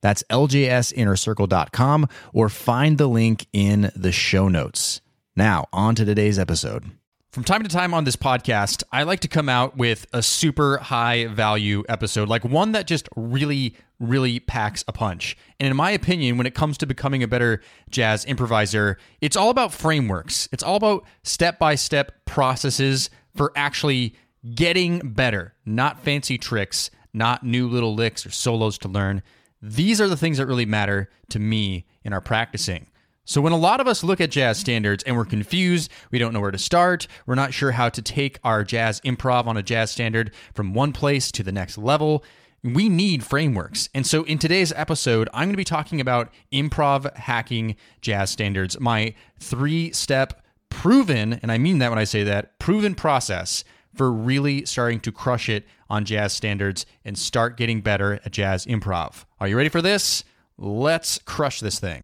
That's 0.00 0.22
ljsinnercircle.com 0.30 2.08
or 2.32 2.48
find 2.48 2.98
the 2.98 3.06
link 3.06 3.46
in 3.52 3.90
the 3.94 4.12
show 4.12 4.48
notes. 4.48 5.00
Now, 5.34 5.66
on 5.72 5.94
to 5.96 6.04
today's 6.04 6.38
episode. 6.38 6.90
From 7.36 7.44
time 7.44 7.62
to 7.62 7.68
time 7.68 7.92
on 7.92 8.04
this 8.04 8.16
podcast, 8.16 8.82
I 8.90 9.02
like 9.02 9.20
to 9.20 9.28
come 9.28 9.50
out 9.50 9.76
with 9.76 10.06
a 10.14 10.22
super 10.22 10.78
high 10.78 11.26
value 11.26 11.84
episode, 11.86 12.30
like 12.30 12.46
one 12.46 12.72
that 12.72 12.86
just 12.86 13.10
really, 13.14 13.76
really 14.00 14.40
packs 14.40 14.82
a 14.88 14.92
punch. 14.92 15.36
And 15.60 15.68
in 15.68 15.76
my 15.76 15.90
opinion, 15.90 16.38
when 16.38 16.46
it 16.46 16.54
comes 16.54 16.78
to 16.78 16.86
becoming 16.86 17.22
a 17.22 17.28
better 17.28 17.60
jazz 17.90 18.24
improviser, 18.24 18.96
it's 19.20 19.36
all 19.36 19.50
about 19.50 19.74
frameworks. 19.74 20.48
It's 20.50 20.62
all 20.62 20.76
about 20.76 21.04
step 21.24 21.58
by 21.58 21.74
step 21.74 22.24
processes 22.24 23.10
for 23.34 23.52
actually 23.54 24.14
getting 24.54 25.00
better, 25.00 25.52
not 25.66 26.02
fancy 26.02 26.38
tricks, 26.38 26.90
not 27.12 27.44
new 27.44 27.68
little 27.68 27.94
licks 27.94 28.24
or 28.24 28.30
solos 28.30 28.78
to 28.78 28.88
learn. 28.88 29.22
These 29.62 30.00
are 30.00 30.08
the 30.08 30.16
things 30.16 30.38
that 30.38 30.46
really 30.46 30.66
matter 30.66 31.08
to 31.30 31.38
me 31.38 31.86
in 32.04 32.12
our 32.12 32.20
practicing. 32.20 32.88
So, 33.28 33.40
when 33.40 33.52
a 33.52 33.56
lot 33.56 33.80
of 33.80 33.88
us 33.88 34.04
look 34.04 34.20
at 34.20 34.30
jazz 34.30 34.56
standards 34.58 35.02
and 35.02 35.16
we're 35.16 35.24
confused, 35.24 35.90
we 36.12 36.18
don't 36.18 36.32
know 36.32 36.40
where 36.40 36.52
to 36.52 36.58
start, 36.58 37.08
we're 37.26 37.34
not 37.34 37.52
sure 37.52 37.72
how 37.72 37.88
to 37.88 38.00
take 38.00 38.38
our 38.44 38.62
jazz 38.62 39.00
improv 39.00 39.46
on 39.46 39.56
a 39.56 39.64
jazz 39.64 39.90
standard 39.90 40.30
from 40.54 40.74
one 40.74 40.92
place 40.92 41.32
to 41.32 41.42
the 41.42 41.50
next 41.50 41.76
level, 41.76 42.22
we 42.62 42.88
need 42.88 43.24
frameworks. 43.24 43.88
And 43.94 44.06
so, 44.06 44.22
in 44.24 44.38
today's 44.38 44.72
episode, 44.72 45.28
I'm 45.34 45.48
going 45.48 45.54
to 45.54 45.56
be 45.56 45.64
talking 45.64 46.00
about 46.00 46.32
improv 46.52 47.16
hacking 47.16 47.74
jazz 48.00 48.30
standards, 48.30 48.78
my 48.78 49.14
three 49.40 49.90
step 49.92 50.40
proven, 50.70 51.32
and 51.42 51.50
I 51.50 51.58
mean 51.58 51.78
that 51.78 51.90
when 51.90 51.98
I 51.98 52.04
say 52.04 52.22
that, 52.22 52.58
proven 52.60 52.94
process 52.94 53.64
for 53.96 54.12
really 54.12 54.64
starting 54.66 55.00
to 55.00 55.12
crush 55.12 55.48
it 55.48 55.64
on 55.88 56.04
jazz 56.04 56.32
standards 56.32 56.86
and 57.04 57.18
start 57.18 57.56
getting 57.56 57.80
better 57.80 58.14
at 58.24 58.30
jazz 58.30 58.66
improv. 58.66 59.24
Are 59.40 59.48
you 59.48 59.56
ready 59.56 59.68
for 59.68 59.82
this? 59.82 60.24
Let's 60.58 61.18
crush 61.24 61.60
this 61.60 61.80
thing. 61.80 62.02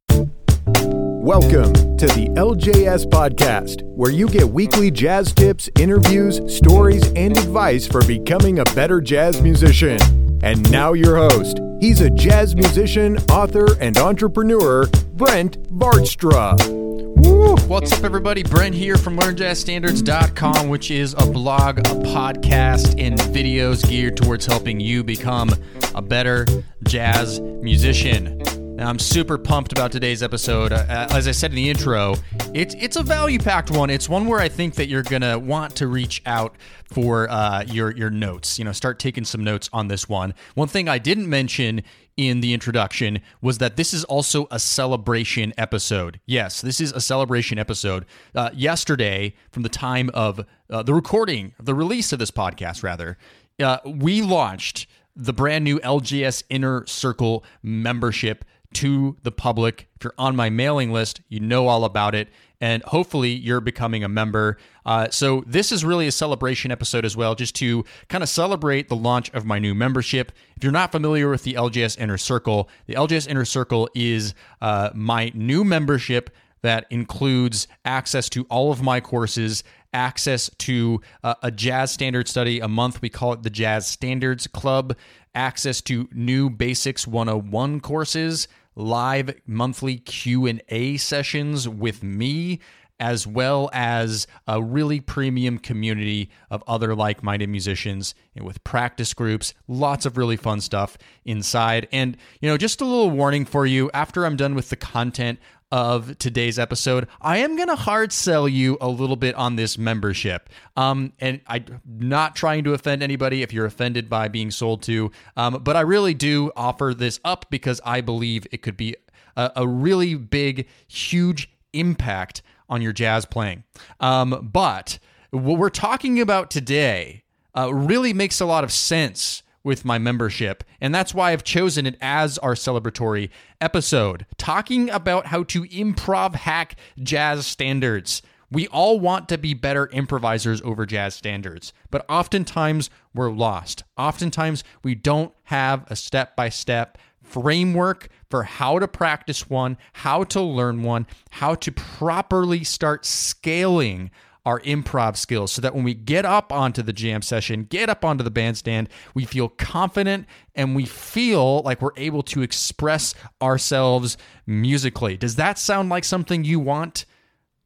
Welcome 0.67 1.73
to 1.73 2.07
the 2.07 2.29
LJS 2.35 3.07
Podcast, 3.07 3.83
where 3.85 4.11
you 4.11 4.29
get 4.29 4.49
weekly 4.49 4.91
jazz 4.91 5.33
tips, 5.33 5.71
interviews, 5.79 6.41
stories, 6.53 7.07
and 7.13 7.37
advice 7.39 7.87
for 7.87 8.05
becoming 8.07 8.59
a 8.59 8.65
better 8.75 9.01
jazz 9.01 9.41
musician. 9.41 10.01
And 10.43 10.69
now, 10.73 10.95
your 10.95 11.17
host. 11.17 11.61
He's 11.81 12.01
a 12.01 12.11
jazz 12.11 12.57
musician, 12.57 13.19
author, 13.31 13.67
and 13.81 13.97
entrepreneur, 13.99 14.87
Brent 15.15 15.63
Vaartstra. 15.79 16.82
Woo! 17.23 17.55
What's 17.69 17.93
up, 17.93 18.03
everybody? 18.03 18.43
Brent 18.43 18.75
here 18.75 18.97
from 18.97 19.17
LearnJazzStandards.com, 19.17 20.69
which 20.69 20.91
is 20.91 21.15
a 21.17 21.25
blog, 21.25 21.79
a 21.79 21.83
podcast, 21.83 23.01
and 23.01 23.17
videos 23.17 23.89
geared 23.89 24.17
towards 24.17 24.45
helping 24.45 24.81
you 24.81 25.05
become 25.05 25.51
a 25.95 26.03
better 26.03 26.45
jazz 26.83 27.41
musician. 27.41 28.43
Now, 28.75 28.89
I'm 28.89 28.99
super 28.99 29.39
pumped 29.39 29.71
about 29.71 29.93
today's 29.93 30.21
episode. 30.25 30.73
Uh, 30.73 31.07
as 31.11 31.29
I 31.29 31.31
said 31.31 31.53
in 31.53 31.57
the 31.57 31.71
intro, 31.71 32.17
it's 32.55 32.75
it's 32.75 32.97
a 32.97 33.05
value 33.05 33.39
packed 33.39 33.71
one. 33.71 33.91
It's 33.91 34.09
one 34.09 34.27
where 34.27 34.41
I 34.41 34.49
think 34.49 34.75
that 34.75 34.89
you're 34.89 35.05
gonna 35.05 35.39
want 35.39 35.77
to 35.77 35.87
reach 35.87 36.23
out 36.27 36.57
for 36.87 37.31
uh, 37.31 37.63
your 37.63 37.93
your 37.93 38.11
notes. 38.11 38.59
You 38.59 38.65
know, 38.65 38.73
start 38.73 38.99
taking 38.99 39.25
some 39.25 39.45
notes 39.45 39.71
on 39.73 39.87
this 39.87 40.09
one. 40.09 40.35
One 40.55 40.67
thing 40.67 40.89
I 40.89 40.99
didn't 40.99 41.29
mention 41.29 41.83
in 42.17 42.41
the 42.41 42.53
introduction 42.53 43.21
was 43.41 43.59
that 43.59 43.77
this 43.77 43.95
is 43.95 44.05
also 44.05 44.47
a 44.51 44.59
celebration 44.59 45.53
episode. 45.57 46.21
Yes, 46.27 46.61
this 46.61 46.81
is 46.81 46.93
a 46.93 47.01
celebration 47.01 47.59
episode. 47.59 48.07
Uh, 48.35 48.51
yesterday, 48.53 49.35
from 49.51 49.63
the 49.63 49.69
time 49.69 50.11
of 50.15 50.45
uh, 50.71 50.83
the 50.83 50.95
recording, 50.95 51.55
the 51.61 51.75
release 51.75 52.13
of 52.13 52.19
this 52.19 52.31
podcast, 52.31 52.83
rather, 52.83 53.19
uh, 53.61 53.79
we 53.85 54.23
launched 54.23 54.87
the 55.15 55.33
brand 55.33 55.65
new 55.65 55.79
LJS 55.81 56.43
Inner 56.49 56.87
Circle 56.87 57.45
membership 57.63 58.45
to 58.75 59.17
the 59.23 59.33
public. 59.33 59.89
If 59.97 60.05
you're 60.05 60.15
on 60.17 60.35
my 60.35 60.51
mailing 60.51 60.93
list, 60.93 61.21
you 61.29 61.41
know 61.41 61.69
all 61.69 61.85
about 61.85 62.15
it. 62.15 62.29
And 62.63 62.85
hopefully, 62.85 63.31
you're 63.33 63.61
becoming 63.61 64.05
a 64.05 64.09
member. 64.09 64.57
Uh, 64.87 65.11
so, 65.11 65.43
this 65.49 65.73
is 65.73 65.85
really 65.85 66.07
a 66.07 66.13
celebration 66.13 66.71
episode 66.71 67.05
as 67.05 67.17
well, 67.17 67.35
just 67.35 67.57
to 67.57 67.85
kind 68.09 68.23
of 68.23 68.31
celebrate 68.31 68.89
the 68.89 68.95
launch 68.95 69.31
of 69.35 69.45
my 69.45 69.59
new 69.59 69.75
membership. 69.75 70.31
If 70.57 70.63
you're 70.63 70.73
not 70.73 70.93
familiar 70.93 71.29
with 71.29 71.43
the 71.43 71.55
LJS 71.55 71.99
Inner 71.99 72.17
Circle, 72.17 72.71
the 72.87 72.95
LJS 72.95 73.27
Inner 73.27 73.45
Circle 73.45 73.89
is 73.97 74.33
uh, 74.61 74.91
my 74.95 75.33
new 75.35 75.65
membership 75.65 76.31
that 76.63 76.87
includes 76.89 77.67
access 77.85 78.29
to 78.29 78.45
all 78.45 78.71
of 78.71 78.81
my 78.81 79.01
courses, 79.01 79.65
access 79.93 80.49
to 80.59 81.01
uh, 81.25 81.35
a 81.43 81.51
jazz 81.51 81.91
standard 81.91 82.29
study 82.29 82.61
a 82.61 82.69
month. 82.69 83.03
We 83.03 83.09
call 83.09 83.33
it 83.33 83.43
the 83.43 83.51
Jazz 83.51 83.89
Standards 83.89 84.47
Club, 84.47 84.97
access 85.35 85.81
to 85.81 86.09
new 86.13 86.49
Basics 86.49 87.09
101 87.09 87.81
courses 87.81 88.47
live 88.75 89.35
monthly 89.47 89.99
Q&A 89.99 90.97
sessions 90.97 91.69
with 91.69 92.03
me 92.03 92.61
as 93.01 93.27
well 93.27 93.69
as 93.73 94.29
a 94.47 94.63
really 94.63 95.01
premium 95.01 95.59
community 95.59 96.31
of 96.51 96.63
other 96.69 96.95
like-minded 96.95 97.49
musicians 97.49 98.15
and 98.37 98.45
with 98.45 98.63
practice 98.63 99.13
groups 99.13 99.55
lots 99.67 100.07
of 100.07 100.17
really 100.17 100.37
fun 100.37 100.61
stuff 100.61 100.97
inside. 101.25 101.89
And 101.91 102.17
you 102.41 102.49
know 102.49 102.57
just 102.57 102.81
a 102.81 102.85
little 102.85 103.11
warning 103.11 103.45
for 103.45 103.67
you 103.67 103.91
after 103.93 104.25
i'm 104.25 104.37
done 104.37 104.55
with 104.55 104.69
the 104.69 104.77
content 104.77 105.41
of 105.73 106.19
today's 106.19 106.59
episode, 106.59 107.09
I 107.23 107.39
am 107.39 107.57
going 107.57 107.69
to 107.69 107.77
hard 107.77 108.13
sell 108.13 108.47
you 108.47 108.77
a 108.79 108.89
little 108.89 109.17
bit 109.17 109.35
on 109.35 109.57
this 109.57 109.79
membership. 109.79 110.51
Um, 110.77 111.15
and 111.19 111.41
I'm 111.47 111.81
not 111.87 112.37
trying 112.37 112.65
to 112.65 112.75
offend 112.75 113.03
anybody 113.03 113.43
if 113.43 113.55
you're 113.55 113.65
offended 113.65 114.11
by 114.11 114.29
being 114.29 114.51
sold 114.51 114.83
to, 114.83 115.11
um, 115.35 115.63
but 115.65 115.75
I 115.75 115.81
really 115.81 116.13
do 116.13 116.53
offer 116.55 116.93
this 116.95 117.19
up 117.25 117.47
because 117.49 117.81
I 117.87 118.03
believe 118.03 118.47
it 118.53 118.61
could 118.61 118.77
be 118.77 118.97
a, 119.35 119.51
a 119.57 119.67
really 119.67 120.15
big, 120.15 120.69
huge 120.87 121.51
impact 121.73 122.43
on 122.69 122.83
your 122.83 122.93
jazz 122.93 123.25
playing. 123.25 123.65
Um, 123.99 124.51
but 124.53 124.99
what 125.31 125.59
we're 125.59 125.71
talking 125.71 126.21
about 126.21 126.51
today 126.51 127.25
uh, 127.57 127.73
really 127.73 128.13
makes 128.13 128.43
a 128.43 128.47
lot 128.47 128.63
of 128.63 128.71
sense 128.71 129.43
with 129.65 129.85
my 129.85 129.99
membership. 129.99 130.65
And 130.81 130.95
that's 130.95 131.15
why 131.15 131.33
I've 131.33 131.45
chosen 131.45 131.87
it 131.87 131.97
as 132.01 132.39
our 132.39 132.55
celebratory 132.55 133.31
episode, 133.61 134.27
talking 134.39 134.91
about 134.91 135.27
how 135.27 135.45
to 135.45 135.65
improv 135.65 136.35
hack 136.35 136.77
jazz 137.03 137.47
standards. 137.47 138.23
We 138.51 138.67
all 138.69 139.01
want 139.01 139.31
to 139.31 139.39
be 139.39 139.55
better 139.55 139.89
improvisers 139.93 140.61
over 140.61 140.85
jazz 140.85 141.15
standards, 141.15 141.73
but 141.91 142.05
oftentimes 142.09 142.91
we're 143.15 143.31
lost. 143.31 143.83
Oftentimes 143.97 144.63
we 144.83 144.95
don't 144.95 145.33
have 145.45 145.91
a 145.91 145.97
step 145.97 146.37
by 146.37 146.51
step 146.51 146.99
framework 147.23 148.09
for 148.29 148.43
how 148.43 148.79
to 148.79 148.87
practice 148.87 149.49
one, 149.49 149.79
how 149.95 150.25
to 150.25 150.41
learn 150.43 150.83
one, 150.83 151.07
how 151.31 151.55
to 151.55 151.73
properly 151.73 152.63
start 152.63 153.07
scaling 153.07 154.11
our 154.45 154.61
improv 154.61 155.17
skills 155.17 155.53
so 155.53 155.63
that 155.63 155.75
when 155.75 155.85
we 155.85 155.95
get 155.95 156.25
up 156.25 156.53
onto 156.53 156.83
the 156.83 156.93
jam 156.93 157.23
session, 157.23 157.65
get 157.65 157.89
up 157.89 158.05
onto 158.05 158.25
the 158.25 158.31
bandstand, 158.31 158.89
we 159.15 159.25
feel 159.25 159.49
confident 159.49 160.27
and 160.55 160.75
we 160.75 160.85
feel 160.85 161.63
like 161.63 161.81
we're 161.81 161.91
able 161.97 162.23
to 162.23 162.43
express 162.43 163.15
ourselves 163.41 164.17
musically. 164.47 165.17
Does 165.17 165.37
that 165.37 165.59
sound 165.59 165.89
like 165.89 166.05
something 166.05 166.45
you 166.45 166.59
want? 166.59 167.05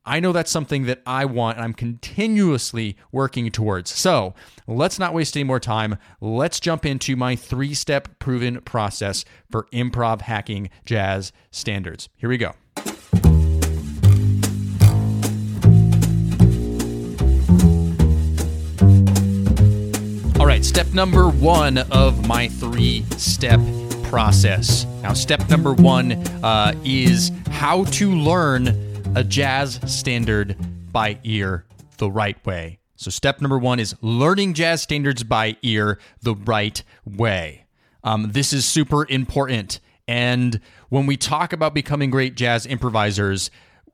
I 0.09 0.21
know 0.21 0.33
that's 0.33 0.53
something 0.53 0.85
that 0.87 1.03
I 1.05 1.25
want 1.25 1.57
and 1.57 1.65
I'm 1.65 1.75
continuously 1.75 2.97
working 3.11 3.51
towards. 3.51 3.91
So 3.91 4.35
let's 4.69 5.01
not 5.01 5.13
waste 5.13 5.37
any 5.37 5.45
more 5.45 5.59
time. 5.59 5.99
Let's 6.21 6.61
jump 6.61 6.87
into 6.87 7.17
my 7.17 7.35
three 7.35 7.75
step 7.75 8.21
proven 8.21 8.61
process 8.61 9.25
for 9.51 9.67
improv 9.73 10.21
hacking 10.21 10.71
jazz 10.85 11.33
standards. 11.51 12.09
Here 12.17 12.29
we 12.29 12.39
go. 12.39 12.53
Right, 20.57 20.65
step 20.65 20.95
number 20.95 21.29
one 21.29 21.77
of 21.77 22.27
my 22.27 22.49
three 22.49 23.05
step 23.19 23.61
process. 24.05 24.87
Now, 25.03 25.13
step 25.13 25.51
number 25.51 25.75
one 25.75 26.13
uh, 26.43 26.73
is 26.83 27.31
how 27.51 27.85
to 27.85 28.11
learn 28.11 28.69
a 29.15 29.23
jazz 29.23 29.79
standard 29.85 30.57
by 30.91 31.19
ear 31.25 31.67
the 31.99 32.11
right 32.11 32.43
way. 32.47 32.79
So, 32.95 33.11
step 33.11 33.43
number 33.43 33.59
one 33.59 33.79
is 33.79 33.97
learning 34.01 34.55
jazz 34.55 34.81
standards 34.81 35.23
by 35.25 35.59
ear 35.61 35.99
the 36.23 36.35
right 36.35 36.83
way. 37.05 37.67
Um, 38.03 38.31
this 38.33 38.55
is 38.55 38.65
super 38.65 39.07
important. 39.11 39.81
And 40.09 40.59
when 40.89 41.05
we 41.05 41.19
talk 41.19 41.53
about 41.53 41.75
becoming 41.75 42.09
great 42.09 42.35
jazz 42.35 42.65
improvisers, 42.65 43.51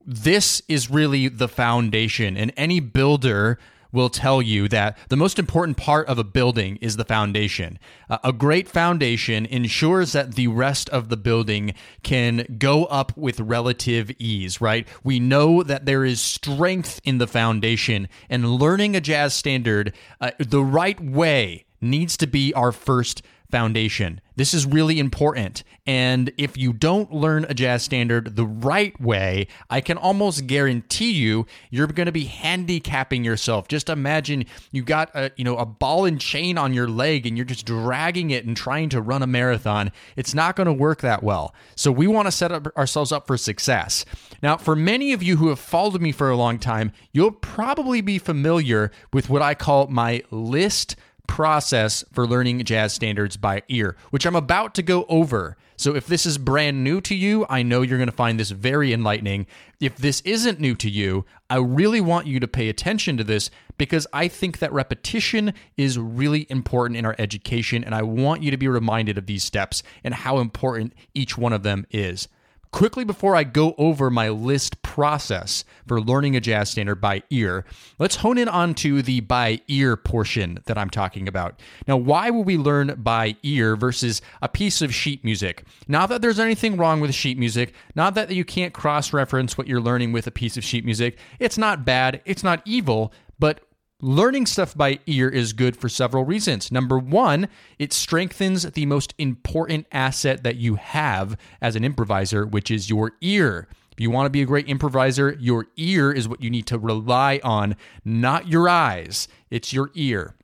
this 0.06 0.62
is 0.68 0.88
really 0.88 1.26
the 1.26 1.48
foundation. 1.48 2.36
And 2.36 2.52
any 2.56 2.78
builder 2.78 3.58
will 3.92 4.08
tell 4.08 4.42
you 4.42 4.68
that 4.68 4.96
the 5.08 5.16
most 5.16 5.38
important 5.38 5.76
part 5.76 6.08
of 6.08 6.18
a 6.18 6.24
building 6.24 6.76
is 6.80 6.96
the 6.96 7.04
foundation. 7.04 7.78
Uh, 8.08 8.18
a 8.24 8.32
great 8.32 8.66
foundation 8.66 9.46
ensures 9.46 10.12
that 10.12 10.34
the 10.34 10.48
rest 10.48 10.88
of 10.90 11.08
the 11.08 11.16
building 11.16 11.74
can 12.02 12.56
go 12.58 12.86
up 12.86 13.16
with 13.16 13.38
relative 13.38 14.10
ease, 14.18 14.60
right? 14.60 14.88
We 15.04 15.20
know 15.20 15.62
that 15.62 15.84
there 15.84 16.04
is 16.04 16.20
strength 16.20 17.00
in 17.04 17.18
the 17.18 17.26
foundation, 17.26 18.08
and 18.28 18.56
learning 18.56 18.96
a 18.96 19.00
jazz 19.00 19.34
standard 19.34 19.92
uh, 20.20 20.30
the 20.38 20.64
right 20.64 20.98
way 21.00 21.64
needs 21.80 22.16
to 22.16 22.26
be 22.26 22.54
our 22.54 22.72
first 22.72 23.22
foundation. 23.52 24.20
This 24.34 24.54
is 24.54 24.66
really 24.66 24.98
important. 24.98 25.62
And 25.86 26.32
if 26.38 26.56
you 26.56 26.72
don't 26.72 27.12
learn 27.12 27.44
a 27.44 27.54
jazz 27.54 27.82
standard 27.82 28.34
the 28.34 28.46
right 28.46 28.98
way, 29.00 29.46
I 29.68 29.82
can 29.82 29.98
almost 29.98 30.46
guarantee 30.46 31.12
you 31.12 31.46
you're 31.70 31.86
going 31.86 32.06
to 32.06 32.12
be 32.12 32.24
handicapping 32.24 33.24
yourself. 33.24 33.68
Just 33.68 33.90
imagine 33.90 34.46
you 34.72 34.82
got 34.82 35.10
a, 35.14 35.30
you 35.36 35.44
know, 35.44 35.58
a 35.58 35.66
ball 35.66 36.06
and 36.06 36.18
chain 36.18 36.56
on 36.56 36.72
your 36.72 36.88
leg 36.88 37.26
and 37.26 37.36
you're 37.36 37.44
just 37.44 37.66
dragging 37.66 38.30
it 38.30 38.46
and 38.46 38.56
trying 38.56 38.88
to 38.88 39.02
run 39.02 39.22
a 39.22 39.26
marathon. 39.26 39.92
It's 40.16 40.34
not 40.34 40.56
going 40.56 40.66
to 40.66 40.72
work 40.72 41.02
that 41.02 41.22
well. 41.22 41.54
So 41.76 41.92
we 41.92 42.06
want 42.06 42.26
to 42.26 42.32
set 42.32 42.52
up 42.52 42.66
ourselves 42.76 43.12
up 43.12 43.26
for 43.26 43.36
success. 43.36 44.06
Now, 44.42 44.56
for 44.56 44.74
many 44.74 45.12
of 45.12 45.22
you 45.22 45.36
who 45.36 45.50
have 45.50 45.58
followed 45.60 46.00
me 46.00 46.10
for 46.10 46.30
a 46.30 46.36
long 46.36 46.58
time, 46.58 46.92
you'll 47.12 47.32
probably 47.32 48.00
be 48.00 48.18
familiar 48.18 48.90
with 49.12 49.28
what 49.28 49.42
I 49.42 49.54
call 49.54 49.88
my 49.88 50.22
list 50.30 50.96
process 51.26 52.04
for 52.12 52.26
learning 52.26 52.64
jazz 52.64 52.92
standards 52.92 53.36
by 53.36 53.62
ear, 53.68 53.96
which 54.10 54.26
I'm 54.26 54.36
about 54.36 54.74
to 54.74 54.82
go 54.82 55.04
over. 55.08 55.56
So 55.76 55.96
if 55.96 56.06
this 56.06 56.26
is 56.26 56.38
brand 56.38 56.84
new 56.84 57.00
to 57.00 57.14
you, 57.14 57.46
I 57.48 57.62
know 57.62 57.82
you're 57.82 57.98
going 57.98 58.06
to 58.06 58.14
find 58.14 58.38
this 58.38 58.50
very 58.50 58.92
enlightening. 58.92 59.46
If 59.80 59.96
this 59.96 60.20
isn't 60.20 60.60
new 60.60 60.74
to 60.76 60.88
you, 60.88 61.24
I 61.50 61.56
really 61.56 62.00
want 62.00 62.26
you 62.26 62.38
to 62.38 62.46
pay 62.46 62.68
attention 62.68 63.16
to 63.16 63.24
this 63.24 63.50
because 63.78 64.06
I 64.12 64.28
think 64.28 64.58
that 64.58 64.72
repetition 64.72 65.54
is 65.76 65.98
really 65.98 66.46
important 66.50 66.98
in 66.98 67.06
our 67.06 67.16
education, 67.18 67.82
and 67.82 67.94
I 67.94 68.02
want 68.02 68.42
you 68.42 68.50
to 68.50 68.56
be 68.56 68.68
reminded 68.68 69.18
of 69.18 69.26
these 69.26 69.42
steps 69.42 69.82
and 70.04 70.14
how 70.14 70.38
important 70.38 70.92
each 71.14 71.36
one 71.36 71.52
of 71.52 71.62
them 71.62 71.86
is. 71.90 72.28
Quickly 72.72 73.04
before 73.04 73.36
I 73.36 73.44
go 73.44 73.74
over 73.76 74.08
my 74.08 74.30
list 74.30 74.80
process 74.80 75.64
for 75.86 76.00
learning 76.00 76.36
a 76.36 76.40
jazz 76.40 76.70
standard 76.70 77.02
by 77.02 77.22
ear, 77.28 77.66
let's 77.98 78.16
hone 78.16 78.38
in 78.38 78.48
onto 78.48 79.02
the 79.02 79.20
by 79.20 79.60
ear 79.68 79.94
portion 79.94 80.58
that 80.64 80.78
I'm 80.78 80.88
talking 80.88 81.28
about. 81.28 81.60
Now, 81.86 81.98
why 81.98 82.30
will 82.30 82.44
we 82.44 82.56
learn 82.56 82.94
by 82.96 83.36
ear 83.42 83.76
versus 83.76 84.22
a 84.40 84.48
piece 84.48 84.80
of 84.80 84.94
sheet 84.94 85.22
music? 85.22 85.64
Not 85.86 86.08
that 86.08 86.22
there's 86.22 86.40
anything 86.40 86.78
wrong 86.78 87.00
with 87.00 87.14
sheet 87.14 87.38
music, 87.38 87.74
not 87.94 88.14
that 88.14 88.30
you 88.30 88.44
can't 88.44 88.72
cross 88.72 89.12
reference 89.12 89.58
what 89.58 89.68
you're 89.68 89.78
learning 89.78 90.12
with 90.12 90.26
a 90.26 90.30
piece 90.32 90.56
of 90.56 90.64
sheet 90.64 90.86
music. 90.86 91.18
It's 91.38 91.58
not 91.58 91.84
bad, 91.84 92.22
it's 92.24 92.42
not 92.42 92.62
evil, 92.64 93.12
but 93.38 93.60
Learning 94.04 94.46
stuff 94.46 94.76
by 94.76 94.98
ear 95.06 95.28
is 95.28 95.52
good 95.52 95.76
for 95.76 95.88
several 95.88 96.24
reasons. 96.24 96.72
Number 96.72 96.98
one, 96.98 97.48
it 97.78 97.92
strengthens 97.92 98.64
the 98.64 98.84
most 98.84 99.14
important 99.16 99.86
asset 99.92 100.42
that 100.42 100.56
you 100.56 100.74
have 100.74 101.38
as 101.60 101.76
an 101.76 101.84
improviser, 101.84 102.44
which 102.44 102.68
is 102.68 102.90
your 102.90 103.12
ear. 103.20 103.68
If 103.92 104.00
you 104.00 104.10
want 104.10 104.26
to 104.26 104.30
be 104.30 104.42
a 104.42 104.44
great 104.44 104.66
improviser, 104.66 105.36
your 105.38 105.68
ear 105.76 106.10
is 106.10 106.26
what 106.26 106.42
you 106.42 106.50
need 106.50 106.66
to 106.66 106.80
rely 106.80 107.38
on, 107.44 107.76
not 108.04 108.48
your 108.48 108.68
eyes. 108.68 109.28
It's 109.50 109.72
your 109.72 109.92
ear. 109.94 110.34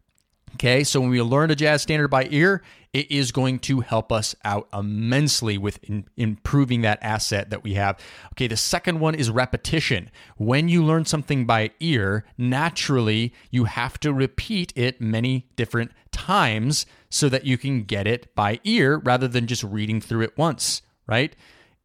Okay, 0.55 0.85
so 0.85 1.01
when 1.01 1.11
we 1.11 1.21
learn 1.21 1.51
a 1.51 1.57
jazz 1.57 1.83
standard 1.83 2.09
by 2.09 2.29
ear, 2.31 2.63
it 2.93 3.11
is 3.11 3.33
going 3.33 3.59
to 3.61 3.81
help 3.81 4.11
us 4.11 4.35
out 4.45 4.69
immensely 4.73 5.59
with 5.59 5.83
in, 5.85 6.07
improving 6.17 6.83
that 6.83 6.99
asset 7.03 7.51
that 7.51 7.63
we 7.63 7.75
have. 7.75 7.99
Okay, 8.33 8.47
the 8.47 8.57
second 8.57 9.01
one 9.01 9.15
is 9.15 9.31
repetition. 9.31 10.11
When 10.37 10.69
you 10.69 10.85
learn 10.85 11.05
something 11.05 11.45
by 11.47 11.71
ear, 11.81 12.25
naturally 12.37 13.33
you 13.51 13.65
have 13.65 13.99
to 14.01 14.13
repeat 14.13 14.73
it 14.77 15.01
many 15.01 15.49
different 15.57 15.93
times 16.13 16.87
so 17.11 17.29
that 17.29 17.45
you 17.45 17.59
can 17.59 17.83
get 17.83 18.07
it 18.07 18.35
by 18.35 18.61
ear 18.65 18.99
rather 18.99 19.29
than 19.29 19.47
just 19.47 19.63
reading 19.63 20.01
through 20.01 20.23
it 20.23 20.37
once, 20.37 20.83
right? 21.07 21.35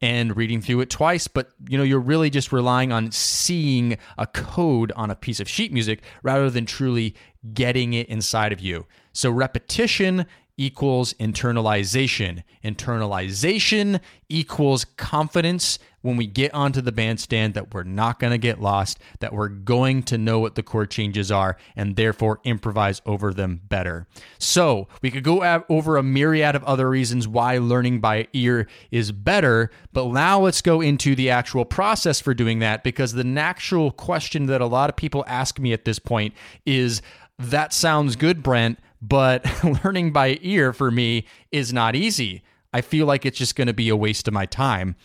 and 0.04 0.36
reading 0.36 0.60
through 0.60 0.82
it 0.82 0.90
twice, 0.90 1.30
but 1.30 1.52
you 1.70 1.78
know, 1.78 1.84
you're 1.84 1.98
really 1.98 2.30
just 2.30 2.52
relying 2.52 2.92
on 2.92 3.10
seeing 3.14 3.98
a 4.18 4.28
code 4.28 4.92
on 4.98 5.10
a 5.10 5.16
piece 5.16 5.40
of 5.40 5.48
sheet 5.48 5.72
music 5.72 6.02
rather 6.24 6.50
than 6.50 6.66
truly 6.66 7.16
getting 7.54 7.94
it 7.94 8.10
inside 8.10 8.52
of 8.52 8.60
you. 8.60 8.86
So 9.14 9.32
repetition 9.32 10.26
equals 10.64 11.14
internalization. 11.16 12.42
Internalization 12.64 14.00
equals 14.30 14.86
confidence 14.86 15.78
when 16.02 16.16
we 16.16 16.26
get 16.26 16.54
onto 16.54 16.80
the 16.80 16.92
bandstand 16.92 17.54
that 17.54 17.74
we're 17.74 17.84
not 17.84 18.20
going 18.20 18.32
to 18.32 18.38
get 18.38 18.62
lost, 18.62 19.00
that 19.20 19.34
we're 19.34 19.50
going 19.50 20.04
to 20.04 20.18
know 20.18 20.40
what 20.40 20.56
the 20.56 20.64
chord 20.64 20.90
changes 20.90 21.32
are, 21.32 21.58
and 21.76 21.96
therefore 21.98 22.40
improvise 22.46 23.02
over 23.06 23.34
them 23.34 23.60
better. 23.68 24.08
So, 24.38 24.88
we 25.02 25.12
could 25.12 25.24
go 25.24 25.64
over 25.68 25.98
a 25.98 26.04
myriad 26.04 26.56
of 26.56 26.64
other 26.64 26.90
reasons 26.90 27.28
why 27.28 27.58
learning 27.58 28.00
by 28.00 28.28
ear 28.32 28.68
is 28.90 29.12
better, 29.12 29.70
but 29.92 30.08
now 30.08 30.40
let's 30.40 30.62
go 30.62 30.80
into 30.80 31.14
the 31.14 31.30
actual 31.30 31.66
process 31.66 32.22
for 32.22 32.34
doing 32.34 32.60
that 32.60 32.84
because 32.84 33.14
the 33.14 33.24
natural 33.26 33.92
question 33.92 34.46
that 34.46 34.62
a 34.62 34.66
lot 34.66 34.90
of 34.90 34.96
people 34.96 35.26
ask 35.28 35.60
me 35.60 35.74
at 35.74 35.86
this 35.86 36.00
point 36.00 36.34
is 36.66 37.02
that 37.38 37.74
sounds 37.74 38.16
good, 38.16 38.44
Brent 38.44 38.80
but 39.04 39.46
learning 39.84 40.14
by 40.14 40.40
ear 40.42 40.72
for 40.74 40.90
me 40.90 41.26
is 41.52 41.74
not 41.74 41.96
easy. 41.96 42.42
I 42.74 42.82
feel 42.82 43.06
like 43.06 43.26
it's 43.26 43.38
just 43.38 43.56
going 43.56 43.68
to 43.68 43.74
be 43.74 43.90
a 43.90 43.96
waste 43.96 44.28
of 44.28 44.34
my 44.34 44.46
time. 44.46 44.96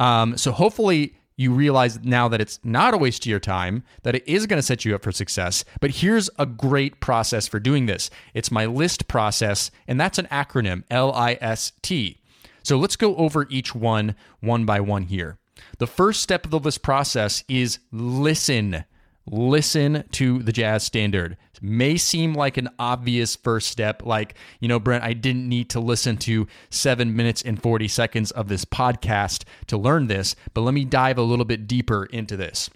Um, 0.00 0.36
so 0.36 0.50
hopefully 0.50 1.14
you 1.36 1.52
realize 1.52 2.02
now 2.04 2.28
that 2.28 2.40
it's 2.40 2.60
not 2.64 2.94
a 2.94 2.98
waste 2.98 3.24
of 3.24 3.30
your 3.30 3.40
time, 3.40 3.84
that 4.02 4.16
it 4.16 4.24
is 4.26 4.46
going 4.46 4.58
to 4.58 4.62
set 4.66 4.84
you 4.84 4.94
up 4.94 5.02
for 5.02 5.12
success. 5.12 5.64
But 5.80 5.92
here's 5.92 6.28
a 6.38 6.46
great 6.46 7.00
process 7.00 7.46
for 7.46 7.60
doing 7.60 7.86
this 7.86 8.10
it's 8.34 8.50
my 8.50 8.66
list 8.66 9.08
process, 9.08 9.70
and 9.86 10.00
that's 10.00 10.18
an 10.18 10.26
acronym 10.26 10.82
L 10.90 11.12
I 11.12 11.38
S 11.40 11.72
T. 11.80 12.20
So 12.62 12.76
let's 12.76 12.96
go 12.96 13.14
over 13.16 13.46
each 13.50 13.74
one 13.74 14.16
one 14.40 14.64
by 14.64 14.80
one 14.80 15.04
here. 15.04 15.38
The 15.78 15.86
first 15.86 16.22
step 16.22 16.44
of 16.44 16.50
the 16.50 16.58
list 16.58 16.82
process 16.82 17.44
is 17.48 17.78
listen 17.92 18.84
listen 19.30 20.04
to 20.12 20.42
the 20.42 20.52
jazz 20.52 20.84
standard. 20.84 21.36
May 21.64 21.96
seem 21.96 22.34
like 22.34 22.58
an 22.58 22.68
obvious 22.78 23.36
first 23.36 23.70
step, 23.70 24.04
like, 24.04 24.34
you 24.60 24.68
know, 24.68 24.78
Brent, 24.78 25.02
I 25.02 25.14
didn't 25.14 25.48
need 25.48 25.70
to 25.70 25.80
listen 25.80 26.18
to 26.18 26.46
seven 26.68 27.16
minutes 27.16 27.40
and 27.40 27.60
40 27.60 27.88
seconds 27.88 28.30
of 28.30 28.48
this 28.48 28.66
podcast 28.66 29.44
to 29.68 29.78
learn 29.78 30.08
this, 30.08 30.36
but 30.52 30.60
let 30.60 30.74
me 30.74 30.84
dive 30.84 31.16
a 31.16 31.22
little 31.22 31.46
bit 31.46 31.66
deeper 31.66 32.04
into 32.04 32.36
this. 32.36 32.68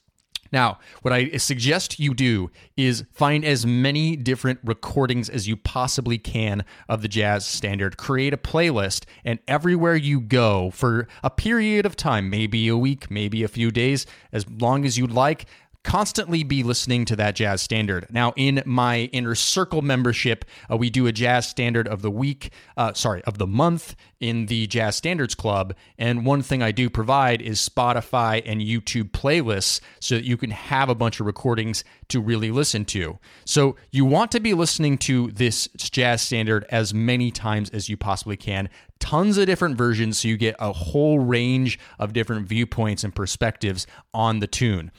Now, 0.50 0.78
what 1.02 1.12
I 1.12 1.36
suggest 1.36 2.00
you 2.00 2.14
do 2.14 2.50
is 2.76 3.04
find 3.12 3.44
as 3.44 3.66
many 3.66 4.16
different 4.16 4.60
recordings 4.64 5.28
as 5.28 5.46
you 5.46 5.58
possibly 5.58 6.16
can 6.16 6.64
of 6.88 7.02
the 7.02 7.08
jazz 7.08 7.44
standard. 7.44 7.98
Create 7.98 8.32
a 8.32 8.38
playlist, 8.38 9.04
and 9.22 9.38
everywhere 9.46 9.96
you 9.96 10.20
go 10.20 10.70
for 10.70 11.06
a 11.22 11.28
period 11.28 11.84
of 11.84 11.96
time, 11.96 12.30
maybe 12.30 12.68
a 12.68 12.76
week, 12.78 13.10
maybe 13.10 13.42
a 13.42 13.48
few 13.48 13.70
days, 13.70 14.06
as 14.32 14.48
long 14.48 14.86
as 14.86 14.96
you'd 14.96 15.12
like, 15.12 15.44
constantly 15.84 16.42
be 16.42 16.62
listening 16.62 17.04
to 17.06 17.16
that 17.16 17.34
jazz 17.34 17.62
standard. 17.62 18.06
Now, 18.10 18.32
in 18.36 18.62
my 18.66 19.02
inner 19.12 19.34
circle 19.34 19.82
membership, 19.82 20.44
uh, 20.70 20.76
we 20.76 20.90
do 20.90 21.06
a 21.06 21.12
jazz 21.12 21.48
standard 21.48 21.88
of 21.88 22.02
the 22.02 22.10
week, 22.10 22.52
uh, 22.76 22.92
sorry, 22.92 23.22
of 23.24 23.38
the 23.38 23.46
month 23.46 23.94
in 24.20 24.46
the 24.46 24.66
Jazz 24.66 24.96
Standards 24.96 25.34
Club. 25.34 25.74
And 25.98 26.26
one 26.26 26.42
thing 26.42 26.62
I 26.62 26.72
do 26.72 26.90
provide 26.90 27.40
is 27.40 27.66
Spotify 27.66 28.42
and 28.44 28.60
YouTube 28.60 29.10
playlists 29.10 29.80
so 30.00 30.16
that 30.16 30.24
you 30.24 30.36
can 30.36 30.50
have 30.50 30.88
a 30.88 30.94
bunch 30.94 31.20
of 31.20 31.26
recordings 31.26 31.84
to 32.08 32.20
really 32.20 32.50
listen 32.50 32.84
to. 32.86 33.18
So 33.44 33.76
you 33.90 34.04
want 34.04 34.32
to 34.32 34.40
be 34.40 34.54
listening 34.54 34.98
to 34.98 35.30
this 35.32 35.68
jazz 35.76 36.22
standard 36.22 36.64
as 36.70 36.92
many 36.92 37.30
times 37.30 37.70
as 37.70 37.88
you 37.88 37.96
possibly 37.96 38.36
can. 38.36 38.68
Tons 38.98 39.38
of 39.38 39.46
different 39.46 39.76
versions 39.76 40.18
so 40.18 40.28
you 40.28 40.36
get 40.36 40.56
a 40.58 40.72
whole 40.72 41.20
range 41.20 41.78
of 41.98 42.12
different 42.12 42.48
viewpoints 42.48 43.04
and 43.04 43.14
perspectives 43.14 43.86
on 44.12 44.40
the 44.40 44.46
tune 44.46 44.90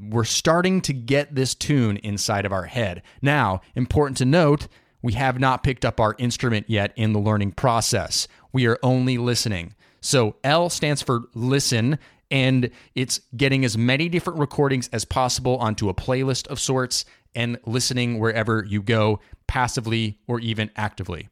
we're 0.00 0.24
starting 0.24 0.80
to 0.82 0.92
get 0.92 1.34
this 1.34 1.54
tune 1.54 1.96
inside 1.98 2.44
of 2.44 2.52
our 2.52 2.64
head. 2.64 3.02
Now, 3.22 3.60
important 3.74 4.18
to 4.18 4.24
note, 4.24 4.68
we 5.02 5.12
have 5.12 5.38
not 5.38 5.62
picked 5.62 5.84
up 5.84 6.00
our 6.00 6.14
instrument 6.18 6.66
yet 6.68 6.92
in 6.96 7.12
the 7.12 7.20
learning 7.20 7.52
process. 7.52 8.26
We 8.52 8.66
are 8.66 8.78
only 8.82 9.18
listening. 9.18 9.74
So 10.00 10.36
L 10.44 10.70
stands 10.70 11.02
for 11.02 11.24
listen, 11.34 11.98
and 12.30 12.70
it's 12.94 13.20
getting 13.36 13.64
as 13.64 13.76
many 13.76 14.08
different 14.08 14.38
recordings 14.38 14.88
as 14.92 15.04
possible 15.04 15.56
onto 15.58 15.88
a 15.88 15.94
playlist 15.94 16.46
of 16.48 16.60
sorts 16.60 17.04
and 17.34 17.58
listening 17.66 18.18
wherever 18.18 18.64
you 18.64 18.82
go, 18.82 19.20
passively 19.46 20.18
or 20.26 20.40
even 20.40 20.70
actively. 20.76 21.28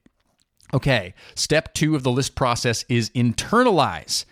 Okay, 0.75 1.15
step 1.35 1.75
two 1.75 1.95
of 1.95 2.03
the 2.03 2.11
list 2.11 2.35
process 2.35 2.85
is 2.89 3.11
internalize. 3.11 4.25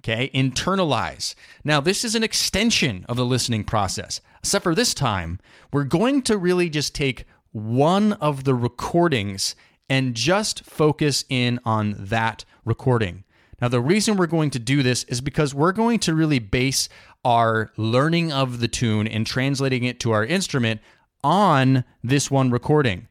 Okay, 0.00 0.30
internalize. 0.34 1.34
Now, 1.64 1.80
this 1.80 2.04
is 2.04 2.14
an 2.14 2.24
extension 2.24 3.04
of 3.08 3.16
the 3.16 3.24
listening 3.24 3.64
process, 3.64 4.20
except 4.40 4.64
for 4.64 4.74
this 4.74 4.94
time, 4.94 5.38
we're 5.72 5.84
going 5.84 6.22
to 6.22 6.36
really 6.36 6.68
just 6.68 6.94
take 6.94 7.24
one 7.52 8.14
of 8.14 8.44
the 8.44 8.54
recordings 8.54 9.54
and 9.88 10.14
just 10.14 10.64
focus 10.64 11.24
in 11.28 11.60
on 11.64 11.94
that 11.98 12.44
recording. 12.64 13.24
Now, 13.60 13.68
the 13.68 13.80
reason 13.80 14.16
we're 14.16 14.26
going 14.26 14.50
to 14.50 14.58
do 14.58 14.82
this 14.82 15.04
is 15.04 15.20
because 15.20 15.54
we're 15.54 15.72
going 15.72 16.00
to 16.00 16.14
really 16.14 16.40
base 16.40 16.88
our 17.24 17.70
learning 17.76 18.32
of 18.32 18.58
the 18.58 18.68
tune 18.68 19.06
and 19.06 19.24
translating 19.24 19.84
it 19.84 20.00
to 20.00 20.10
our 20.10 20.24
instrument 20.24 20.80
on 21.22 21.84
this 22.02 22.30
one 22.30 22.50
recording. 22.50 23.06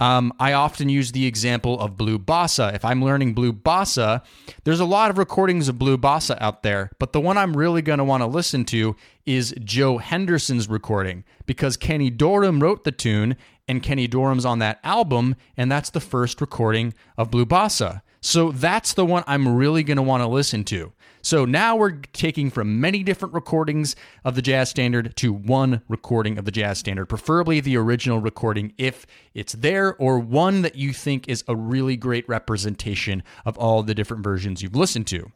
Um, 0.00 0.32
I 0.40 0.52
often 0.52 0.88
use 0.88 1.12
the 1.12 1.24
example 1.24 1.80
of 1.80 1.96
blue 1.96 2.18
bossa. 2.18 2.74
If 2.74 2.84
I'm 2.84 3.02
learning 3.02 3.34
blue 3.34 3.52
bossa, 3.52 4.22
there's 4.64 4.80
a 4.80 4.84
lot 4.84 5.08
of 5.08 5.18
recordings 5.18 5.68
of 5.68 5.78
blue 5.78 5.96
bossa 5.96 6.36
out 6.40 6.62
there, 6.62 6.90
but 6.98 7.12
the 7.12 7.20
one 7.20 7.38
I'm 7.38 7.56
really 7.56 7.80
going 7.80 7.98
to 7.98 8.04
want 8.04 8.22
to 8.22 8.26
listen 8.26 8.64
to 8.66 8.96
is 9.24 9.54
Joe 9.62 9.98
Henderson's 9.98 10.68
recording 10.68 11.24
because 11.46 11.76
Kenny 11.76 12.10
Dorham 12.10 12.60
wrote 12.60 12.84
the 12.84 12.92
tune 12.92 13.36
and 13.66 13.82
Kenny 13.82 14.06
Dorham's 14.06 14.44
on 14.44 14.58
that 14.60 14.80
album, 14.84 15.36
and 15.56 15.70
that's 15.70 15.90
the 15.90 16.00
first 16.00 16.40
recording 16.40 16.94
of 17.16 17.30
blue 17.30 17.46
bossa. 17.46 18.02
So 18.20 18.52
that's 18.52 18.94
the 18.94 19.04
one 19.04 19.22
I'm 19.26 19.54
really 19.54 19.82
going 19.82 19.98
to 19.98 20.02
want 20.02 20.22
to 20.22 20.26
listen 20.26 20.64
to. 20.64 20.92
So 21.20 21.44
now 21.46 21.76
we're 21.76 22.00
taking 22.12 22.50
from 22.50 22.80
many 22.80 23.02
different 23.02 23.32
recordings 23.32 23.96
of 24.24 24.34
the 24.34 24.42
jazz 24.42 24.68
standard 24.68 25.16
to 25.16 25.32
one 25.32 25.80
recording 25.88 26.36
of 26.36 26.44
the 26.44 26.50
jazz 26.50 26.78
standard, 26.78 27.06
preferably 27.06 27.60
the 27.60 27.78
original 27.78 28.18
recording 28.18 28.74
if 28.76 29.06
it's 29.32 29.54
there, 29.54 29.94
or 29.96 30.18
one 30.18 30.62
that 30.62 30.74
you 30.74 30.92
think 30.92 31.28
is 31.28 31.44
a 31.48 31.56
really 31.56 31.96
great 31.96 32.28
representation 32.28 33.22
of 33.46 33.56
all 33.56 33.82
the 33.82 33.94
different 33.94 34.22
versions 34.22 34.62
you've 34.62 34.76
listened 34.76 35.06
to. 35.06 35.30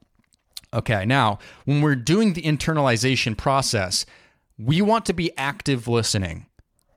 Okay, 0.75 1.07
now 1.07 1.39
when 1.65 1.81
we're 1.81 1.97
doing 1.97 2.35
the 2.35 2.43
internalization 2.43 3.35
process, 3.35 4.05
we 4.59 4.83
want 4.83 5.07
to 5.07 5.15
be 5.15 5.37
active 5.39 5.89
listening 5.89 6.47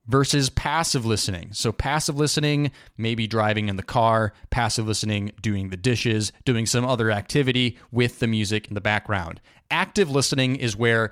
versus 0.08 0.50
passive 0.50 1.06
listening. 1.06 1.50
So, 1.54 1.72
passive 1.72 2.18
listening, 2.18 2.72
maybe 2.98 3.28
driving 3.28 3.70
in 3.70 3.76
the 3.76 3.84
car, 3.84 4.34
passive 4.50 4.88
listening, 4.88 5.32
doing 5.42 5.70
the 5.70 5.78
dishes, 5.78 6.32
doing 6.46 6.66
some 6.66 6.86
other 6.86 7.12
activity 7.12 7.78
with 7.92 8.20
the 8.20 8.28
music 8.28 8.68
in 8.68 8.74
the 8.74 8.82
background. 8.82 9.42
Active 9.70 10.10
listening 10.10 10.56
is 10.56 10.76
where, 10.76 11.12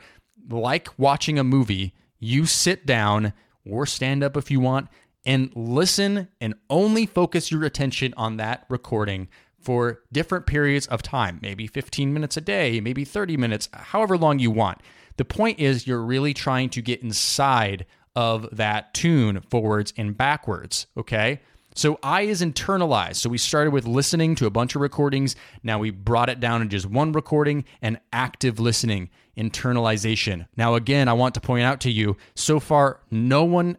like 0.50 0.89
watching 0.98 1.39
a 1.39 1.43
movie, 1.43 1.93
you 2.19 2.46
sit 2.46 2.86
down 2.86 3.34
or 3.69 3.86
stand 3.86 4.24
up 4.24 4.36
if 4.36 4.50
you 4.51 4.60
want 4.60 4.89
and 5.25 5.51
listen 5.55 6.27
and 6.41 6.53
only 6.69 7.05
focus 7.05 7.51
your 7.51 7.63
attention 7.63 8.13
on 8.17 8.38
that 8.38 8.65
recording 8.69 9.27
for 9.60 10.01
different 10.12 10.46
periods 10.46 10.88
of 10.88 11.01
time, 11.01 11.39
maybe 11.41 11.67
15 11.67 12.13
minutes 12.13 12.38
a 12.38 12.41
day, 12.41 12.79
maybe 12.79 13.03
30 13.03 13.38
minutes, 13.38 13.69
however 13.74 14.17
long 14.17 14.39
you 14.39 14.51
want. 14.51 14.79
The 15.17 15.25
point 15.25 15.60
is, 15.60 15.86
you're 15.86 16.01
really 16.01 16.34
trying 16.34 16.69
to 16.69 16.81
get 16.81 17.03
inside 17.03 17.86
of 18.19 18.49
that 18.51 18.93
tune 18.93 19.39
forwards 19.49 19.93
and 19.95 20.17
backwards. 20.17 20.88
Okay. 20.97 21.39
So 21.73 21.97
I 22.03 22.23
is 22.23 22.41
internalized. 22.41 23.15
So 23.15 23.29
we 23.29 23.38
started 23.38 23.71
with 23.71 23.88
listening 23.88 24.35
to 24.35 24.45
a 24.45 24.49
bunch 24.49 24.75
of 24.75 24.81
recordings. 24.81 25.38
Now 25.63 25.79
we 25.79 25.91
brought 25.91 26.27
it 26.27 26.41
down 26.41 26.59
to 26.59 26.65
just 26.65 26.85
one 26.85 27.13
recording 27.13 27.63
and 27.81 27.97
active 28.11 28.59
listening, 28.59 29.09
internalization. 29.38 30.47
Now, 30.57 30.75
again, 30.75 31.07
I 31.07 31.13
want 31.13 31.33
to 31.35 31.39
point 31.39 31.63
out 31.63 31.79
to 31.81 31.89
you 31.89 32.17
so 32.35 32.59
far, 32.59 32.99
no 33.09 33.45
one, 33.45 33.77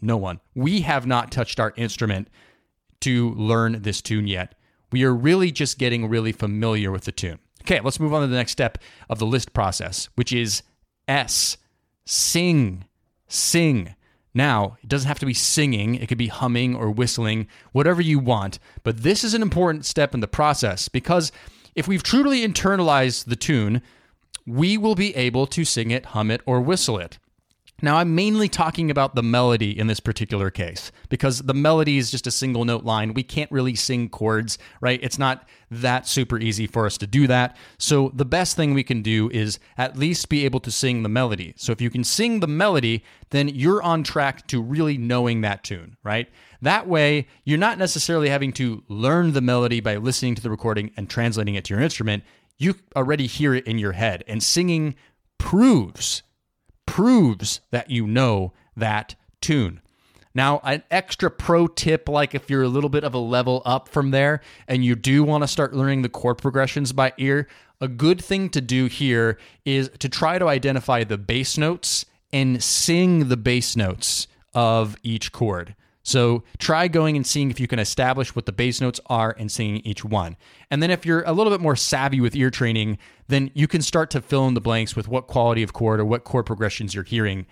no 0.00 0.16
one, 0.16 0.38
we 0.54 0.82
have 0.82 1.04
not 1.04 1.32
touched 1.32 1.58
our 1.58 1.72
instrument 1.76 2.28
to 3.00 3.30
learn 3.30 3.82
this 3.82 4.00
tune 4.00 4.28
yet. 4.28 4.54
We 4.92 5.02
are 5.02 5.14
really 5.14 5.50
just 5.50 5.78
getting 5.78 6.08
really 6.08 6.30
familiar 6.30 6.92
with 6.92 7.06
the 7.06 7.12
tune. 7.12 7.40
Okay, 7.62 7.80
let's 7.80 7.98
move 7.98 8.14
on 8.14 8.20
to 8.20 8.28
the 8.28 8.36
next 8.36 8.52
step 8.52 8.78
of 9.08 9.18
the 9.18 9.26
list 9.26 9.52
process, 9.52 10.08
which 10.14 10.32
is 10.32 10.62
S, 11.08 11.56
sing 12.06 12.84
sing. 13.30 13.94
Now, 14.32 14.76
it 14.82 14.88
doesn't 14.88 15.08
have 15.08 15.18
to 15.20 15.26
be 15.26 15.34
singing, 15.34 15.96
it 15.96 16.08
could 16.08 16.18
be 16.18 16.28
humming 16.28 16.74
or 16.76 16.90
whistling, 16.90 17.48
whatever 17.72 18.00
you 18.00 18.18
want. 18.18 18.58
But 18.82 19.02
this 19.02 19.24
is 19.24 19.34
an 19.34 19.42
important 19.42 19.84
step 19.84 20.14
in 20.14 20.20
the 20.20 20.28
process 20.28 20.88
because 20.88 21.32
if 21.74 21.88
we've 21.88 22.02
truly 22.02 22.46
internalized 22.46 23.24
the 23.24 23.36
tune, 23.36 23.82
we 24.46 24.78
will 24.78 24.94
be 24.94 25.14
able 25.16 25.46
to 25.48 25.64
sing 25.64 25.90
it, 25.90 26.06
hum 26.06 26.30
it, 26.30 26.42
or 26.46 26.60
whistle 26.60 26.98
it. 26.98 27.18
Now, 27.82 27.96
I'm 27.96 28.14
mainly 28.14 28.48
talking 28.48 28.90
about 28.90 29.14
the 29.14 29.22
melody 29.22 29.78
in 29.78 29.86
this 29.86 30.00
particular 30.00 30.50
case 30.50 30.92
because 31.08 31.40
the 31.40 31.54
melody 31.54 31.96
is 31.96 32.10
just 32.10 32.26
a 32.26 32.30
single 32.30 32.64
note 32.64 32.84
line. 32.84 33.14
We 33.14 33.22
can't 33.22 33.50
really 33.50 33.74
sing 33.74 34.08
chords, 34.08 34.58
right? 34.80 35.00
It's 35.02 35.18
not 35.18 35.48
that 35.70 36.06
super 36.06 36.38
easy 36.38 36.66
for 36.66 36.84
us 36.84 36.98
to 36.98 37.06
do 37.06 37.26
that. 37.28 37.56
So, 37.78 38.10
the 38.14 38.24
best 38.24 38.56
thing 38.56 38.74
we 38.74 38.82
can 38.82 39.02
do 39.02 39.30
is 39.30 39.58
at 39.78 39.96
least 39.96 40.28
be 40.28 40.44
able 40.44 40.60
to 40.60 40.70
sing 40.70 41.02
the 41.02 41.08
melody. 41.08 41.54
So, 41.56 41.72
if 41.72 41.80
you 41.80 41.90
can 41.90 42.04
sing 42.04 42.40
the 42.40 42.46
melody, 42.46 43.02
then 43.30 43.48
you're 43.48 43.82
on 43.82 44.02
track 44.02 44.46
to 44.48 44.60
really 44.60 44.98
knowing 44.98 45.40
that 45.40 45.64
tune, 45.64 45.96
right? 46.02 46.28
That 46.60 46.86
way, 46.86 47.26
you're 47.44 47.58
not 47.58 47.78
necessarily 47.78 48.28
having 48.28 48.52
to 48.54 48.82
learn 48.88 49.32
the 49.32 49.40
melody 49.40 49.80
by 49.80 49.96
listening 49.96 50.34
to 50.34 50.42
the 50.42 50.50
recording 50.50 50.90
and 50.96 51.08
translating 51.08 51.54
it 51.54 51.64
to 51.64 51.74
your 51.74 51.82
instrument. 51.82 52.24
You 52.58 52.74
already 52.94 53.26
hear 53.26 53.54
it 53.54 53.66
in 53.66 53.78
your 53.78 53.92
head, 53.92 54.22
and 54.26 54.42
singing 54.42 54.94
proves 55.38 56.22
proves 56.90 57.60
that 57.70 57.88
you 57.88 58.04
know 58.04 58.52
that 58.76 59.14
tune. 59.40 59.80
Now, 60.34 60.60
an 60.64 60.82
extra 60.90 61.30
pro 61.30 61.68
tip 61.68 62.08
like 62.08 62.34
if 62.34 62.50
you're 62.50 62.64
a 62.64 62.68
little 62.68 62.90
bit 62.90 63.04
of 63.04 63.14
a 63.14 63.18
level 63.18 63.62
up 63.64 63.88
from 63.88 64.10
there 64.10 64.40
and 64.66 64.84
you 64.84 64.96
do 64.96 65.22
want 65.22 65.44
to 65.44 65.48
start 65.48 65.72
learning 65.72 66.02
the 66.02 66.08
chord 66.08 66.38
progressions 66.38 66.92
by 66.92 67.12
ear, 67.16 67.46
a 67.80 67.86
good 67.86 68.22
thing 68.22 68.48
to 68.50 68.60
do 68.60 68.86
here 68.86 69.38
is 69.64 69.88
to 70.00 70.08
try 70.08 70.38
to 70.38 70.48
identify 70.48 71.04
the 71.04 71.16
bass 71.16 71.56
notes 71.56 72.04
and 72.32 72.62
sing 72.62 73.28
the 73.28 73.36
bass 73.36 73.76
notes 73.76 74.26
of 74.52 74.96
each 75.02 75.30
chord. 75.30 75.76
So 76.02 76.44
try 76.58 76.88
going 76.88 77.16
and 77.16 77.26
seeing 77.26 77.50
if 77.50 77.60
you 77.60 77.66
can 77.66 77.78
establish 77.78 78.34
what 78.34 78.46
the 78.46 78.52
bass 78.52 78.80
notes 78.80 79.00
are 79.06 79.34
and 79.38 79.50
singing 79.50 79.82
each 79.84 80.04
one. 80.04 80.36
And 80.70 80.82
then 80.82 80.90
if 80.90 81.04
you're 81.04 81.22
a 81.22 81.32
little 81.32 81.52
bit 81.52 81.60
more 81.60 81.76
savvy 81.76 82.20
with 82.20 82.34
ear 82.34 82.50
training, 82.50 82.98
then 83.28 83.50
you 83.54 83.68
can 83.68 83.82
start 83.82 84.10
to 84.10 84.20
fill 84.20 84.48
in 84.48 84.54
the 84.54 84.60
blanks 84.60 84.96
with 84.96 85.08
what 85.08 85.26
quality 85.26 85.62
of 85.62 85.72
chord 85.72 86.00
or 86.00 86.04
what 86.04 86.24
chord 86.24 86.46
progressions 86.46 86.94
you're 86.94 87.04
hearing. 87.04 87.46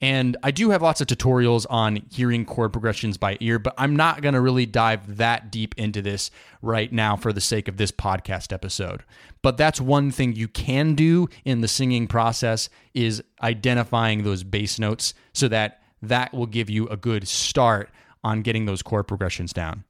And 0.00 0.36
I 0.42 0.50
do 0.50 0.70
have 0.70 0.82
lots 0.82 1.00
of 1.00 1.06
tutorials 1.06 1.64
on 1.70 2.02
hearing 2.12 2.44
chord 2.44 2.72
progressions 2.72 3.16
by 3.16 3.38
ear, 3.40 3.58
but 3.58 3.74
I'm 3.78 3.96
not 3.96 4.20
going 4.20 4.34
to 4.34 4.40
really 4.40 4.66
dive 4.66 5.16
that 5.16 5.50
deep 5.50 5.74
into 5.78 6.02
this 6.02 6.30
right 6.60 6.92
now 6.92 7.16
for 7.16 7.32
the 7.32 7.40
sake 7.40 7.68
of 7.68 7.78
this 7.78 7.90
podcast 7.90 8.52
episode. 8.52 9.02
But 9.40 9.56
that's 9.56 9.80
one 9.80 10.10
thing 10.10 10.34
you 10.34 10.48
can 10.48 10.94
do 10.94 11.28
in 11.44 11.62
the 11.62 11.68
singing 11.68 12.06
process 12.06 12.68
is 12.92 13.22
identifying 13.42 14.24
those 14.24 14.42
bass 14.42 14.78
notes 14.78 15.14
so 15.32 15.48
that 15.48 15.80
that 16.08 16.32
will 16.32 16.46
give 16.46 16.70
you 16.70 16.88
a 16.88 16.96
good 16.96 17.26
start 17.28 17.90
on 18.22 18.42
getting 18.42 18.64
those 18.64 18.82
chord 18.82 19.06
progressions 19.06 19.52
down. 19.52 19.84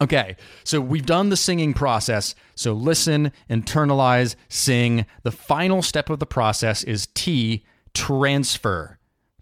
Okay, 0.00 0.36
so 0.64 0.80
we've 0.80 1.06
done 1.06 1.28
the 1.28 1.36
singing 1.36 1.74
process. 1.74 2.34
So 2.54 2.72
listen, 2.72 3.30
internalize, 3.50 4.34
sing. 4.48 5.06
The 5.22 5.30
final 5.30 5.82
step 5.82 6.10
of 6.10 6.18
the 6.18 6.26
process 6.26 6.82
is 6.82 7.08
T, 7.14 7.64
transfer. 7.94 8.98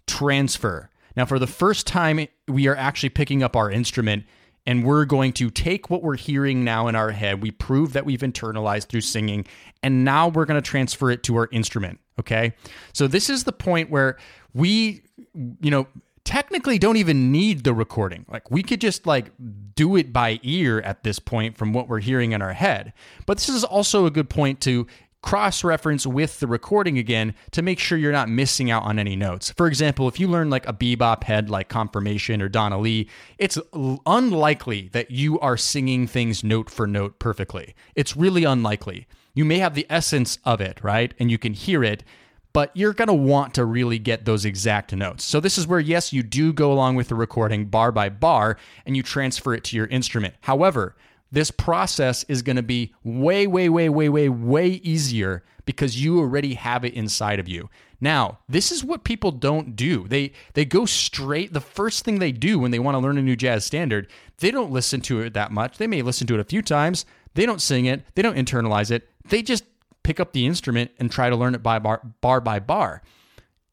Transfer. 0.07 0.89
Now, 1.15 1.25
for 1.25 1.39
the 1.39 1.47
first 1.47 1.87
time, 1.87 2.27
we 2.47 2.67
are 2.67 2.75
actually 2.75 3.09
picking 3.09 3.43
up 3.43 3.55
our 3.55 3.71
instrument 3.71 4.25
and 4.65 4.85
we're 4.85 5.05
going 5.05 5.33
to 5.33 5.49
take 5.49 5.89
what 5.89 6.03
we're 6.03 6.17
hearing 6.17 6.63
now 6.63 6.87
in 6.87 6.95
our 6.95 7.11
head. 7.11 7.41
We 7.41 7.51
prove 7.51 7.93
that 7.93 8.05
we've 8.05 8.19
internalized 8.19 8.87
through 8.87 9.01
singing, 9.01 9.45
and 9.81 10.03
now 10.03 10.27
we're 10.27 10.45
going 10.45 10.61
to 10.61 10.67
transfer 10.67 11.09
it 11.09 11.23
to 11.23 11.35
our 11.37 11.49
instrument. 11.51 11.99
Okay. 12.19 12.53
So, 12.93 13.07
this 13.07 13.29
is 13.29 13.43
the 13.43 13.51
point 13.51 13.89
where 13.89 14.17
we, 14.53 15.01
you 15.33 15.71
know, 15.71 15.87
technically 16.23 16.77
don't 16.77 16.97
even 16.97 17.31
need 17.31 17.63
the 17.63 17.73
recording. 17.73 18.25
Like 18.29 18.49
we 18.51 18.63
could 18.63 18.81
just 18.81 19.05
like 19.05 19.31
do 19.75 19.95
it 19.95 20.13
by 20.13 20.39
ear 20.43 20.79
at 20.81 21.03
this 21.03 21.19
point 21.19 21.57
from 21.57 21.73
what 21.73 21.87
we're 21.87 21.99
hearing 21.99 22.31
in 22.31 22.41
our 22.41 22.53
head. 22.53 22.93
But 23.25 23.37
this 23.37 23.49
is 23.49 23.63
also 23.63 24.05
a 24.05 24.11
good 24.11 24.29
point 24.29 24.61
to 24.61 24.87
cross 25.21 25.63
reference 25.63 26.05
with 26.07 26.39
the 26.39 26.47
recording 26.47 26.97
again 26.97 27.35
to 27.51 27.61
make 27.61 27.79
sure 27.79 27.97
you're 27.97 28.11
not 28.11 28.29
missing 28.29 28.71
out 28.71 28.83
on 28.83 28.97
any 28.97 29.15
notes. 29.15 29.51
For 29.51 29.67
example, 29.67 30.07
if 30.07 30.19
you 30.19 30.27
learn 30.27 30.49
like 30.49 30.67
a 30.67 30.73
bebop 30.73 31.23
head 31.23 31.49
like 31.49 31.69
Confirmation 31.69 32.41
or 32.41 32.49
Donna 32.49 32.79
Lee, 32.79 33.07
it's 33.37 33.57
unlikely 34.05 34.89
that 34.93 35.11
you 35.11 35.39
are 35.39 35.57
singing 35.57 36.07
things 36.07 36.43
note 36.43 36.69
for 36.69 36.87
note 36.87 37.19
perfectly. 37.19 37.75
It's 37.95 38.17
really 38.17 38.43
unlikely. 38.43 39.07
You 39.33 39.45
may 39.45 39.59
have 39.59 39.75
the 39.75 39.87
essence 39.89 40.39
of 40.43 40.59
it, 40.59 40.83
right? 40.83 41.13
And 41.19 41.29
you 41.29 41.37
can 41.37 41.53
hear 41.53 41.83
it, 41.83 42.03
but 42.53 42.71
you're 42.75 42.93
going 42.93 43.07
to 43.07 43.13
want 43.13 43.53
to 43.55 43.65
really 43.65 43.99
get 43.99 44.25
those 44.25 44.45
exact 44.45 44.93
notes. 44.93 45.23
So, 45.23 45.39
this 45.39 45.57
is 45.57 45.67
where, 45.67 45.79
yes, 45.79 46.11
you 46.11 46.23
do 46.23 46.53
go 46.53 46.71
along 46.71 46.95
with 46.95 47.07
the 47.07 47.15
recording 47.15 47.65
bar 47.65 47.91
by 47.91 48.09
bar 48.09 48.57
and 48.85 48.95
you 48.95 49.03
transfer 49.03 49.53
it 49.53 49.63
to 49.65 49.75
your 49.75 49.87
instrument. 49.87 50.35
However, 50.41 50.95
this 51.31 51.51
process 51.51 52.25
is 52.25 52.41
going 52.41 52.57
to 52.57 52.63
be 52.63 52.93
way, 53.03 53.47
way, 53.47 53.69
way, 53.69 53.87
way, 53.89 54.09
way, 54.09 54.29
way 54.29 54.67
easier 54.67 55.43
because 55.65 56.03
you 56.03 56.19
already 56.19 56.55
have 56.55 56.83
it 56.83 56.93
inside 56.93 57.39
of 57.39 57.47
you. 57.47 57.69
Now, 58.01 58.39
this 58.49 58.71
is 58.71 58.83
what 58.83 59.03
people 59.03 59.31
don't 59.31 59.75
do. 59.75 60.07
They 60.07 60.33
they 60.53 60.65
go 60.65 60.85
straight 60.85 61.53
the 61.53 61.61
first 61.61 62.03
thing 62.03 62.19
they 62.19 62.31
do 62.31 62.57
when 62.59 62.71
they 62.71 62.79
want 62.79 62.95
to 62.95 62.99
learn 62.99 63.17
a 63.17 63.21
new 63.21 63.35
jazz 63.35 63.63
standard, 63.63 64.07
they 64.39 64.51
don't 64.51 64.71
listen 64.71 65.01
to 65.01 65.21
it 65.21 65.33
that 65.33 65.51
much. 65.51 65.77
They 65.77 65.87
may 65.87 66.01
listen 66.01 66.25
to 66.27 66.33
it 66.33 66.39
a 66.39 66.45
few 66.45 66.61
times. 66.63 67.05
They 67.35 67.45
don't 67.45 67.61
sing 67.61 67.85
it, 67.85 68.03
they 68.15 68.21
don't 68.21 68.35
internalize 68.35 68.91
it. 68.91 69.07
They 69.29 69.41
just 69.41 69.63
pick 70.03 70.19
up 70.19 70.33
the 70.33 70.45
instrument 70.45 70.91
and 70.99 71.11
try 71.11 71.29
to 71.29 71.35
learn 71.35 71.55
it 71.55 71.63
by 71.63 71.79
bar, 71.79 72.01
bar 72.21 72.41
by 72.41 72.59
bar. 72.59 73.01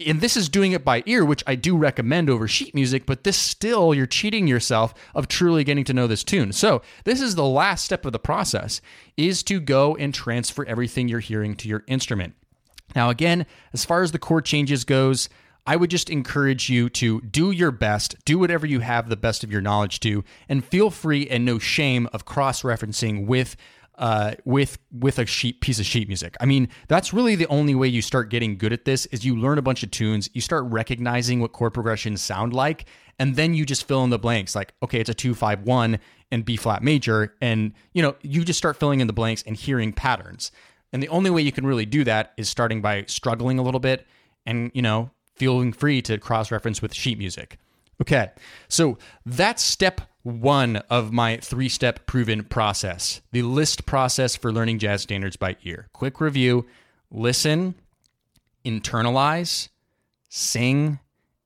and 0.06 0.20
this 0.20 0.36
is 0.36 0.48
doing 0.48 0.72
it 0.72 0.84
by 0.84 1.02
ear, 1.06 1.24
which 1.24 1.42
I 1.46 1.56
do 1.56 1.76
recommend 1.76 2.30
over 2.30 2.46
sheet 2.46 2.72
music, 2.74 3.04
but 3.04 3.24
this 3.24 3.36
still, 3.36 3.92
you're 3.92 4.06
cheating 4.06 4.46
yourself 4.46 4.94
of 5.14 5.26
truly 5.26 5.64
getting 5.64 5.84
to 5.84 5.92
know 5.92 6.06
this 6.06 6.22
tune. 6.22 6.52
So, 6.52 6.82
this 7.04 7.20
is 7.20 7.34
the 7.34 7.44
last 7.44 7.84
step 7.84 8.04
of 8.06 8.12
the 8.12 8.18
process 8.20 8.80
is 9.16 9.42
to 9.44 9.58
go 9.58 9.96
and 9.96 10.14
transfer 10.14 10.64
everything 10.66 11.08
you're 11.08 11.18
hearing 11.18 11.56
to 11.56 11.68
your 11.68 11.82
instrument. 11.88 12.34
Now, 12.94 13.10
again, 13.10 13.44
as 13.72 13.84
far 13.84 14.02
as 14.02 14.12
the 14.12 14.18
chord 14.18 14.44
changes 14.44 14.84
goes, 14.84 15.28
I 15.66 15.76
would 15.76 15.90
just 15.90 16.08
encourage 16.08 16.70
you 16.70 16.88
to 16.90 17.20
do 17.20 17.50
your 17.50 17.70
best, 17.70 18.16
do 18.24 18.38
whatever 18.38 18.66
you 18.66 18.80
have 18.80 19.08
the 19.08 19.16
best 19.16 19.44
of 19.44 19.52
your 19.52 19.60
knowledge 19.60 20.00
to, 20.00 20.24
and 20.48 20.64
feel 20.64 20.88
free 20.88 21.28
and 21.28 21.44
no 21.44 21.58
shame 21.58 22.08
of 22.12 22.24
cross 22.24 22.62
referencing 22.62 23.26
with 23.26 23.54
uh, 23.98 24.34
with 24.44 24.78
with 24.92 25.18
a 25.18 25.26
sheet 25.26 25.60
piece 25.60 25.78
of 25.78 25.84
sheet 25.84 26.08
music. 26.08 26.36
I 26.40 26.46
mean, 26.46 26.68
that's 26.86 27.12
really 27.12 27.34
the 27.34 27.48
only 27.48 27.74
way 27.74 27.88
you 27.88 28.00
start 28.00 28.30
getting 28.30 28.56
good 28.56 28.72
at 28.72 28.84
this 28.84 29.06
is 29.06 29.24
you 29.24 29.36
learn 29.36 29.58
a 29.58 29.62
bunch 29.62 29.82
of 29.82 29.90
tunes, 29.90 30.30
you 30.32 30.40
start 30.40 30.64
recognizing 30.66 31.40
what 31.40 31.52
chord 31.52 31.74
progressions 31.74 32.22
sound 32.22 32.52
like, 32.52 32.86
and 33.18 33.36
then 33.36 33.54
you 33.54 33.66
just 33.66 33.86
fill 33.86 34.04
in 34.04 34.10
the 34.10 34.18
blanks. 34.18 34.54
Like, 34.54 34.72
okay, 34.82 35.00
it's 35.00 35.10
a 35.10 35.14
two 35.14 35.34
five 35.34 35.62
one 35.62 35.98
and 36.30 36.44
B 36.44 36.56
flat 36.56 36.82
major, 36.82 37.34
and 37.40 37.72
you 37.92 38.02
know, 38.02 38.14
you 38.22 38.44
just 38.44 38.58
start 38.58 38.76
filling 38.76 39.00
in 39.00 39.08
the 39.08 39.12
blanks 39.12 39.42
and 39.46 39.56
hearing 39.56 39.92
patterns. 39.92 40.52
And 40.92 41.02
the 41.02 41.08
only 41.08 41.30
way 41.30 41.42
you 41.42 41.52
can 41.52 41.66
really 41.66 41.84
do 41.84 42.04
that 42.04 42.32
is 42.36 42.48
starting 42.48 42.80
by 42.80 43.04
struggling 43.08 43.58
a 43.58 43.62
little 43.62 43.80
bit 43.80 44.06
and 44.46 44.70
you 44.74 44.82
know 44.82 45.10
feeling 45.34 45.72
free 45.72 46.02
to 46.02 46.18
cross 46.18 46.50
reference 46.50 46.80
with 46.80 46.94
sheet 46.94 47.18
music. 47.18 47.58
Okay, 48.00 48.30
so 48.68 48.96
that's 49.26 49.62
step 49.62 50.00
one 50.28 50.76
of 50.90 51.12
my 51.12 51.38
three 51.38 51.68
step 51.68 52.06
proven 52.06 52.44
process 52.44 53.20
the 53.32 53.42
list 53.42 53.86
process 53.86 54.36
for 54.36 54.52
learning 54.52 54.78
jazz 54.78 55.02
standards 55.02 55.36
by 55.36 55.56
ear. 55.64 55.88
Quick 55.92 56.20
review 56.20 56.66
listen, 57.10 57.74
internalize, 58.64 59.68
sing, 60.28 60.98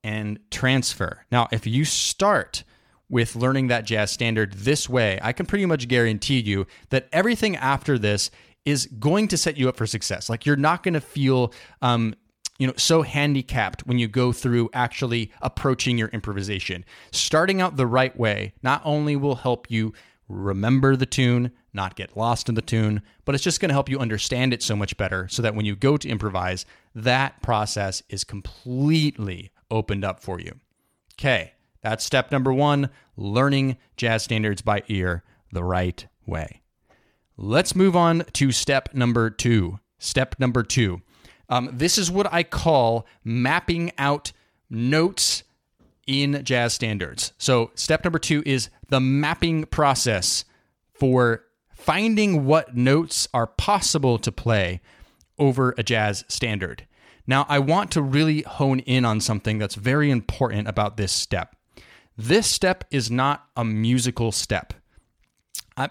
and 0.02 0.38
transfer. 0.50 1.24
Now, 1.30 1.48
if 1.52 1.66
you 1.66 1.84
start 1.84 2.64
with 3.08 3.36
learning 3.36 3.68
that 3.68 3.84
jazz 3.84 4.10
standard 4.10 4.54
this 4.54 4.88
way, 4.88 5.18
I 5.22 5.32
can 5.32 5.46
pretty 5.46 5.66
much 5.66 5.86
guarantee 5.86 6.40
you 6.40 6.66
that 6.88 7.08
everything 7.12 7.56
after 7.56 7.98
this 7.98 8.30
is 8.64 8.86
going 8.98 9.28
to 9.28 9.36
set 9.36 9.56
you 9.56 9.68
up 9.68 9.76
for 9.76 9.86
success. 9.86 10.28
Like 10.28 10.46
you're 10.46 10.56
not 10.56 10.82
going 10.82 10.94
to 10.94 11.00
feel 11.00 11.52
um, 11.82 12.14
you 12.58 12.66
know 12.66 12.74
so 12.76 13.02
handicapped 13.02 13.86
when 13.86 13.98
you 13.98 14.08
go 14.08 14.32
through 14.32 14.70
actually 14.72 15.32
approaching 15.40 15.98
your 15.98 16.08
improvisation. 16.08 16.84
Starting 17.10 17.60
out 17.60 17.76
the 17.76 17.86
right 17.86 18.16
way 18.16 18.52
not 18.62 18.82
only 18.84 19.16
will 19.16 19.36
help 19.36 19.70
you 19.70 19.92
remember 20.28 20.96
the 20.96 21.06
tune 21.06 21.50
not 21.74 21.96
get 21.96 22.16
lost 22.16 22.48
in 22.48 22.54
the 22.54 22.62
tune 22.62 23.02
but 23.24 23.34
it's 23.34 23.44
just 23.44 23.60
going 23.60 23.68
to 23.68 23.74
help 23.74 23.88
you 23.88 23.98
understand 23.98 24.54
it 24.54 24.62
so 24.62 24.76
much 24.76 24.96
better 24.96 25.28
so 25.28 25.42
that 25.42 25.54
when 25.54 25.66
you 25.66 25.74
go 25.76 25.96
to 25.96 26.08
improvise 26.08 26.64
that 26.94 27.40
process 27.42 28.02
is 28.08 28.24
completely 28.24 29.50
opened 29.70 30.04
up 30.04 30.20
for 30.20 30.40
you. 30.40 30.52
Okay 31.14 31.52
that's 31.82 32.04
step 32.04 32.30
number 32.30 32.52
one 32.52 32.88
learning 33.16 33.76
jazz 33.96 34.22
standards 34.22 34.62
by 34.62 34.82
ear 34.88 35.24
the 35.50 35.64
right 35.64 36.06
way. 36.26 36.62
Let's 37.36 37.74
move 37.74 37.96
on 37.96 38.24
to 38.34 38.52
step 38.52 38.94
number 38.94 39.28
two. 39.30 39.80
Step 39.98 40.36
number 40.38 40.62
two 40.62 41.02
um, 41.52 41.68
this 41.70 41.98
is 41.98 42.10
what 42.10 42.32
I 42.32 42.44
call 42.44 43.06
mapping 43.24 43.92
out 43.98 44.32
notes 44.70 45.42
in 46.06 46.42
jazz 46.44 46.72
standards. 46.72 47.34
So, 47.36 47.70
step 47.74 48.02
number 48.04 48.18
two 48.18 48.42
is 48.46 48.70
the 48.88 49.00
mapping 49.00 49.66
process 49.66 50.46
for 50.94 51.44
finding 51.74 52.46
what 52.46 52.74
notes 52.74 53.28
are 53.34 53.46
possible 53.46 54.18
to 54.20 54.32
play 54.32 54.80
over 55.38 55.74
a 55.76 55.82
jazz 55.82 56.24
standard. 56.26 56.86
Now, 57.26 57.44
I 57.50 57.58
want 57.58 57.90
to 57.90 58.00
really 58.00 58.40
hone 58.42 58.78
in 58.78 59.04
on 59.04 59.20
something 59.20 59.58
that's 59.58 59.74
very 59.74 60.10
important 60.10 60.68
about 60.68 60.96
this 60.96 61.12
step. 61.12 61.54
This 62.16 62.46
step 62.46 62.84
is 62.90 63.10
not 63.10 63.44
a 63.58 63.64
musical 63.64 64.32
step. 64.32 64.72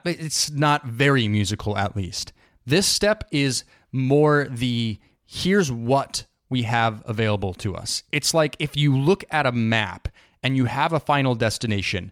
It's 0.05 0.49
not 0.49 0.85
very 0.87 1.27
musical, 1.27 1.77
at 1.77 1.95
least. 1.95 2.33
This 2.65 2.87
step 2.87 3.25
is 3.29 3.63
more 3.91 4.47
the 4.49 4.97
here's 5.31 5.71
what 5.71 6.25
we 6.49 6.63
have 6.63 7.01
available 7.05 7.53
to 7.53 7.73
us. 7.73 8.03
It's 8.11 8.33
like 8.33 8.57
if 8.59 8.75
you 8.75 8.97
look 8.97 9.23
at 9.31 9.45
a 9.45 9.51
map 9.53 10.09
and 10.43 10.57
you 10.57 10.65
have 10.65 10.91
a 10.91 10.99
final 10.99 11.35
destination, 11.35 12.11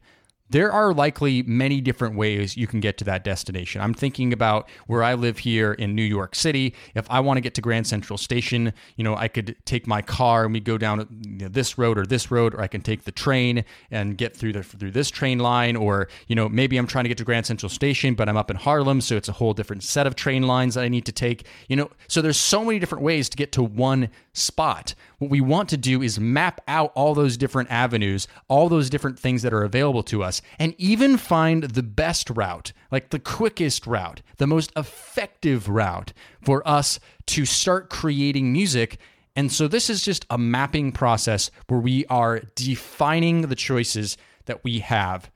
there 0.50 0.72
are 0.72 0.94
likely 0.94 1.44
many 1.44 1.82
different 1.82 2.16
ways 2.16 2.58
you 2.58 2.68
can 2.68 2.80
get 2.80 2.98
to 2.98 3.06
that 3.06 3.24
destination. 3.24 3.82
I'm 3.82 3.94
thinking 3.94 4.34
about 4.34 4.70
where 4.88 5.04
I 5.04 5.14
live 5.14 5.40
here 5.40 5.74
in 5.74 5.96
New 5.96 6.04
York 6.04 6.36
City. 6.36 6.74
If 6.96 7.10
I 7.10 7.20
want 7.20 7.38
to 7.38 7.42
get 7.42 7.54
to 7.56 7.62
Grand 7.62 7.88
Central 7.88 8.18
Station, 8.18 8.74
you 8.96 9.04
know, 9.04 9.16
I 9.16 9.28
could 9.28 9.56
take 9.66 9.86
my 9.88 10.02
car 10.02 10.46
and 10.46 10.54
we 10.54 10.60
go 10.60 10.78
down 10.78 11.08
this 11.12 11.78
road 11.78 11.98
or 11.98 12.06
this 12.06 12.32
road, 12.32 12.54
or 12.56 12.62
I 12.62 12.68
can 12.68 12.82
take 12.82 13.04
the 13.04 13.12
train 13.12 13.64
and 13.92 14.18
get 14.18 14.36
through 14.36 14.54
the 14.54 14.64
through 14.64 14.92
this 14.92 15.10
train 15.10 15.40
line. 15.40 15.76
Or 15.76 16.08
you 16.28 16.36
know, 16.36 16.50
maybe 16.50 16.78
I'm 16.78 16.88
trying 16.88 17.06
to 17.06 17.10
get 17.10 17.18
to 17.20 17.24
Grand 17.24 17.46
Central 17.46 17.70
Station, 17.70 18.16
but 18.16 18.28
I'm 18.28 18.38
up 18.38 18.50
in 18.50 18.58
Harlem, 18.58 19.02
so 19.02 19.16
it's 19.16 19.30
a 19.30 19.34
whole 19.34 19.54
different 19.54 19.84
set 19.84 20.08
of 20.08 20.16
train 20.16 20.44
lines 20.44 20.76
that 20.76 20.84
I 20.84 20.90
need 20.90 21.06
to 21.06 21.12
take. 21.12 21.46
You 21.68 21.76
know, 21.76 21.90
so 22.08 22.22
there's 22.22 22.38
so 22.38 22.64
many 22.64 22.80
different 22.80 23.04
ways 23.04 23.30
to 23.30 23.38
get 23.38 23.52
to 23.54 23.64
one 23.64 24.10
spot. 24.34 24.96
What 25.20 25.30
we 25.30 25.42
want 25.42 25.70
to 25.70 25.78
do 25.78 26.02
is 26.02 26.20
map 26.20 26.62
out 26.68 26.92
all 26.96 27.14
those 27.14 27.38
different 27.38 27.70
avenues, 27.70 28.28
all 28.48 28.70
those 28.70 28.90
different 28.90 29.20
things 29.20 29.42
that 29.42 29.54
are 29.54 29.64
available 29.64 30.04
to 30.04 30.24
us, 30.24 30.39
and 30.58 30.76
even 30.78 31.18
find 31.18 31.64
the 31.64 31.84
best 31.84 32.30
route, 32.30 32.74
like 32.92 33.10
the 33.10 33.20
quickest 33.20 33.86
route, 33.88 34.22
the 34.38 34.48
most 34.48 34.72
effective 34.76 35.70
route 35.70 36.14
for 36.42 36.68
us 36.68 37.00
to 37.28 37.46
start 37.46 37.90
creating 37.90 38.52
music. 38.52 38.98
And 39.36 39.52
so 39.52 39.68
this 39.68 39.90
is 39.90 40.02
just 40.02 40.26
a 40.30 40.38
mapping 40.38 40.92
process 40.92 41.52
where 41.68 41.80
we 41.80 42.06
are 42.06 42.42
defining 42.56 43.42
the 43.44 43.56
choices 43.56 44.18
that 44.46 44.64
we 44.64 44.80
have 44.80 45.30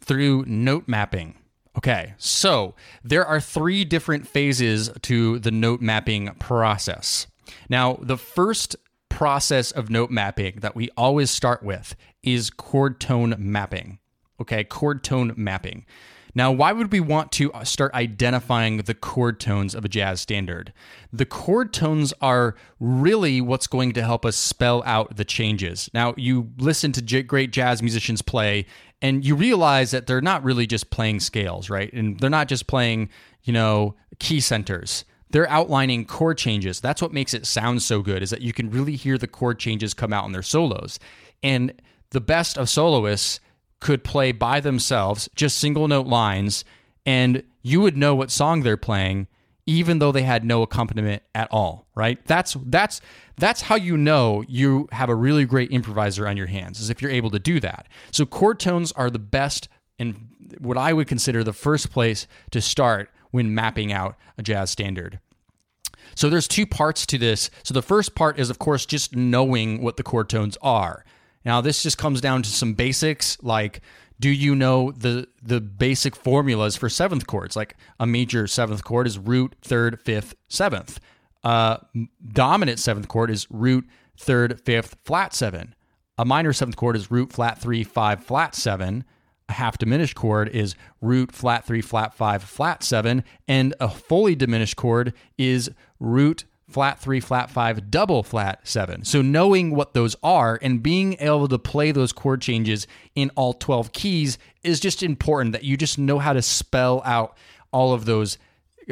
through 0.00 0.44
note 0.46 0.86
mapping. 0.86 1.36
Okay, 1.76 2.14
so 2.16 2.74
there 3.04 3.24
are 3.24 3.40
three 3.40 3.84
different 3.84 4.26
phases 4.26 4.90
to 5.02 5.38
the 5.38 5.50
note 5.50 5.80
mapping 5.82 6.34
process. 6.38 7.26
Now, 7.68 7.98
the 8.00 8.16
first 8.16 8.76
process 9.08 9.70
of 9.70 9.90
note 9.90 10.10
mapping 10.10 10.56
that 10.60 10.74
we 10.74 10.90
always 10.96 11.30
start 11.30 11.62
with 11.62 11.94
is 12.22 12.50
chord 12.50 12.98
tone 12.98 13.34
mapping. 13.38 13.98
Okay, 14.40 14.64
chord 14.64 15.02
tone 15.02 15.32
mapping. 15.36 15.86
Now, 16.34 16.52
why 16.52 16.72
would 16.72 16.92
we 16.92 17.00
want 17.00 17.32
to 17.32 17.50
uh, 17.54 17.64
start 17.64 17.94
identifying 17.94 18.76
the 18.78 18.92
chord 18.92 19.40
tones 19.40 19.74
of 19.74 19.86
a 19.86 19.88
jazz 19.88 20.20
standard? 20.20 20.74
The 21.10 21.24
chord 21.24 21.72
tones 21.72 22.12
are 22.20 22.54
really 22.78 23.40
what's 23.40 23.66
going 23.66 23.92
to 23.92 24.02
help 24.02 24.26
us 24.26 24.36
spell 24.36 24.82
out 24.84 25.16
the 25.16 25.24
changes. 25.24 25.88
Now, 25.94 26.12
you 26.18 26.50
listen 26.58 26.92
to 26.92 27.22
great 27.22 27.52
jazz 27.52 27.80
musicians 27.80 28.20
play, 28.20 28.66
and 29.00 29.24
you 29.24 29.34
realize 29.34 29.92
that 29.92 30.06
they're 30.06 30.20
not 30.20 30.44
really 30.44 30.66
just 30.66 30.90
playing 30.90 31.20
scales, 31.20 31.70
right? 31.70 31.90
And 31.94 32.20
they're 32.20 32.28
not 32.28 32.48
just 32.48 32.66
playing, 32.66 33.08
you 33.44 33.54
know, 33.54 33.94
key 34.18 34.40
centers 34.40 35.06
they're 35.30 35.50
outlining 35.50 36.04
chord 36.04 36.38
changes. 36.38 36.80
That's 36.80 37.02
what 37.02 37.12
makes 37.12 37.34
it 37.34 37.46
sound 37.46 37.82
so 37.82 38.00
good 38.00 38.22
is 38.22 38.30
that 38.30 38.42
you 38.42 38.52
can 38.52 38.70
really 38.70 38.96
hear 38.96 39.18
the 39.18 39.26
chord 39.26 39.58
changes 39.58 39.92
come 39.94 40.12
out 40.12 40.24
in 40.24 40.32
their 40.32 40.42
solos. 40.42 40.98
And 41.42 41.72
the 42.10 42.20
best 42.20 42.56
of 42.56 42.68
soloists 42.68 43.40
could 43.80 44.04
play 44.04 44.32
by 44.32 44.60
themselves 44.60 45.28
just 45.34 45.58
single 45.58 45.86
note 45.88 46.06
lines 46.06 46.64
and 47.04 47.42
you 47.62 47.80
would 47.80 47.96
know 47.96 48.14
what 48.14 48.30
song 48.30 48.62
they're 48.62 48.76
playing 48.76 49.26
even 49.66 49.98
though 49.98 50.12
they 50.12 50.22
had 50.22 50.44
no 50.44 50.62
accompaniment 50.62 51.22
at 51.34 51.48
all, 51.50 51.86
right? 51.96 52.24
That's 52.26 52.56
that's 52.66 53.00
that's 53.36 53.62
how 53.62 53.74
you 53.74 53.96
know 53.96 54.44
you 54.48 54.88
have 54.92 55.08
a 55.08 55.14
really 55.14 55.44
great 55.44 55.70
improviser 55.72 56.26
on 56.26 56.36
your 56.36 56.46
hands 56.46 56.80
is 56.80 56.88
if 56.88 57.02
you're 57.02 57.10
able 57.10 57.30
to 57.30 57.38
do 57.38 57.58
that. 57.60 57.88
So 58.12 58.24
chord 58.24 58.60
tones 58.60 58.92
are 58.92 59.10
the 59.10 59.18
best 59.18 59.68
and 59.98 60.28
what 60.60 60.78
I 60.78 60.92
would 60.92 61.08
consider 61.08 61.42
the 61.42 61.52
first 61.52 61.90
place 61.90 62.28
to 62.52 62.60
start 62.60 63.10
when 63.32 63.54
mapping 63.54 63.92
out 63.92 64.16
a 64.38 64.42
jazz 64.42 64.70
standard. 64.70 65.18
So 66.14 66.30
there's 66.30 66.48
two 66.48 66.64
parts 66.64 67.04
to 67.06 67.18
this. 67.18 67.50
So 67.64 67.74
the 67.74 67.82
first 67.82 68.14
part 68.14 68.38
is 68.38 68.50
of 68.50 68.60
course 68.60 68.86
just 68.86 69.16
knowing 69.16 69.82
what 69.82 69.96
the 69.96 70.04
chord 70.04 70.28
tones 70.28 70.56
are. 70.62 71.04
Now 71.46 71.60
this 71.60 71.82
just 71.82 71.96
comes 71.96 72.20
down 72.20 72.42
to 72.42 72.50
some 72.50 72.74
basics 72.74 73.38
like 73.40 73.80
do 74.18 74.28
you 74.28 74.54
know 74.54 74.92
the 74.92 75.28
the 75.42 75.60
basic 75.60 76.16
formulas 76.16 76.76
for 76.76 76.88
seventh 76.88 77.26
chords? 77.26 77.54
Like 77.54 77.76
a 78.00 78.06
major 78.06 78.46
seventh 78.46 78.82
chord 78.82 79.06
is 79.06 79.18
root, 79.18 79.54
third, 79.62 80.00
fifth, 80.00 80.34
seventh. 80.48 81.00
Uh, 81.44 81.76
dominant 82.32 82.78
seventh 82.78 83.08
chord 83.08 83.30
is 83.30 83.46
root, 83.50 83.86
third, 84.18 84.60
fifth, 84.62 84.96
flat 85.04 85.32
seven. 85.32 85.74
A 86.18 86.24
minor 86.24 86.52
seventh 86.52 86.76
chord 86.76 86.96
is 86.96 87.10
root, 87.10 87.32
flat 87.32 87.58
three, 87.60 87.84
five, 87.84 88.24
flat 88.24 88.54
seven 88.54 89.04
a 89.48 89.52
half 89.52 89.78
diminished 89.78 90.16
chord 90.16 90.48
is 90.48 90.74
root 91.00 91.32
flat 91.32 91.64
three 91.64 91.80
flat 91.80 92.14
five 92.14 92.42
flat 92.42 92.82
seven 92.82 93.22
and 93.46 93.74
a 93.80 93.88
fully 93.88 94.34
diminished 94.34 94.76
chord 94.76 95.12
is 95.38 95.70
root 96.00 96.44
flat 96.68 96.98
three 96.98 97.20
flat 97.20 97.50
five 97.50 97.90
double 97.90 98.22
flat 98.22 98.60
seven 98.64 99.04
so 99.04 99.22
knowing 99.22 99.70
what 99.70 99.94
those 99.94 100.16
are 100.22 100.58
and 100.62 100.82
being 100.82 101.16
able 101.20 101.46
to 101.46 101.58
play 101.58 101.92
those 101.92 102.12
chord 102.12 102.42
changes 102.42 102.86
in 103.14 103.30
all 103.36 103.52
12 103.52 103.92
keys 103.92 104.36
is 104.64 104.80
just 104.80 105.02
important 105.02 105.52
that 105.52 105.62
you 105.62 105.76
just 105.76 105.98
know 105.98 106.18
how 106.18 106.32
to 106.32 106.42
spell 106.42 107.02
out 107.04 107.36
all 107.72 107.92
of 107.92 108.04
those 108.04 108.36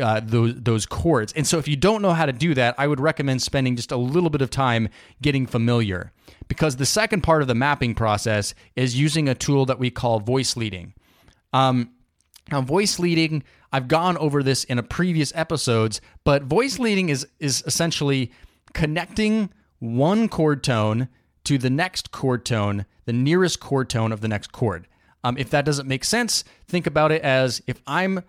uh, 0.01 0.21
those 0.25 0.55
those 0.57 0.87
chords. 0.87 1.33
And 1.35 1.47
so 1.47 1.59
if 1.59 1.69
you 1.69 1.77
don't 1.77 2.03
know 2.03 2.13
how 2.13 2.27
to 2.27 2.33
do 2.33 2.55
that, 2.55 2.75
I 2.79 2.87
would 2.87 3.01
recommend 3.01 3.43
spending 3.43 3.77
just 3.77 3.93
a 3.93 3.97
little 3.97 4.31
bit 4.31 4.43
of 4.43 4.51
time 4.51 4.89
getting 5.23 5.47
familiar. 5.47 6.13
Because 6.49 6.77
the 6.77 6.87
second 6.87 7.23
part 7.23 7.43
of 7.43 7.49
the 7.49 7.55
mapping 7.55 7.95
process 7.95 8.55
is 8.77 8.99
using 8.99 9.29
a 9.29 9.35
tool 9.35 9.67
that 9.67 9.79
we 9.79 9.91
call 9.91 10.21
voice 10.21 10.57
leading. 10.57 10.95
Um, 11.53 11.91
now, 12.51 12.61
voice 12.61 12.99
leading, 12.99 13.43
I've 13.75 13.89
gone 13.89 14.17
over 14.19 14.41
this 14.45 14.63
in 14.63 14.79
a 14.79 14.85
previous 14.85 15.33
episodes, 15.35 16.01
but 16.23 16.45
voice 16.45 16.79
leading 16.79 17.09
is 17.09 17.27
is 17.41 17.65
essentially 17.67 18.31
connecting 18.73 19.51
one 19.81 20.29
chord 20.29 20.63
tone 20.63 21.09
to 21.43 21.59
the 21.59 21.71
next 21.71 22.13
chord 22.13 22.45
tone, 22.45 22.87
the 23.05 23.13
nearest 23.13 23.59
chord 23.59 23.91
tone 23.91 24.13
of 24.13 24.21
the 24.21 24.29
next 24.29 24.53
chord. 24.53 24.87
Um, 25.25 25.37
if 25.37 25.51
that 25.51 25.65
doesn't 25.65 25.89
make 25.89 26.05
sense, 26.05 26.45
think 26.69 26.87
about 26.87 27.11
it 27.11 27.23
as 27.23 27.63
if 27.67 27.83
I'm 27.85 28.23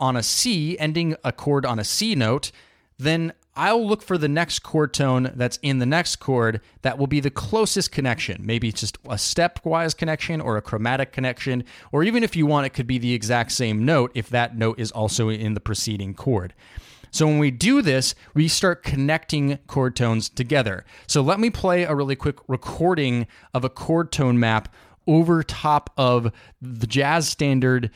on 0.00 0.16
a 0.16 0.22
C, 0.24 0.76
ending 0.80 1.14
a 1.22 1.30
chord 1.30 1.64
on 1.64 1.78
a 1.78 1.84
C 1.84 2.16
note, 2.16 2.50
then 2.98 3.32
I'll 3.58 3.84
look 3.84 4.02
for 4.02 4.16
the 4.16 4.28
next 4.28 4.60
chord 4.60 4.94
tone 4.94 5.32
that's 5.34 5.58
in 5.62 5.80
the 5.80 5.84
next 5.84 6.16
chord 6.16 6.60
that 6.82 6.96
will 6.96 7.08
be 7.08 7.18
the 7.18 7.28
closest 7.28 7.90
connection. 7.90 8.40
Maybe 8.46 8.68
it's 8.68 8.82
just 8.82 8.98
a 9.06 9.16
stepwise 9.16 9.96
connection 9.96 10.40
or 10.40 10.56
a 10.56 10.62
chromatic 10.62 11.12
connection, 11.12 11.64
or 11.90 12.04
even 12.04 12.22
if 12.22 12.36
you 12.36 12.46
want, 12.46 12.66
it 12.66 12.70
could 12.70 12.86
be 12.86 12.98
the 12.98 13.12
exact 13.12 13.50
same 13.50 13.84
note 13.84 14.12
if 14.14 14.28
that 14.28 14.56
note 14.56 14.78
is 14.78 14.92
also 14.92 15.28
in 15.28 15.54
the 15.54 15.60
preceding 15.60 16.14
chord. 16.14 16.54
So 17.10 17.26
when 17.26 17.40
we 17.40 17.50
do 17.50 17.82
this, 17.82 18.14
we 18.32 18.46
start 18.46 18.84
connecting 18.84 19.58
chord 19.66 19.96
tones 19.96 20.28
together. 20.28 20.84
So 21.08 21.20
let 21.20 21.40
me 21.40 21.50
play 21.50 21.82
a 21.82 21.96
really 21.96 22.14
quick 22.14 22.36
recording 22.46 23.26
of 23.54 23.64
a 23.64 23.68
chord 23.68 24.12
tone 24.12 24.38
map 24.38 24.72
over 25.08 25.42
top 25.42 25.90
of 25.96 26.30
the 26.62 26.86
jazz 26.86 27.26
standard 27.26 27.90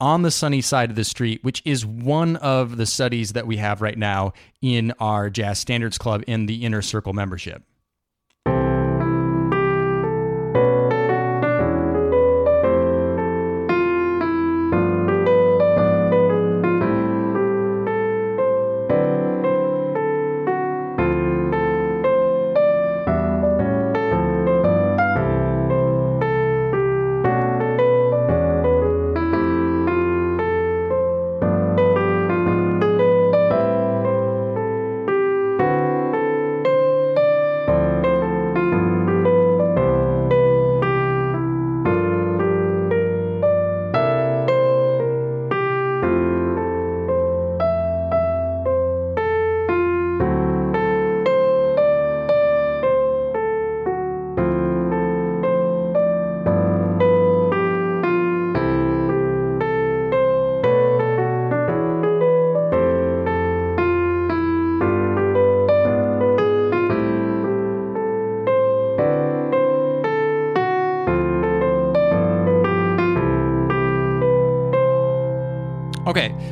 on 0.00 0.22
the 0.22 0.30
sunny 0.30 0.60
side 0.60 0.90
of 0.90 0.96
the 0.96 1.04
street, 1.04 1.42
which 1.42 1.62
is 1.64 1.86
one 1.86 2.36
of 2.36 2.76
the 2.76 2.86
studies 2.86 3.32
that 3.32 3.46
we 3.46 3.56
have 3.56 3.80
right 3.80 3.98
now 3.98 4.32
in 4.60 4.92
our 5.00 5.30
Jazz 5.30 5.58
Standards 5.58 5.98
Club 5.98 6.22
in 6.26 6.46
the 6.46 6.64
Inner 6.64 6.82
Circle 6.82 7.12
membership. 7.12 7.62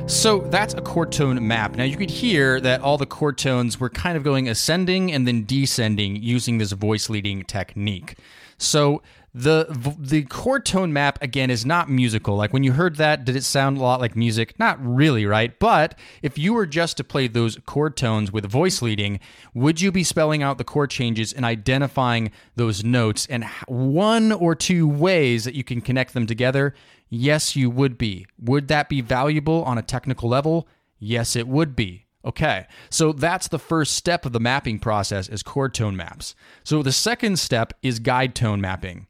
So 0.07 0.41
that's 0.41 0.75
a 0.75 0.83
chord 0.83 1.11
tone 1.13 1.47
map. 1.47 1.77
Now 1.77 1.85
you 1.85 1.97
could 1.97 2.11
hear 2.11 2.61
that 2.61 2.83
all 2.83 2.99
the 2.99 3.07
chord 3.07 3.39
tones 3.39 3.81
were 3.81 3.89
kind 3.89 4.17
of 4.17 4.23
going 4.23 4.49
ascending 4.49 5.11
and 5.11 5.27
then 5.27 5.45
descending 5.45 6.17
using 6.17 6.59
this 6.59 6.73
voice 6.73 7.09
leading 7.09 7.43
technique. 7.45 8.17
So 8.59 9.03
the 9.35 9.67
the 9.99 10.23
chord 10.23 10.65
tone 10.65 10.93
map 10.93 11.21
again 11.21 11.51
is 11.51 11.67
not 11.67 11.91
musical. 11.91 12.37
Like 12.37 12.53
when 12.53 12.63
you 12.63 12.73
heard 12.73 12.97
that, 12.97 13.25
did 13.25 13.35
it 13.35 13.43
sound 13.43 13.79
a 13.79 13.83
lot 13.83 14.01
like 14.01 14.15
music? 14.15 14.57
Not 14.61 14.79
really, 14.81 15.27
right? 15.27 15.59
But 15.59 15.99
if 16.23 16.39
you 16.39 16.55
were 16.55 16.67
just 16.67 16.97
to 16.99 17.05
play 17.05 17.27
those 17.27 17.59
chord 17.67 17.97
tones 17.97 18.31
with 18.31 18.49
voice 18.49 18.81
leading, 18.81 19.19
would 19.53 19.81
you 19.81 19.91
be 19.91 20.05
spelling 20.05 20.43
out 20.43 20.59
the 20.59 20.65
chord 20.65 20.91
changes 20.91 21.33
and 21.33 21.45
identifying 21.45 22.31
those 22.55 22.85
notes 22.85 23.27
and 23.27 23.45
one 23.67 24.31
or 24.31 24.55
two 24.55 24.89
ways 24.89 25.45
that 25.45 25.55
you 25.55 25.65
can 25.65 25.81
connect 25.81 26.15
them 26.15 26.29
together? 26.29 26.73
Yes, 27.09 27.57
you 27.57 27.71
would 27.71 27.99
be. 27.99 28.27
Would 28.41 28.69
that 28.69 28.89
be 28.89 29.01
valuable 29.01 29.65
on 29.65 29.79
a 29.79 29.83
technical 29.83 30.29
level? 30.29 30.69
Yes, 31.01 31.35
it 31.35 31.49
would 31.49 31.75
be. 31.75 32.04
Okay, 32.25 32.67
so 32.89 33.13
that's 33.13 33.49
the 33.49 33.59
first 33.59 33.95
step 33.95 34.25
of 34.25 34.33
the 34.33 34.41
mapping 34.41 34.79
process 34.79 35.29
is 35.29 35.43
chord 35.43 35.75
tone 35.75 35.95
maps. 35.95 36.35
So 36.63 36.83
the 36.83 36.93
second 36.93 37.39
step 37.39 37.75
is 37.83 37.99
guide 37.99 38.35
tone 38.35 38.61
mapping. 38.61 39.07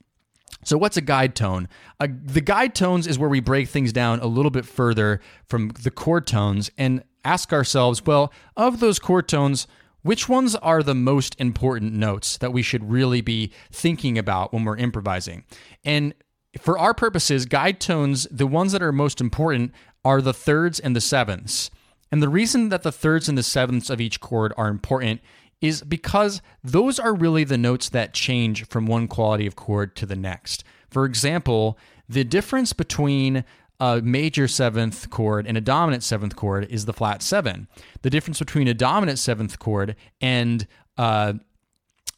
So 0.64 0.78
what's 0.78 0.96
a 0.96 1.02
guide 1.02 1.36
tone? 1.36 1.68
Uh, 2.00 2.08
the 2.24 2.40
guide 2.40 2.74
tones 2.74 3.06
is 3.06 3.18
where 3.18 3.28
we 3.28 3.40
break 3.40 3.68
things 3.68 3.92
down 3.92 4.20
a 4.20 4.26
little 4.26 4.50
bit 4.50 4.64
further 4.64 5.20
from 5.46 5.68
the 5.68 5.90
chord 5.90 6.26
tones 6.26 6.70
and 6.76 7.04
ask 7.24 7.52
ourselves, 7.52 8.04
well, 8.04 8.32
of 8.56 8.80
those 8.80 8.98
chord 8.98 9.28
tones, 9.28 9.66
which 10.02 10.28
ones 10.28 10.54
are 10.56 10.82
the 10.82 10.94
most 10.94 11.38
important 11.38 11.92
notes 11.92 12.36
that 12.38 12.52
we 12.52 12.62
should 12.62 12.90
really 12.90 13.20
be 13.20 13.52
thinking 13.70 14.18
about 14.18 14.52
when 14.52 14.64
we're 14.64 14.76
improvising? 14.76 15.44
And 15.84 16.14
for 16.58 16.78
our 16.78 16.94
purposes, 16.94 17.46
guide 17.46 17.80
tones, 17.80 18.26
the 18.30 18.46
ones 18.46 18.72
that 18.72 18.82
are 18.82 18.92
most 18.92 19.20
important 19.20 19.72
are 20.04 20.20
the 20.20 20.34
thirds 20.34 20.80
and 20.80 20.96
the 20.96 21.00
sevenths. 21.00 21.70
And 22.10 22.22
the 22.22 22.28
reason 22.28 22.68
that 22.68 22.82
the 22.82 22.92
thirds 22.92 23.28
and 23.28 23.36
the 23.36 23.42
sevenths 23.42 23.90
of 23.90 24.00
each 24.00 24.20
chord 24.20 24.52
are 24.56 24.68
important 24.68 25.20
is 25.60 25.82
because 25.82 26.42
those 26.62 26.98
are 26.98 27.14
really 27.14 27.44
the 27.44 27.58
notes 27.58 27.88
that 27.88 28.12
change 28.12 28.66
from 28.68 28.86
one 28.86 29.08
quality 29.08 29.46
of 29.46 29.56
chord 29.56 29.96
to 29.96 30.06
the 30.06 30.16
next. 30.16 30.62
For 30.90 31.04
example, 31.04 31.78
the 32.08 32.24
difference 32.24 32.72
between 32.72 33.44
a 33.80 34.00
major 34.02 34.46
seventh 34.46 35.10
chord 35.10 35.46
and 35.46 35.56
a 35.56 35.60
dominant 35.60 36.02
seventh 36.02 36.36
chord 36.36 36.66
is 36.70 36.84
the 36.84 36.92
flat 36.92 37.22
seven. 37.22 37.66
The 38.02 38.10
difference 38.10 38.38
between 38.38 38.68
a 38.68 38.74
dominant 38.74 39.18
seventh 39.18 39.58
chord 39.58 39.96
and 40.20 40.66
uh, 40.96 41.34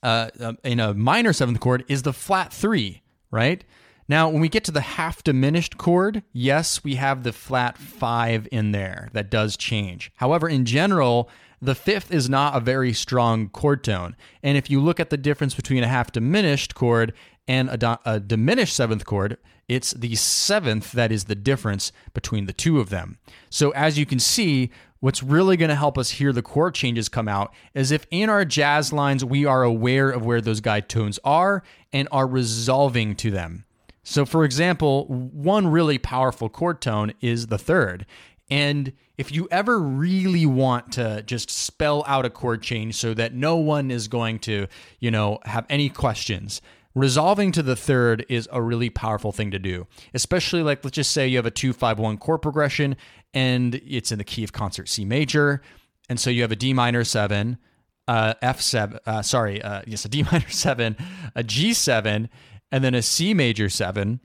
uh, 0.03 0.31
in 0.63 0.81
a 0.81 0.93
minor 0.93 1.33
seventh 1.33 1.61
chord 1.61 1.85
is 1.89 2.03
the 2.03 2.13
flat 2.13 2.53
three, 2.53 3.03
right? 3.31 3.65
Now, 4.09 4.29
when 4.29 4.41
we 4.41 4.49
get 4.49 4.65
to 4.65 4.71
the 4.71 4.81
half 4.81 5.25
diminished 5.25 5.79
chord, 5.79 6.23
yes, 6.33 6.85
we 6.85 6.95
have 6.95 7.23
the 7.25 7.33
flat 7.33 7.77
five 7.77 8.47
in 8.53 8.73
there. 8.73 9.09
That 9.13 9.31
does 9.31 9.57
change. 9.57 10.13
However, 10.17 10.49
in 10.49 10.65
general, 10.65 11.29
the 11.61 11.75
fifth 11.75 12.13
is 12.13 12.29
not 12.29 12.57
a 12.57 12.61
very 12.61 12.93
strong 12.93 13.49
chord 13.49 13.83
tone. 13.83 14.15
And 14.43 14.57
if 14.57 14.71
you 14.71 14.81
look 14.81 15.01
at 15.01 15.11
the 15.11 15.17
difference 15.17 15.55
between 15.55 15.83
a 15.83 15.89
half 15.89 16.13
diminished 16.13 16.75
chord 16.75 17.15
and 17.49 17.69
a, 17.69 17.77
do- 17.77 17.97
a, 18.05 18.21
diminished 18.21 18.77
seventh 18.77 19.05
chord, 19.05 19.39
it's 19.69 19.93
the 19.93 20.15
seventh 20.15 20.93
that 20.93 21.11
is 21.11 21.25
the 21.25 21.35
difference 21.35 21.91
between 22.15 22.47
the 22.47 22.53
two 22.53 22.79
of 22.79 22.91
them. 22.91 23.19
So 23.51 23.71
as 23.71 23.99
you 23.99 24.07
can 24.07 24.21
see, 24.21 24.71
what's 25.01 25.23
really 25.23 25.57
going 25.57 25.71
to 25.71 25.75
help 25.75 25.99
us 25.99 26.11
hear 26.11 26.33
the 26.33 26.43
chord 26.43 26.75
changes 26.75 27.09
come 27.09 27.27
out 27.27 27.53
is 27.75 27.91
if 27.91 28.07
in 28.11 28.29
our 28.29 28.45
jazz 28.45 28.93
lines 28.93 29.25
we 29.25 29.45
are 29.45 29.65
aware 29.65 30.11
of 30.11 30.25
where 30.25 30.41
those 30.41 30.61
guide 30.61 30.89
tones 30.89 31.19
are 31.25 31.65
and 31.93 32.07
are 32.13 32.27
resolving 32.27 33.17
to 33.17 33.31
them. 33.31 33.65
So, 34.09 34.25
for 34.25 34.45
example, 34.45 35.07
one 35.07 35.67
really 35.67 35.99
powerful 35.99 36.49
chord 36.49 36.81
tone 36.81 37.13
is 37.21 37.49
the 37.49 37.59
third. 37.59 38.07
And 38.49 38.93
if 39.19 39.33
you 39.33 39.49
ever 39.51 39.81
really 39.81 40.47
want 40.47 40.93
to 40.93 41.23
just 41.23 41.51
spell 41.51 42.05
out 42.07 42.25
a 42.25 42.31
chord 42.31 42.63
change 42.63 42.95
so 42.95 43.15
that 43.15 43.35
no 43.35 43.57
one 43.57 43.91
is 43.91 44.07
going 44.07 44.39
to, 44.41 44.69
you 45.01 45.11
know, 45.11 45.41
have 45.45 45.67
any 45.69 45.89
questions, 45.89 46.63
resolving 46.95 47.51
to 47.51 47.65
the 47.65 47.75
third 47.75 48.25
is 48.29 48.49
a 48.53 48.63
really 48.63 48.91
powerful 48.91 49.33
thing 49.33 49.51
to 49.51 49.59
do. 49.59 49.89
Especially 50.15 50.63
like 50.63 50.85
let's 50.85 50.95
just 50.95 51.11
say 51.11 51.27
you 51.27 51.37
have 51.39 51.45
a 51.45 51.51
251 51.51 52.19
chord 52.19 52.43
progression 52.43 52.97
and 53.35 53.75
it's 53.85 54.13
in 54.13 54.19
the 54.19 54.25
key 54.25 54.45
of 54.45 54.53
concert 54.53 54.89
C 54.89 55.05
major, 55.05 55.61
and 56.09 56.21
so 56.21 56.31
you 56.31 56.43
have 56.43 56.53
a 56.53 56.57
D 56.57 56.73
minor 56.73 57.03
7, 57.03 57.59
uh, 58.07 58.35
F7, 58.41 59.01
uh, 59.05 59.23
sorry, 59.23 59.61
uh, 59.61 59.83
yes, 59.85 60.05
a 60.05 60.09
D 60.09 60.23
minor 60.31 60.49
7, 60.49 60.97
a 61.35 61.43
G7 61.43 62.29
and 62.71 62.83
then 62.83 62.95
a 62.95 63.03
C 63.03 63.35
major 63.35 63.69
seven. 63.69 64.21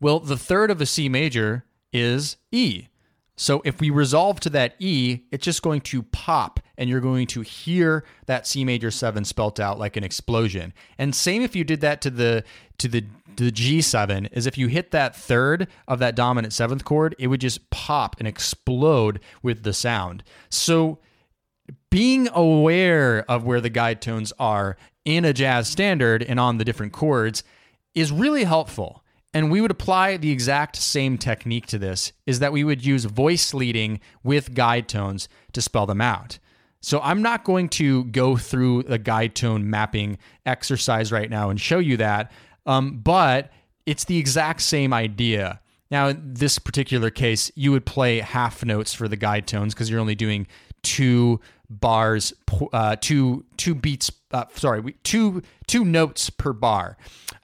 Well, 0.00 0.20
the 0.20 0.36
third 0.36 0.70
of 0.70 0.80
a 0.80 0.86
C 0.86 1.08
major 1.08 1.64
is 1.92 2.36
E. 2.50 2.86
So 3.36 3.62
if 3.64 3.80
we 3.80 3.88
resolve 3.88 4.38
to 4.40 4.50
that 4.50 4.74
E, 4.78 5.20
it's 5.30 5.44
just 5.44 5.62
going 5.62 5.80
to 5.82 6.02
pop 6.02 6.60
and 6.76 6.90
you're 6.90 7.00
going 7.00 7.26
to 7.28 7.40
hear 7.40 8.04
that 8.26 8.46
C 8.46 8.64
major 8.64 8.90
7 8.90 9.24
spelt 9.24 9.58
out 9.58 9.78
like 9.78 9.96
an 9.96 10.04
explosion. 10.04 10.74
And 10.98 11.14
same 11.14 11.40
if 11.40 11.56
you 11.56 11.64
did 11.64 11.80
that 11.80 12.02
to 12.02 12.10
the 12.10 12.44
to 12.78 12.88
the 12.88 13.04
the 13.36 13.50
G7 13.50 14.28
is 14.32 14.46
if 14.46 14.58
you 14.58 14.66
hit 14.66 14.90
that 14.90 15.16
third 15.16 15.68
of 15.88 15.98
that 16.00 16.14
dominant 16.14 16.52
seventh 16.52 16.84
chord, 16.84 17.14
it 17.18 17.28
would 17.28 17.40
just 17.40 17.70
pop 17.70 18.16
and 18.18 18.28
explode 18.28 19.20
with 19.42 19.62
the 19.62 19.72
sound. 19.72 20.22
So 20.50 20.98
being 21.90 22.28
aware 22.28 23.24
of 23.30 23.44
where 23.44 23.60
the 23.60 23.70
guide 23.70 24.02
tones 24.02 24.32
are 24.38 24.76
in 25.16 25.24
a 25.24 25.32
jazz 25.32 25.68
standard 25.68 26.22
and 26.22 26.38
on 26.40 26.58
the 26.58 26.64
different 26.64 26.92
chords 26.92 27.42
is 27.94 28.12
really 28.12 28.44
helpful. 28.44 29.02
And 29.32 29.50
we 29.50 29.60
would 29.60 29.70
apply 29.70 30.16
the 30.16 30.32
exact 30.32 30.76
same 30.76 31.16
technique 31.16 31.66
to 31.66 31.78
this 31.78 32.12
is 32.26 32.40
that 32.40 32.52
we 32.52 32.64
would 32.64 32.84
use 32.84 33.04
voice 33.04 33.54
leading 33.54 34.00
with 34.24 34.54
guide 34.54 34.88
tones 34.88 35.28
to 35.52 35.62
spell 35.62 35.86
them 35.86 36.00
out. 36.00 36.38
So 36.80 37.00
I'm 37.02 37.22
not 37.22 37.44
going 37.44 37.68
to 37.70 38.04
go 38.04 38.36
through 38.36 38.84
the 38.84 38.98
guide 38.98 39.34
tone 39.34 39.68
mapping 39.68 40.18
exercise 40.46 41.12
right 41.12 41.28
now 41.28 41.50
and 41.50 41.60
show 41.60 41.78
you 41.78 41.96
that, 41.98 42.32
um, 42.66 42.98
but 42.98 43.50
it's 43.86 44.04
the 44.04 44.18
exact 44.18 44.62
same 44.62 44.92
idea. 44.92 45.60
Now, 45.90 46.08
in 46.08 46.34
this 46.34 46.58
particular 46.58 47.10
case, 47.10 47.50
you 47.54 47.72
would 47.72 47.84
play 47.84 48.20
half 48.20 48.64
notes 48.64 48.94
for 48.94 49.08
the 49.08 49.16
guide 49.16 49.46
tones 49.46 49.74
because 49.74 49.90
you're 49.90 50.00
only 50.00 50.14
doing 50.14 50.46
two 50.82 51.40
bars, 51.70 52.34
uh, 52.72 52.96
two 53.00 53.44
two 53.56 53.74
beats. 53.74 54.10
Uh, 54.32 54.44
sorry, 54.54 54.94
two 55.04 55.42
two 55.66 55.84
notes 55.84 56.28
per 56.28 56.52
bar. 56.52 56.98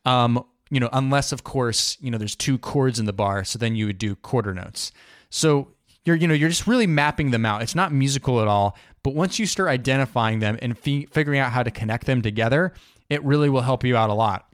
Um, 0.04 0.44
you 0.68 0.80
know, 0.80 0.90
unless 0.92 1.32
of 1.32 1.44
course 1.44 1.96
you 2.00 2.10
know 2.10 2.18
there's 2.18 2.36
two 2.36 2.58
chords 2.58 2.98
in 2.98 3.06
the 3.06 3.12
bar, 3.12 3.44
so 3.44 3.58
then 3.58 3.76
you 3.76 3.86
would 3.86 3.98
do 3.98 4.16
quarter 4.16 4.52
notes. 4.52 4.92
So 5.30 5.68
you're 6.04 6.16
you 6.16 6.26
know 6.26 6.34
you're 6.34 6.48
just 6.48 6.66
really 6.66 6.86
mapping 6.86 7.30
them 7.30 7.46
out. 7.46 7.62
It's 7.62 7.74
not 7.74 7.92
musical 7.92 8.42
at 8.42 8.48
all, 8.48 8.76
but 9.02 9.14
once 9.14 9.38
you 9.38 9.46
start 9.46 9.68
identifying 9.68 10.40
them 10.40 10.58
and 10.60 10.76
fi- 10.76 11.06
figuring 11.06 11.38
out 11.38 11.52
how 11.52 11.62
to 11.62 11.70
connect 11.70 12.06
them 12.06 12.20
together, 12.20 12.72
it 13.08 13.22
really 13.24 13.48
will 13.48 13.62
help 13.62 13.84
you 13.84 13.96
out 13.96 14.10
a 14.10 14.14
lot. 14.14 14.50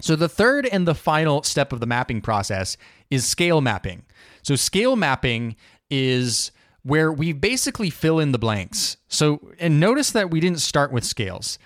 So 0.00 0.16
the 0.16 0.28
third 0.28 0.66
and 0.66 0.88
the 0.88 0.94
final 0.94 1.42
step 1.44 1.72
of 1.72 1.78
the 1.78 1.86
mapping 1.86 2.22
process 2.22 2.76
is 3.10 3.24
scale 3.24 3.60
mapping. 3.60 4.02
So 4.42 4.56
scale 4.56 4.96
mapping 4.96 5.54
is 5.90 6.50
where 6.82 7.12
we 7.12 7.32
basically 7.32 7.90
fill 7.90 8.18
in 8.18 8.32
the 8.32 8.38
blanks. 8.38 8.96
So, 9.08 9.52
and 9.58 9.78
notice 9.78 10.10
that 10.12 10.30
we 10.30 10.40
didn't 10.40 10.60
start 10.60 10.92
with 10.92 11.04
scales. 11.04 11.58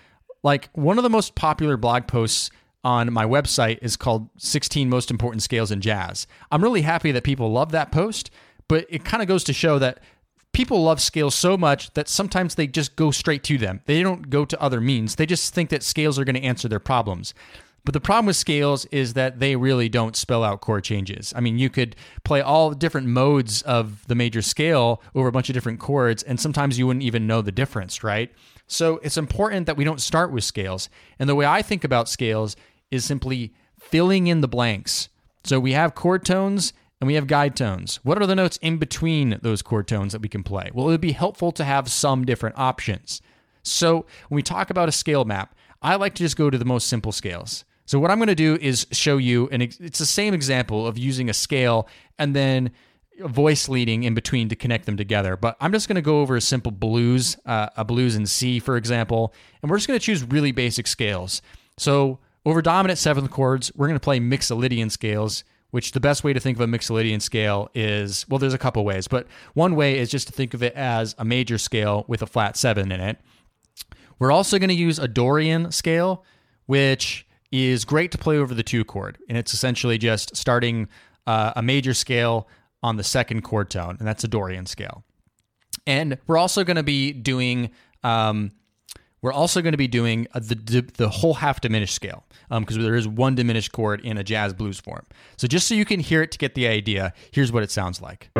Like 0.43 0.69
one 0.73 0.99
of 0.99 1.05
the 1.05 1.11
most 1.11 1.35
popular 1.35 1.77
blog 1.77 2.07
posts 2.07 2.51
on 2.85 3.13
my 3.13 3.25
website 3.25 3.79
is 3.83 3.97
called 3.97 4.29
16 4.39 4.89
Most 4.89 5.11
Important 5.11 5.43
Scales 5.43 5.73
in 5.73 5.81
Jazz. 5.81 6.27
I'm 6.53 6.63
really 6.63 6.83
happy 6.83 7.11
that 7.13 7.25
people 7.25 7.51
love 7.51 7.73
that 7.73 7.91
post, 7.91 8.31
but 8.69 8.87
it 8.89 9.05
kind 9.05 9.23
of 9.23 9.29
goes 9.29 9.43
to 9.45 9.53
show 9.53 9.79
that 9.81 10.01
people 10.53 10.83
love 10.85 11.01
scales 11.01 11.35
so 11.35 11.57
much 11.57 11.93
that 11.95 12.09
sometimes 12.09 12.55
they 12.55 12.67
just 12.67 12.97
go 12.97 13.11
straight 13.11 13.43
to 13.45 13.59
them. 13.59 13.81
They 13.87 14.03
don't 14.03 14.31
go 14.31 14.45
to 14.45 14.61
other 14.61 14.81
means. 14.81 15.17
They 15.17 15.27
just 15.27 15.53
think 15.53 15.71
that 15.71 15.83
scales 15.83 16.19
are 16.19 16.25
going 16.25 16.37
to 16.37 16.43
answer 16.43 16.69
their 16.69 16.81
problems. 16.81 17.35
But 17.87 17.93
the 17.93 18.01
problem 18.01 18.27
with 18.27 18.35
scales 18.35 18.85
is 18.87 19.15
that 19.15 19.39
they 19.39 19.55
really 19.55 19.89
don't 19.89 20.17
spell 20.17 20.43
out 20.43 20.61
chord 20.61 20.83
changes. 20.83 21.33
I 21.37 21.41
mean, 21.41 21.57
you 21.57 21.71
could 21.71 21.95
play 22.25 22.41
all 22.41 22.73
different 22.73 23.07
modes 23.07 23.63
of 23.63 24.05
the 24.09 24.17
major 24.17 24.43
scale 24.43 25.01
over 25.15 25.29
a 25.29 25.33
bunch 25.33 25.49
of 25.49 25.55
different 25.55 25.79
chords, 25.79 26.25
and 26.25 26.41
sometimes 26.41 26.81
you 26.81 26.89
wouldn't 26.89 27.05
even 27.05 27.29
know 27.29 27.43
the 27.43 27.53
difference, 27.53 28.03
right? 28.03 28.33
So 28.67 28.99
it's 29.05 29.17
important 29.17 29.67
that 29.67 29.77
we 29.77 29.85
don't 29.85 30.01
start 30.01 30.33
with 30.33 30.43
scales. 30.43 30.91
And 31.21 31.29
the 31.29 31.37
way 31.37 31.47
I 31.47 31.63
think 31.63 31.85
about 31.85 32.09
scales 32.09 32.57
is 32.91 33.05
simply 33.05 33.55
filling 33.79 34.27
in 34.27 34.41
the 34.41 34.49
blanks. 34.49 35.09
So 35.45 35.61
we 35.61 35.71
have 35.73 35.95
chord 35.95 36.25
tones 36.25 36.73
and 37.01 37.07
we 37.07 37.15
have 37.15 37.29
guide 37.29 37.55
tones. 37.55 38.01
What 38.03 38.21
are 38.21 38.27
the 38.27 38.35
notes 38.35 38.59
in 38.63 38.79
between 38.79 39.39
those 39.43 39.63
chord 39.63 39.87
tones 39.87 40.11
that 40.11 40.23
we 40.23 40.29
can 40.29 40.43
play? 40.43 40.73
Well, 40.75 40.89
it 40.89 40.91
would 40.91 41.01
be 41.01 41.13
helpful 41.13 41.53
to 41.53 41.63
have 41.63 41.89
some 41.89 42.25
different 42.25 42.59
options. 42.59 43.23
So 43.63 44.07
when 44.29 44.35
we 44.37 44.43
talk 44.43 44.71
about 44.71 44.89
a 44.89 44.93
scale 44.93 45.25
map, 45.25 45.55
I 45.81 45.95
like 45.95 46.17
to 46.17 46.25
just 46.25 46.37
go 46.37 46.51
to 46.51 46.59
the 46.59 46.65
most 46.65 46.89
simple 46.89 47.13
scales. 47.13 47.65
So 47.87 47.99
what 47.99 48.11
I'm 48.11 48.19
going 48.19 48.29
to 48.29 48.35
do 48.35 48.59
is 48.61 48.87
show 48.93 49.17
you, 49.17 49.49
and 49.51 49.63
it's 49.63 49.99
the 49.99 50.07
same 50.07 50.35
example 50.35 50.87
of 50.87 50.99
using 50.99 51.31
a 51.31 51.35
scale 51.35 51.89
and 52.19 52.35
then 52.35 52.73
voice 53.21 53.69
leading 53.69 54.03
in 54.03 54.13
between 54.13 54.49
to 54.49 54.57
connect 54.57 54.87
them 54.87 54.97
together. 54.97 55.37
But 55.37 55.57
I'm 55.61 55.73
just 55.73 55.89
going 55.89 55.97
to 55.97 56.03
go 56.03 56.21
over 56.21 56.37
a 56.37 56.41
simple 56.41 56.73
blues, 56.73 57.37
uh, 57.47 57.69
a 57.77 57.85
blues 57.85 58.17
in 58.17 58.27
C, 58.27 58.59
for 58.59 58.77
example, 58.77 59.33
and 59.63 59.71
we're 59.71 59.79
just 59.79 59.89
going 59.89 59.99
to 59.99 60.05
choose 60.05 60.23
really 60.25 60.53
basic 60.53 60.87
scales. 60.87 61.41
So 61.79 62.19
over 62.45 62.61
dominant 62.61 62.99
seventh 62.99 63.31
chords, 63.31 63.73
we're 63.75 63.87
going 63.87 63.99
to 63.99 64.05
play 64.05 64.21
Mixolydian 64.21 64.91
scales, 64.91 65.45
which 65.71 65.93
the 65.93 66.01
best 66.01 66.25
way 66.25 66.33
to 66.33 66.41
think 66.41 66.59
of 66.59 66.61
a 66.61 66.67
Mixolydian 66.67 67.23
scale 67.23 67.71
is, 67.75 68.27
well, 68.29 68.39
there's 68.39 68.55
a 68.55 68.59
couple 68.59 68.85
ways, 68.85 69.09
but 69.09 69.27
one 69.55 69.77
way 69.77 69.99
is 69.99 70.11
just 70.11 70.27
to 70.27 70.33
think 70.33 70.55
of 70.55 70.63
it 70.63 70.75
as 70.75 71.15
a 71.19 71.25
major 71.25 71.59
scale 71.59 72.05
with 72.09 72.21
a 72.23 72.27
flat 72.27 72.57
seven 72.57 72.93
in 72.93 73.01
it. 73.01 73.19
We're 74.19 74.33
also 74.33 74.59
going 74.59 74.69
to 74.69 74.75
use 74.75 74.99
a 74.99 75.09
Dorian 75.09 75.73
scale, 75.73 76.25
which 76.67 77.26
is 77.65 77.85
great 77.85 78.13
to 78.13 78.19
play 78.19 78.39
over 78.39 78.55
the 78.55 78.63
two 78.63 78.85
chord. 78.85 79.19
And 79.29 79.39
it's 79.39 79.55
essentially 79.55 79.99
just 79.99 80.37
starting 80.37 80.89
uh, 81.27 81.53
a 81.57 81.63
major 81.63 81.95
scale 81.95 82.49
on 82.83 82.97
the 82.97 83.05
second 83.05 83.43
chord 83.43 83.71
tone, 83.71 83.97
and 83.99 84.07
that's 84.07 84.25
a 84.25 84.29
Dorian 84.29 84.67
scale. 84.67 85.05
And 85.87 86.19
we're 86.27 86.39
also 86.39 86.65
going 86.65 86.77
to 86.77 86.83
be 86.83 87.13
doing. 87.13 87.71
Um, 88.05 88.53
we're 89.23 89.33
also 89.33 89.61
going 89.61 89.73
to 89.73 89.79
be 89.79 89.89
doing 89.89 90.29
uh, 90.35 90.41
the 90.41 90.87
the 90.97 91.09
whole 91.09 91.35
half 91.35 91.61
diminished 91.61 91.95
scale 91.95 92.25
because 92.49 92.77
um, 92.77 92.83
there 92.83 92.95
is 92.95 93.09
one 93.09 93.35
diminished 93.35 93.73
chord 93.73 94.01
in 94.03 94.19
a 94.19 94.25
jazz 94.25 94.53
blues 94.53 94.79
form. 94.79 95.05
So 95.37 95.49
just 95.49 95.67
so 95.67 95.75
you 95.75 95.85
can 95.85 96.01
hear 96.01 96.23
it 96.23 96.31
to 96.33 96.39
get 96.39 96.55
the 96.55 96.69
idea, 96.69 97.13
here's 97.33 97.51
what 97.51 97.63
it 97.63 97.71
sounds 97.71 98.01
like. 98.01 98.31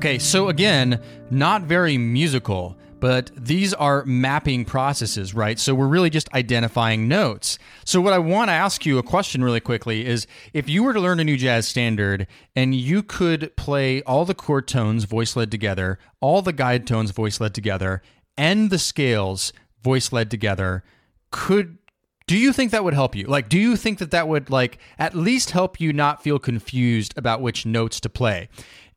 Okay, 0.00 0.18
so 0.18 0.48
again, 0.48 0.98
not 1.30 1.64
very 1.64 1.98
musical, 1.98 2.74
but 3.00 3.30
these 3.36 3.74
are 3.74 4.02
mapping 4.06 4.64
processes, 4.64 5.34
right? 5.34 5.58
So 5.58 5.74
we're 5.74 5.88
really 5.88 6.08
just 6.08 6.32
identifying 6.32 7.06
notes. 7.06 7.58
So 7.84 8.00
what 8.00 8.14
I 8.14 8.18
want 8.18 8.48
to 8.48 8.54
ask 8.54 8.86
you 8.86 8.96
a 8.96 9.02
question 9.02 9.44
really 9.44 9.60
quickly 9.60 10.06
is 10.06 10.26
if 10.54 10.70
you 10.70 10.84
were 10.84 10.94
to 10.94 11.00
learn 11.00 11.20
a 11.20 11.24
new 11.24 11.36
jazz 11.36 11.68
standard 11.68 12.26
and 12.56 12.74
you 12.74 13.02
could 13.02 13.54
play 13.56 14.00
all 14.04 14.24
the 14.24 14.32
chord 14.32 14.66
tones 14.66 15.04
voice 15.04 15.36
led 15.36 15.50
together, 15.50 15.98
all 16.22 16.40
the 16.40 16.54
guide 16.54 16.86
tones 16.86 17.10
voice 17.10 17.38
led 17.38 17.52
together, 17.52 18.00
and 18.38 18.70
the 18.70 18.78
scales 18.78 19.52
voice 19.82 20.14
led 20.14 20.30
together, 20.30 20.82
could 21.30 21.76
do 22.30 22.38
you 22.38 22.52
think 22.52 22.70
that 22.70 22.84
would 22.84 22.94
help 22.94 23.16
you? 23.16 23.26
Like, 23.26 23.48
do 23.48 23.58
you 23.58 23.76
think 23.76 23.98
that 23.98 24.12
that 24.12 24.28
would 24.28 24.50
like 24.50 24.78
at 25.00 25.16
least 25.16 25.50
help 25.50 25.80
you 25.80 25.92
not 25.92 26.22
feel 26.22 26.38
confused 26.38 27.12
about 27.16 27.40
which 27.40 27.66
notes 27.66 27.98
to 27.98 28.08
play? 28.08 28.48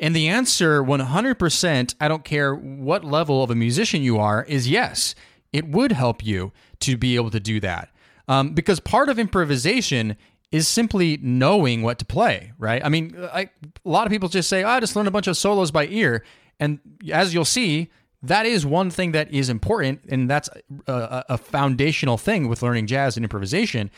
And 0.03 0.13
the 0.13 0.27
answer, 0.27 0.83
100%, 0.83 1.95
I 2.01 2.07
don't 2.09 2.25
care 2.25 2.53
what 2.53 3.05
level 3.05 3.41
of 3.41 3.49
a 3.49 3.55
musician 3.55 4.03
you 4.03 4.19
are, 4.19 4.43
is 4.43 4.67
yes. 4.67 5.15
It 5.53 5.65
would 5.69 5.93
help 5.93 6.25
you 6.25 6.51
to 6.81 6.97
be 6.97 7.15
able 7.15 7.31
to 7.31 7.39
do 7.39 7.61
that. 7.61 7.87
Um, 8.27 8.53
because 8.53 8.81
part 8.81 9.07
of 9.07 9.17
improvisation 9.17 10.17
is 10.51 10.67
simply 10.67 11.19
knowing 11.21 11.83
what 11.83 11.99
to 11.99 12.05
play, 12.05 12.51
right? 12.57 12.83
I 12.83 12.89
mean, 12.89 13.15
I, 13.31 13.43
a 13.43 13.49
lot 13.85 14.05
of 14.05 14.11
people 14.11 14.27
just 14.27 14.49
say, 14.49 14.65
oh, 14.65 14.67
I 14.67 14.81
just 14.81 14.93
learned 14.93 15.07
a 15.07 15.11
bunch 15.11 15.27
of 15.27 15.37
solos 15.37 15.71
by 15.71 15.87
ear. 15.87 16.25
And 16.59 16.81
as 17.09 17.33
you'll 17.33 17.45
see, 17.45 17.89
that 18.23 18.45
is 18.45 18.65
one 18.65 18.89
thing 18.89 19.13
that 19.13 19.33
is 19.33 19.47
important, 19.47 20.01
and 20.09 20.29
that's 20.29 20.49
a, 20.85 21.23
a 21.29 21.37
foundational 21.37 22.17
thing 22.17 22.49
with 22.49 22.61
learning 22.61 22.87
jazz 22.87 23.15
and 23.15 23.23
improvisation. 23.23 23.89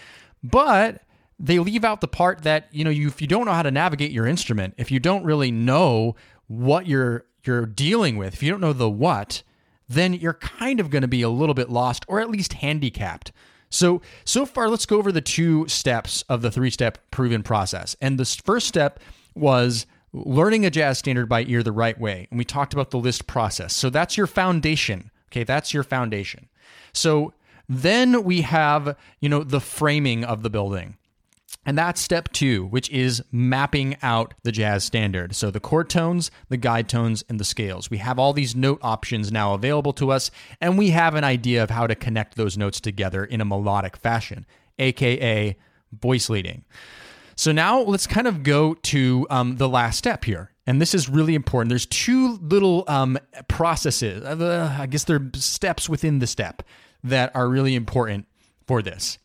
But 0.44 1.02
they 1.40 1.60
leave 1.60 1.84
out 1.84 2.02
the 2.02 2.08
part 2.08 2.44
that 2.44 2.68
you 2.72 2.84
know 2.84 2.90
you, 2.90 3.08
if 3.08 3.22
you 3.22 3.28
don't 3.28 3.46
know 3.46 3.54
how 3.54 3.64
to 3.64 3.72
navigate 3.72 4.12
your 4.12 4.26
instrument, 4.26 4.74
if 4.78 4.92
you 4.92 5.00
don't 5.00 5.24
really 5.24 5.52
know 5.52 6.16
what 6.48 6.88
you're 6.88 7.26
you're 7.44 7.66
dealing 7.66 8.18
with, 8.18 8.34
if 8.34 8.44
you 8.44 8.52
don't 8.52 8.62
know 8.62 8.74
the 8.74 8.90
what, 8.90 9.44
then 9.88 10.14
you're 10.14 10.34
kind 10.34 10.80
of 10.80 10.90
going 10.90 11.02
to 11.02 11.08
be 11.08 11.22
a 11.22 11.30
little 11.30 11.56
bit 11.56 11.70
lost 11.70 12.06
or 12.08 12.20
at 12.20 12.30
least 12.30 12.54
handicapped. 12.54 13.32
So 13.70 14.02
so 14.24 14.46
far, 14.46 14.70
let's 14.70 14.86
go 14.86 14.98
over 14.98 15.12
the 15.12 15.22
two 15.22 15.68
steps 15.68 16.24
of 16.30 16.42
the 16.42 16.52
three 16.52 16.70
step 16.70 17.00
proven 17.12 17.44
process. 17.44 17.96
And 18.02 18.20
the 18.20 18.26
first 18.26 18.68
step 18.68 19.00
was 19.34 19.86
learning 20.14 20.66
a 20.66 20.70
jazz 20.70 20.98
standard 20.98 21.28
by 21.28 21.44
ear 21.44 21.62
the 21.62 21.72
right 21.72 22.00
way. 22.00 22.28
And 22.32 22.38
we 22.38 22.46
talked 22.46 22.74
about 22.74 22.92
the 22.92 22.98
list 22.98 23.28
process. 23.28 23.76
So 23.76 23.90
that's 23.90 24.16
your 24.16 24.28
foundation. 24.28 25.12
Okay, 25.30 25.44
that's 25.44 25.74
your 25.74 25.84
foundation. 25.84 26.48
So 26.94 27.34
then 27.68 28.24
we 28.24 28.42
have, 28.42 28.96
you 29.20 29.28
know, 29.28 29.44
the 29.44 29.60
framing 29.60 30.24
of 30.24 30.44
the 30.44 30.50
building. 30.50 30.96
And 31.66 31.78
that's 31.78 32.00
step 32.00 32.32
two, 32.32 32.66
which 32.68 32.90
is 32.92 33.24
mapping 33.32 33.98
out 34.04 34.36
the 34.44 34.52
jazz 34.52 34.84
standard. 34.84 35.36
So 35.36 35.50
the 35.50 35.60
chord 35.60 35.90
tones, 35.90 36.30
the 36.50 36.58
guide 36.58 36.88
tones, 36.88 37.24
and 37.28 37.40
the 37.40 37.44
scales. 37.44 37.90
We 37.90 37.98
have 37.98 38.20
all 38.20 38.34
these 38.34 38.56
note 38.56 38.80
options 38.84 39.32
now 39.32 39.56
available 39.56 39.94
to 39.94 40.12
us, 40.12 40.30
and 40.62 40.78
we 40.78 40.92
have 40.92 41.16
an 41.16 41.24
idea 41.24 41.64
of 41.64 41.72
how 41.72 41.88
to 41.88 41.96
connect 41.96 42.36
those 42.36 42.58
notes 42.58 42.80
together 42.80 43.26
in 43.26 43.42
a 43.42 43.46
melodic 43.46 43.98
fashion, 43.98 44.46
aka 44.78 45.58
voice 45.92 46.30
leading. 46.30 46.66
So 47.36 47.52
now 47.52 47.82
let's 47.82 48.08
kind 48.08 48.28
of 48.28 48.44
go 48.44 48.76
to 48.76 49.28
um, 49.30 49.58
the 49.58 49.68
last 49.68 49.98
step 49.98 50.24
here. 50.24 50.52
And 50.68 50.82
this 50.82 50.94
is 50.94 51.10
really 51.10 51.36
important. 51.36 51.70
There's 51.70 51.86
two 51.86 52.38
little 52.38 52.86
um, 52.88 53.18
processes, 53.48 54.24
uh, 54.24 54.78
I 54.80 54.86
guess 54.86 55.04
they're 55.04 55.30
steps 55.36 55.90
within 55.90 56.20
the 56.20 56.28
step 56.28 56.64
that 57.04 57.36
are 57.36 57.48
really 57.48 57.76
important 57.76 58.26
for 58.66 58.82
this. 58.82 59.20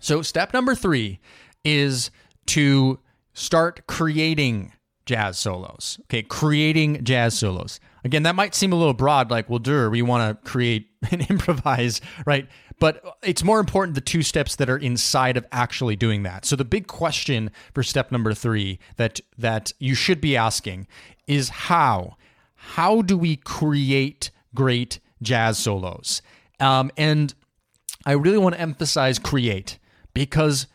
So, 0.00 0.20
step 0.20 0.52
number 0.52 0.74
three 0.74 1.20
is 1.66 2.10
to 2.46 3.00
start 3.34 3.86
creating 3.86 4.72
jazz 5.04 5.36
solos. 5.38 5.98
Okay, 6.04 6.22
creating 6.22 7.04
jazz 7.04 7.38
solos. 7.38 7.80
Again, 8.04 8.22
that 8.22 8.36
might 8.36 8.54
seem 8.54 8.72
a 8.72 8.76
little 8.76 8.94
broad, 8.94 9.30
like, 9.30 9.50
well, 9.50 9.58
dur, 9.58 9.90
we 9.90 10.00
want 10.00 10.42
to 10.42 10.48
create 10.48 10.88
and 11.10 11.28
improvise, 11.28 12.00
right? 12.24 12.48
But 12.78 13.02
it's 13.22 13.42
more 13.42 13.58
important 13.58 13.94
the 13.94 14.00
two 14.00 14.22
steps 14.22 14.56
that 14.56 14.70
are 14.70 14.76
inside 14.76 15.36
of 15.36 15.46
actually 15.50 15.96
doing 15.96 16.22
that. 16.22 16.44
So 16.44 16.56
the 16.56 16.64
big 16.64 16.86
question 16.86 17.50
for 17.74 17.82
step 17.82 18.12
number 18.12 18.32
three 18.34 18.78
that 18.96 19.20
that 19.38 19.72
you 19.78 19.94
should 19.94 20.20
be 20.20 20.36
asking 20.36 20.86
is 21.26 21.48
how? 21.48 22.16
How 22.54 23.02
do 23.02 23.16
we 23.16 23.36
create 23.36 24.30
great 24.54 25.00
jazz 25.22 25.58
solos? 25.58 26.22
Um, 26.60 26.90
and 26.96 27.34
I 28.04 28.12
really 28.12 28.38
want 28.38 28.54
to 28.54 28.60
emphasize 28.60 29.18
create 29.18 29.78
because 30.14 30.66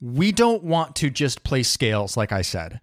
we 0.00 0.32
don't 0.32 0.62
want 0.62 0.96
to 0.96 1.10
just 1.10 1.42
play 1.42 1.62
scales, 1.62 2.16
like 2.16 2.32
I 2.32 2.42
said. 2.42 2.80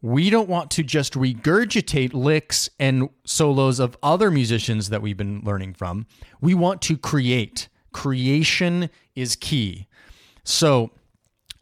We 0.00 0.30
don't 0.30 0.48
want 0.48 0.70
to 0.72 0.82
just 0.82 1.14
regurgitate 1.14 2.12
licks 2.12 2.68
and 2.78 3.08
solos 3.24 3.78
of 3.78 3.96
other 4.02 4.30
musicians 4.30 4.88
that 4.88 5.02
we've 5.02 5.16
been 5.16 5.42
learning 5.44 5.74
from. 5.74 6.06
We 6.40 6.54
want 6.54 6.82
to 6.82 6.96
create. 6.96 7.68
Creation 7.92 8.90
is 9.14 9.36
key. 9.36 9.86
So 10.44 10.90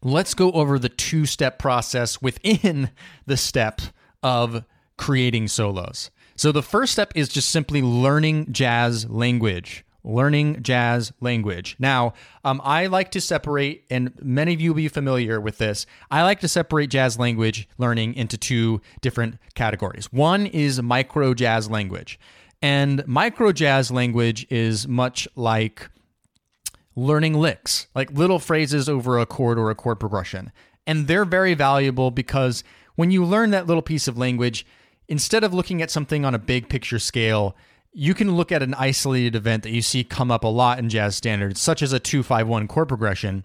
let's 0.02 0.32
go 0.32 0.52
over 0.52 0.78
the 0.78 0.88
two 0.88 1.26
step 1.26 1.58
process 1.58 2.22
within 2.22 2.90
the 3.26 3.36
step 3.36 3.80
of 4.22 4.64
creating 4.96 5.48
solos. 5.48 6.10
So 6.36 6.52
the 6.52 6.62
first 6.62 6.92
step 6.92 7.12
is 7.14 7.28
just 7.28 7.50
simply 7.50 7.82
learning 7.82 8.52
jazz 8.52 9.08
language 9.08 9.84
learning 10.04 10.62
jazz 10.62 11.12
language. 11.20 11.76
Now, 11.78 12.14
um, 12.44 12.60
I 12.64 12.86
like 12.86 13.10
to 13.12 13.20
separate, 13.20 13.84
and 13.90 14.12
many 14.22 14.54
of 14.54 14.60
you 14.60 14.70
will 14.70 14.76
be 14.76 14.88
familiar 14.88 15.40
with 15.40 15.58
this. 15.58 15.86
I 16.10 16.22
like 16.22 16.40
to 16.40 16.48
separate 16.48 16.90
jazz 16.90 17.18
language 17.18 17.68
learning 17.78 18.14
into 18.14 18.36
two 18.36 18.80
different 19.00 19.38
categories. 19.54 20.12
One 20.12 20.46
is 20.46 20.80
micro 20.82 21.34
jazz 21.34 21.70
language, 21.70 22.18
and 22.62 23.06
micro 23.06 23.52
jazz 23.52 23.90
language 23.90 24.46
is 24.50 24.86
much 24.86 25.26
like 25.36 25.88
learning 26.96 27.34
licks, 27.34 27.86
like 27.94 28.10
little 28.12 28.38
phrases 28.38 28.88
over 28.88 29.18
a 29.18 29.26
chord 29.26 29.58
or 29.58 29.70
a 29.70 29.74
chord 29.74 30.00
progression. 30.00 30.52
And 30.86 31.06
they're 31.06 31.24
very 31.24 31.54
valuable 31.54 32.10
because 32.10 32.64
when 32.96 33.10
you 33.10 33.24
learn 33.24 33.50
that 33.50 33.66
little 33.66 33.82
piece 33.82 34.08
of 34.08 34.18
language, 34.18 34.66
instead 35.08 35.44
of 35.44 35.54
looking 35.54 35.80
at 35.82 35.90
something 35.90 36.24
on 36.24 36.34
a 36.34 36.38
big 36.38 36.68
picture 36.68 36.98
scale, 36.98 37.56
you 37.92 38.14
can 38.14 38.37
look 38.37 38.53
at 38.53 38.62
an 38.62 38.74
isolated 38.74 39.35
event 39.35 39.62
that 39.64 39.70
you 39.70 39.83
see 39.83 40.05
come 40.05 40.31
up 40.31 40.44
a 40.44 40.48
lot 40.48 40.79
in 40.79 40.88
jazz 40.88 41.16
standards, 41.16 41.61
such 41.61 41.83
as 41.83 41.92
a 41.92 41.98
251 41.98 42.68
chord 42.68 42.88
progression, 42.88 43.44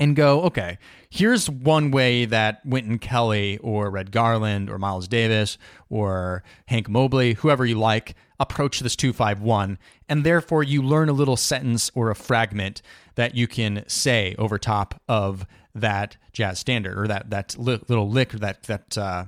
and 0.00 0.16
go, 0.16 0.42
okay, 0.42 0.78
here's 1.08 1.48
one 1.48 1.90
way 1.90 2.24
that 2.24 2.64
Wynton 2.64 2.98
Kelly 2.98 3.58
or 3.58 3.90
Red 3.90 4.10
Garland 4.10 4.68
or 4.68 4.78
Miles 4.78 5.08
Davis 5.08 5.56
or 5.88 6.42
Hank 6.66 6.88
Mobley, 6.88 7.34
whoever 7.34 7.64
you 7.64 7.78
like, 7.78 8.14
approach 8.40 8.80
this 8.80 8.96
251. 8.96 9.78
And 10.08 10.24
therefore, 10.24 10.62
you 10.62 10.82
learn 10.82 11.08
a 11.08 11.12
little 11.12 11.36
sentence 11.36 11.90
or 11.94 12.10
a 12.10 12.16
fragment 12.16 12.82
that 13.14 13.34
you 13.34 13.46
can 13.46 13.84
say 13.86 14.34
over 14.38 14.58
top 14.58 15.00
of 15.08 15.46
that 15.74 16.16
jazz 16.32 16.58
standard 16.58 16.98
or 16.98 17.06
that, 17.06 17.30
that 17.30 17.56
little 17.56 18.08
lick 18.08 18.34
or 18.34 18.38
that, 18.38 18.64
that, 18.64 18.98
uh, 18.98 19.24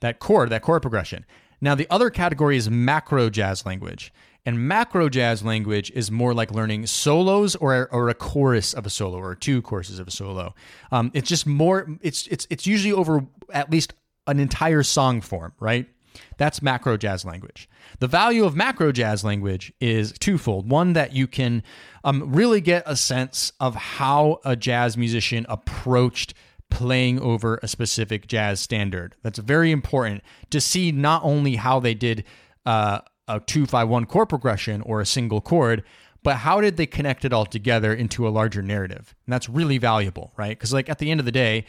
that 0.00 0.18
chord, 0.18 0.50
that 0.50 0.62
chord 0.62 0.82
progression. 0.82 1.24
Now, 1.60 1.74
the 1.74 1.86
other 1.90 2.10
category 2.10 2.56
is 2.56 2.70
macro 2.70 3.30
jazz 3.30 3.66
language. 3.66 4.12
And 4.46 4.66
macro 4.66 5.08
jazz 5.08 5.44
language 5.44 5.90
is 5.90 6.10
more 6.10 6.32
like 6.32 6.50
learning 6.52 6.86
solos 6.86 7.54
or, 7.56 7.88
or 7.92 8.08
a 8.08 8.14
chorus 8.14 8.72
of 8.72 8.86
a 8.86 8.90
solo 8.90 9.18
or 9.18 9.34
two 9.34 9.60
choruses 9.60 9.98
of 9.98 10.08
a 10.08 10.10
solo. 10.10 10.54
Um, 10.90 11.10
it's 11.12 11.28
just 11.28 11.46
more, 11.46 11.86
it's, 12.00 12.26
it's, 12.28 12.46
it's 12.48 12.66
usually 12.66 12.92
over 12.92 13.26
at 13.52 13.70
least 13.70 13.92
an 14.26 14.40
entire 14.40 14.82
song 14.82 15.20
form, 15.20 15.52
right? 15.60 15.86
That's 16.36 16.62
macro 16.62 16.96
jazz 16.96 17.24
language. 17.24 17.68
The 17.98 18.06
value 18.06 18.44
of 18.44 18.56
macro 18.56 18.92
jazz 18.92 19.24
language 19.24 19.72
is 19.80 20.12
twofold. 20.12 20.70
One, 20.70 20.92
that 20.94 21.12
you 21.12 21.26
can 21.26 21.62
um, 22.04 22.32
really 22.32 22.60
get 22.60 22.82
a 22.86 22.96
sense 22.96 23.52
of 23.60 23.74
how 23.74 24.40
a 24.44 24.56
jazz 24.56 24.96
musician 24.96 25.46
approached 25.48 26.34
playing 26.70 27.20
over 27.20 27.58
a 27.62 27.68
specific 27.68 28.26
jazz 28.26 28.60
standard. 28.60 29.14
That's 29.22 29.38
very 29.38 29.70
important 29.70 30.22
to 30.50 30.60
see 30.60 30.92
not 30.92 31.22
only 31.24 31.56
how 31.56 31.80
they 31.80 31.94
did 31.94 32.24
uh, 32.66 33.00
a 33.26 33.40
two 33.40 33.66
five 33.66 33.88
one 33.88 34.06
chord 34.06 34.28
progression 34.28 34.82
or 34.82 35.00
a 35.00 35.06
single 35.06 35.40
chord, 35.40 35.84
but 36.22 36.36
how 36.36 36.60
did 36.60 36.76
they 36.76 36.86
connect 36.86 37.24
it 37.24 37.32
all 37.32 37.46
together 37.46 37.92
into 37.92 38.26
a 38.26 38.30
larger 38.30 38.62
narrative? 38.62 39.14
And 39.26 39.32
that's 39.32 39.48
really 39.48 39.78
valuable, 39.78 40.32
right? 40.36 40.56
Because 40.58 40.72
like 40.72 40.88
at 40.88 40.98
the 40.98 41.10
end 41.10 41.20
of 41.20 41.26
the 41.26 41.32
day, 41.32 41.64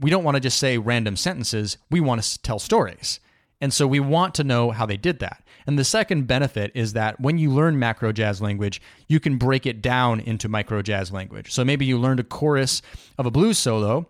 we 0.00 0.10
don't 0.10 0.24
want 0.24 0.36
to 0.36 0.40
just 0.40 0.58
say 0.58 0.78
random 0.78 1.16
sentences. 1.16 1.78
We 1.90 2.00
want 2.00 2.22
to 2.22 2.42
tell 2.42 2.58
stories. 2.58 3.20
And 3.60 3.72
so 3.72 3.86
we 3.86 4.00
want 4.00 4.34
to 4.34 4.44
know 4.44 4.70
how 4.70 4.84
they 4.84 4.98
did 4.98 5.20
that. 5.20 5.42
And 5.66 5.78
the 5.78 5.84
second 5.84 6.26
benefit 6.26 6.72
is 6.74 6.92
that 6.92 7.18
when 7.20 7.38
you 7.38 7.50
learn 7.50 7.78
macro 7.78 8.12
jazz 8.12 8.40
language, 8.42 8.82
you 9.08 9.18
can 9.18 9.38
break 9.38 9.64
it 9.64 9.80
down 9.80 10.20
into 10.20 10.48
micro 10.48 10.82
jazz 10.82 11.10
language. 11.10 11.52
So 11.52 11.64
maybe 11.64 11.86
you 11.86 11.98
learned 11.98 12.20
a 12.20 12.24
chorus 12.24 12.82
of 13.16 13.24
a 13.24 13.30
blues 13.30 13.56
solo 13.58 14.08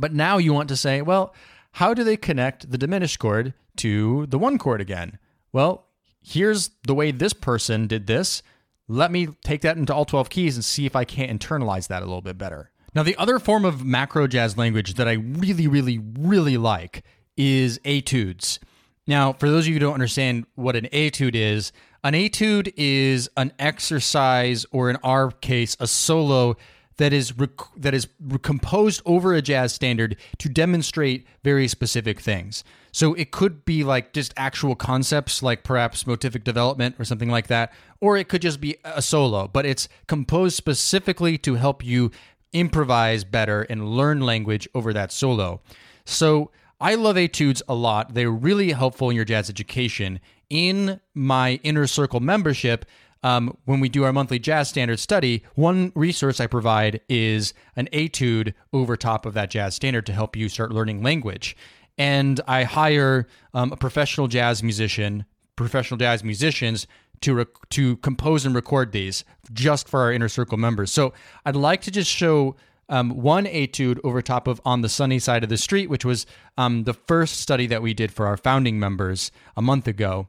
but 0.00 0.12
now 0.12 0.38
you 0.38 0.52
want 0.52 0.68
to 0.70 0.76
say, 0.76 1.02
well, 1.02 1.34
how 1.72 1.94
do 1.94 2.02
they 2.02 2.16
connect 2.16 2.70
the 2.70 2.78
diminished 2.78 3.18
chord 3.18 3.54
to 3.76 4.26
the 4.26 4.38
one 4.38 4.58
chord 4.58 4.80
again? 4.80 5.18
Well, 5.52 5.86
here's 6.22 6.70
the 6.86 6.94
way 6.94 7.10
this 7.10 7.32
person 7.32 7.86
did 7.86 8.06
this. 8.06 8.42
Let 8.88 9.12
me 9.12 9.28
take 9.44 9.60
that 9.60 9.76
into 9.76 9.94
all 9.94 10.04
12 10.04 10.30
keys 10.30 10.56
and 10.56 10.64
see 10.64 10.86
if 10.86 10.96
I 10.96 11.04
can't 11.04 11.30
internalize 11.30 11.88
that 11.88 12.02
a 12.02 12.06
little 12.06 12.22
bit 12.22 12.38
better. 12.38 12.70
Now, 12.92 13.04
the 13.04 13.16
other 13.16 13.38
form 13.38 13.64
of 13.64 13.84
macro 13.84 14.26
jazz 14.26 14.58
language 14.58 14.94
that 14.94 15.06
I 15.06 15.12
really, 15.12 15.68
really, 15.68 16.00
really 16.18 16.56
like 16.56 17.04
is 17.36 17.78
etudes. 17.84 18.58
Now, 19.06 19.32
for 19.32 19.48
those 19.48 19.64
of 19.64 19.68
you 19.68 19.74
who 19.74 19.80
don't 19.80 19.94
understand 19.94 20.46
what 20.56 20.74
an 20.74 20.86
etude 20.92 21.36
is, 21.36 21.72
an 22.02 22.14
etude 22.14 22.72
is 22.76 23.30
an 23.36 23.52
exercise, 23.58 24.66
or 24.72 24.90
in 24.90 24.96
our 25.04 25.30
case, 25.30 25.76
a 25.78 25.86
solo 25.86 26.56
that 27.00 27.14
is 27.14 27.36
rec- 27.38 27.74
that 27.78 27.94
is 27.94 28.08
composed 28.42 29.00
over 29.06 29.32
a 29.32 29.40
jazz 29.40 29.72
standard 29.72 30.16
to 30.36 30.50
demonstrate 30.50 31.26
very 31.42 31.66
specific 31.66 32.20
things. 32.20 32.62
So 32.92 33.14
it 33.14 33.30
could 33.30 33.64
be 33.64 33.82
like 33.84 34.12
just 34.12 34.34
actual 34.36 34.74
concepts, 34.74 35.42
like 35.42 35.62
perhaps 35.64 36.04
motivic 36.04 36.44
development 36.44 36.96
or 36.98 37.06
something 37.06 37.30
like 37.30 37.46
that, 37.46 37.72
or 38.02 38.18
it 38.18 38.28
could 38.28 38.42
just 38.42 38.60
be 38.60 38.76
a 38.84 39.00
solo. 39.00 39.48
But 39.48 39.64
it's 39.64 39.88
composed 40.08 40.56
specifically 40.56 41.38
to 41.38 41.54
help 41.54 41.82
you 41.82 42.10
improvise 42.52 43.24
better 43.24 43.62
and 43.62 43.88
learn 43.88 44.20
language 44.20 44.68
over 44.74 44.92
that 44.92 45.10
solo. 45.10 45.62
So 46.04 46.50
I 46.82 46.96
love 46.96 47.16
etudes 47.16 47.62
a 47.66 47.74
lot. 47.74 48.12
They're 48.12 48.30
really 48.30 48.72
helpful 48.72 49.08
in 49.08 49.16
your 49.16 49.24
jazz 49.24 49.48
education. 49.48 50.20
In 50.50 51.00
my 51.14 51.60
inner 51.62 51.86
circle 51.86 52.20
membership, 52.20 52.84
um, 53.22 53.56
when 53.64 53.80
we 53.80 53.88
do 53.88 54.04
our 54.04 54.12
monthly 54.12 54.38
jazz 54.38 54.68
standard 54.68 54.98
study, 54.98 55.42
one 55.54 55.92
resource 55.94 56.40
I 56.40 56.46
provide 56.46 57.00
is 57.08 57.52
an 57.76 57.88
etude 57.92 58.54
over 58.72 58.96
top 58.96 59.26
of 59.26 59.34
that 59.34 59.50
jazz 59.50 59.74
standard 59.74 60.06
to 60.06 60.12
help 60.12 60.36
you 60.36 60.48
start 60.48 60.72
learning 60.72 61.02
language. 61.02 61.56
And 61.98 62.40
I 62.46 62.64
hire 62.64 63.26
um, 63.52 63.72
a 63.72 63.76
professional 63.76 64.26
jazz 64.26 64.62
musician, 64.62 65.26
professional 65.56 65.98
jazz 65.98 66.24
musicians 66.24 66.86
to 67.20 67.34
rec- 67.34 67.68
to 67.70 67.96
compose 67.98 68.46
and 68.46 68.54
record 68.54 68.92
these 68.92 69.24
just 69.52 69.88
for 69.88 70.00
our 70.00 70.12
inner 70.12 70.28
circle 70.28 70.56
members. 70.56 70.90
So 70.90 71.12
I'd 71.44 71.56
like 71.56 71.82
to 71.82 71.90
just 71.90 72.10
show 72.10 72.56
um, 72.88 73.10
one 73.10 73.46
etude 73.46 74.00
over 74.02 74.22
top 74.22 74.48
of 74.48 74.60
On 74.64 74.80
the 74.80 74.88
Sunny 74.88 75.18
Side 75.18 75.44
of 75.44 75.50
the 75.50 75.58
Street, 75.58 75.90
which 75.90 76.04
was 76.04 76.26
um, 76.56 76.84
the 76.84 76.94
first 76.94 77.38
study 77.38 77.66
that 77.68 77.82
we 77.82 77.94
did 77.94 78.10
for 78.12 78.26
our 78.26 78.36
founding 78.36 78.80
members 78.80 79.30
a 79.56 79.62
month 79.62 79.86
ago. 79.86 80.28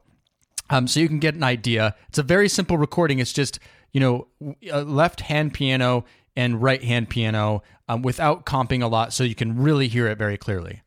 Um, 0.71 0.87
so 0.87 0.99
you 0.99 1.07
can 1.07 1.19
get 1.19 1.35
an 1.35 1.43
idea. 1.43 1.95
It's 2.07 2.17
a 2.17 2.23
very 2.23 2.49
simple 2.49 2.77
recording. 2.77 3.19
It's 3.19 3.33
just 3.33 3.59
you 3.91 3.99
know 3.99 4.27
left 4.83 5.21
hand 5.21 5.53
piano 5.53 6.05
and 6.35 6.61
right 6.61 6.83
hand 6.83 7.09
piano 7.09 7.61
um, 7.87 8.01
without 8.01 8.45
comping 8.45 8.81
a 8.81 8.87
lot, 8.87 9.13
so 9.13 9.23
you 9.23 9.35
can 9.35 9.61
really 9.61 9.87
hear 9.87 10.07
it 10.07 10.17
very 10.17 10.37
clearly. 10.37 10.81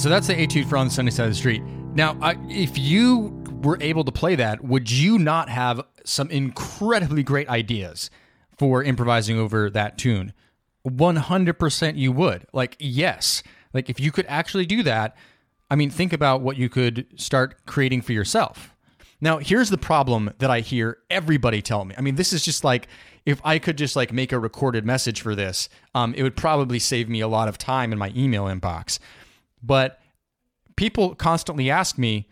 So 0.00 0.08
that's 0.08 0.28
the 0.28 0.40
etude 0.40 0.66
for 0.66 0.78
on 0.78 0.86
the 0.86 0.92
sunny 0.92 1.10
side 1.10 1.24
of 1.24 1.32
the 1.32 1.36
street. 1.36 1.62
Now, 1.92 2.16
I, 2.22 2.34
if 2.48 2.78
you 2.78 3.38
were 3.62 3.76
able 3.82 4.02
to 4.04 4.10
play 4.10 4.34
that, 4.34 4.64
would 4.64 4.90
you 4.90 5.18
not 5.18 5.50
have 5.50 5.82
some 6.04 6.30
incredibly 6.30 7.22
great 7.22 7.50
ideas 7.50 8.08
for 8.56 8.82
improvising 8.82 9.38
over 9.38 9.68
that 9.68 9.98
tune? 9.98 10.32
100% 10.88 11.98
you 11.98 12.12
would. 12.12 12.46
Like, 12.54 12.76
yes. 12.78 13.42
Like, 13.74 13.90
if 13.90 14.00
you 14.00 14.10
could 14.10 14.24
actually 14.26 14.64
do 14.64 14.82
that, 14.84 15.18
I 15.70 15.76
mean, 15.76 15.90
think 15.90 16.14
about 16.14 16.40
what 16.40 16.56
you 16.56 16.70
could 16.70 17.06
start 17.16 17.66
creating 17.66 18.00
for 18.00 18.14
yourself. 18.14 18.74
Now, 19.20 19.36
here's 19.36 19.68
the 19.68 19.76
problem 19.76 20.32
that 20.38 20.50
I 20.50 20.60
hear 20.60 20.96
everybody 21.10 21.60
tell 21.60 21.84
me. 21.84 21.94
I 21.98 22.00
mean, 22.00 22.14
this 22.14 22.32
is 22.32 22.42
just 22.42 22.64
like 22.64 22.88
if 23.26 23.38
I 23.44 23.58
could 23.58 23.76
just 23.76 23.96
like 23.96 24.14
make 24.14 24.32
a 24.32 24.38
recorded 24.38 24.86
message 24.86 25.20
for 25.20 25.34
this, 25.34 25.68
um, 25.94 26.14
it 26.14 26.22
would 26.22 26.36
probably 26.36 26.78
save 26.78 27.10
me 27.10 27.20
a 27.20 27.28
lot 27.28 27.48
of 27.48 27.58
time 27.58 27.92
in 27.92 27.98
my 27.98 28.12
email 28.16 28.44
inbox. 28.44 28.98
But 29.62 30.00
people 30.76 31.14
constantly 31.14 31.70
ask 31.70 31.98
me, 31.98 32.28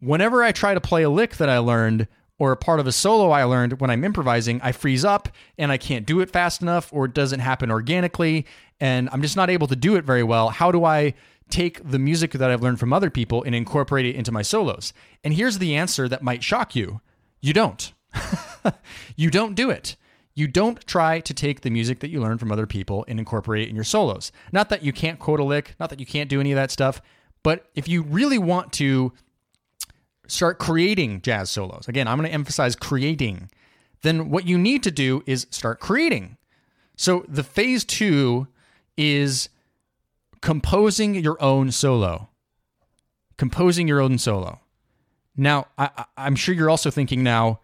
whenever 0.00 0.42
I 0.42 0.52
try 0.52 0.74
to 0.74 0.80
play 0.80 1.02
a 1.02 1.10
lick 1.10 1.36
that 1.36 1.48
I 1.48 1.58
learned 1.58 2.08
or 2.38 2.52
a 2.52 2.56
part 2.56 2.80
of 2.80 2.86
a 2.86 2.92
solo 2.92 3.30
I 3.30 3.44
learned 3.44 3.80
when 3.80 3.90
I'm 3.90 4.04
improvising, 4.04 4.60
I 4.62 4.72
freeze 4.72 5.04
up 5.04 5.28
and 5.58 5.72
I 5.72 5.76
can't 5.76 6.06
do 6.06 6.20
it 6.20 6.30
fast 6.30 6.62
enough 6.62 6.92
or 6.92 7.06
it 7.06 7.14
doesn't 7.14 7.40
happen 7.40 7.70
organically 7.70 8.46
and 8.80 9.08
I'm 9.12 9.22
just 9.22 9.36
not 9.36 9.50
able 9.50 9.66
to 9.66 9.76
do 9.76 9.96
it 9.96 10.04
very 10.04 10.22
well. 10.22 10.50
How 10.50 10.70
do 10.70 10.84
I 10.84 11.14
take 11.50 11.88
the 11.88 11.98
music 11.98 12.32
that 12.32 12.50
I've 12.50 12.62
learned 12.62 12.78
from 12.78 12.92
other 12.92 13.10
people 13.10 13.42
and 13.42 13.54
incorporate 13.54 14.06
it 14.06 14.14
into 14.14 14.30
my 14.30 14.42
solos? 14.42 14.92
And 15.24 15.34
here's 15.34 15.58
the 15.58 15.74
answer 15.74 16.08
that 16.08 16.22
might 16.22 16.44
shock 16.44 16.76
you 16.76 17.00
you 17.40 17.52
don't. 17.52 17.92
you 19.16 19.30
don't 19.30 19.54
do 19.54 19.70
it. 19.70 19.96
You 20.38 20.46
don't 20.46 20.86
try 20.86 21.18
to 21.18 21.34
take 21.34 21.62
the 21.62 21.70
music 21.70 21.98
that 21.98 22.10
you 22.10 22.20
learn 22.20 22.38
from 22.38 22.52
other 22.52 22.64
people 22.64 23.04
and 23.08 23.18
incorporate 23.18 23.68
in 23.68 23.74
your 23.74 23.82
solos. 23.82 24.30
Not 24.52 24.68
that 24.68 24.84
you 24.84 24.92
can't 24.92 25.18
quote 25.18 25.40
a 25.40 25.44
lick, 25.44 25.74
not 25.80 25.90
that 25.90 25.98
you 25.98 26.06
can't 26.06 26.30
do 26.30 26.38
any 26.38 26.52
of 26.52 26.56
that 26.56 26.70
stuff, 26.70 27.02
but 27.42 27.66
if 27.74 27.88
you 27.88 28.02
really 28.02 28.38
want 28.38 28.72
to 28.74 29.12
start 30.28 30.60
creating 30.60 31.22
jazz 31.22 31.50
solos, 31.50 31.88
again, 31.88 32.06
I'm 32.06 32.18
going 32.18 32.28
to 32.28 32.32
emphasize 32.32 32.76
creating, 32.76 33.50
then 34.02 34.30
what 34.30 34.46
you 34.46 34.56
need 34.56 34.84
to 34.84 34.92
do 34.92 35.24
is 35.26 35.48
start 35.50 35.80
creating. 35.80 36.36
So 36.96 37.24
the 37.26 37.42
phase 37.42 37.84
two 37.84 38.46
is 38.96 39.48
composing 40.40 41.16
your 41.16 41.42
own 41.42 41.72
solo. 41.72 42.28
Composing 43.38 43.88
your 43.88 44.00
own 44.00 44.18
solo. 44.18 44.60
Now, 45.36 45.66
I, 45.76 46.04
am 46.16 46.36
sure 46.36 46.54
you're 46.54 46.70
also 46.70 46.92
thinking 46.92 47.24
now, 47.24 47.58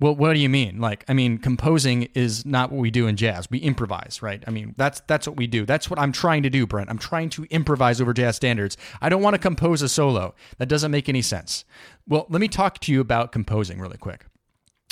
well, 0.00 0.14
what 0.14 0.32
do 0.32 0.40
you 0.40 0.48
mean? 0.48 0.80
Like, 0.80 1.04
I 1.08 1.12
mean, 1.12 1.36
composing 1.36 2.04
is 2.14 2.46
not 2.46 2.72
what 2.72 2.80
we 2.80 2.90
do 2.90 3.06
in 3.06 3.16
jazz. 3.16 3.50
We 3.50 3.58
improvise, 3.58 4.20
right? 4.22 4.42
I 4.46 4.50
mean, 4.50 4.74
that's 4.78 5.00
that's 5.06 5.26
what 5.26 5.36
we 5.36 5.46
do. 5.46 5.66
That's 5.66 5.90
what 5.90 5.98
I'm 5.98 6.10
trying 6.10 6.42
to 6.42 6.50
do, 6.50 6.66
Brent. 6.66 6.88
I'm 6.88 6.98
trying 6.98 7.28
to 7.30 7.44
improvise 7.50 8.00
over 8.00 8.14
jazz 8.14 8.36
standards. 8.36 8.78
I 9.02 9.10
don't 9.10 9.22
want 9.22 9.34
to 9.34 9.38
compose 9.38 9.82
a 9.82 9.88
solo. 9.88 10.34
That 10.56 10.66
doesn't 10.66 10.90
make 10.90 11.08
any 11.08 11.20
sense. 11.20 11.66
Well, 12.08 12.26
let 12.30 12.40
me 12.40 12.48
talk 12.48 12.78
to 12.80 12.92
you 12.92 13.00
about 13.00 13.30
composing 13.30 13.78
really 13.78 13.98
quick. 13.98 14.24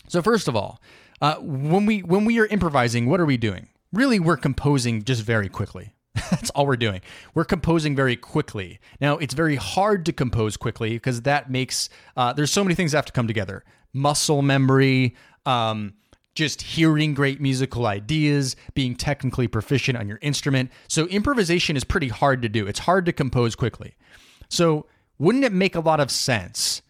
So, 0.08 0.20
first 0.20 0.46
of 0.46 0.54
all, 0.54 0.80
uh, 1.22 1.36
when 1.36 1.86
we 1.86 2.00
when 2.00 2.26
we 2.26 2.38
are 2.38 2.46
improvising, 2.46 3.06
what 3.06 3.18
are 3.18 3.26
we 3.26 3.38
doing? 3.38 3.68
Really, 3.92 4.20
we're 4.20 4.36
composing 4.36 5.02
just 5.04 5.22
very 5.22 5.48
quickly. 5.48 5.94
That's 6.30 6.50
all 6.50 6.66
we're 6.66 6.76
doing. 6.76 7.00
We're 7.32 7.44
composing 7.44 7.96
very 7.96 8.16
quickly. 8.16 8.78
Now, 9.00 9.16
it's 9.16 9.32
very 9.32 9.56
hard 9.56 10.04
to 10.06 10.12
compose 10.12 10.58
quickly 10.58 10.90
because 10.90 11.22
that 11.22 11.50
makes 11.50 11.88
uh, 12.14 12.34
there's 12.34 12.50
so 12.50 12.62
many 12.62 12.74
things 12.74 12.92
that 12.92 12.98
have 12.98 13.06
to 13.06 13.12
come 13.12 13.26
together 13.26 13.64
muscle 13.92 14.42
memory, 14.42 15.14
um, 15.46 15.94
just 16.34 16.62
hearing 16.62 17.14
great 17.14 17.40
musical 17.40 17.86
ideas, 17.86 18.54
being 18.74 18.94
technically 18.94 19.48
proficient 19.48 19.98
on 19.98 20.08
your 20.08 20.18
instrument. 20.22 20.70
So 20.86 21.06
improvisation 21.06 21.76
is 21.76 21.82
pretty 21.84 22.08
hard 22.08 22.42
to 22.42 22.48
do. 22.48 22.66
It's 22.66 22.78
hard 22.78 23.06
to 23.06 23.12
compose 23.12 23.56
quickly. 23.56 23.96
So 24.48 24.86
wouldn't 25.18 25.44
it 25.44 25.52
make 25.52 25.74
a 25.74 25.80
lot 25.80 25.98
of 25.98 26.10
sense 26.10 26.80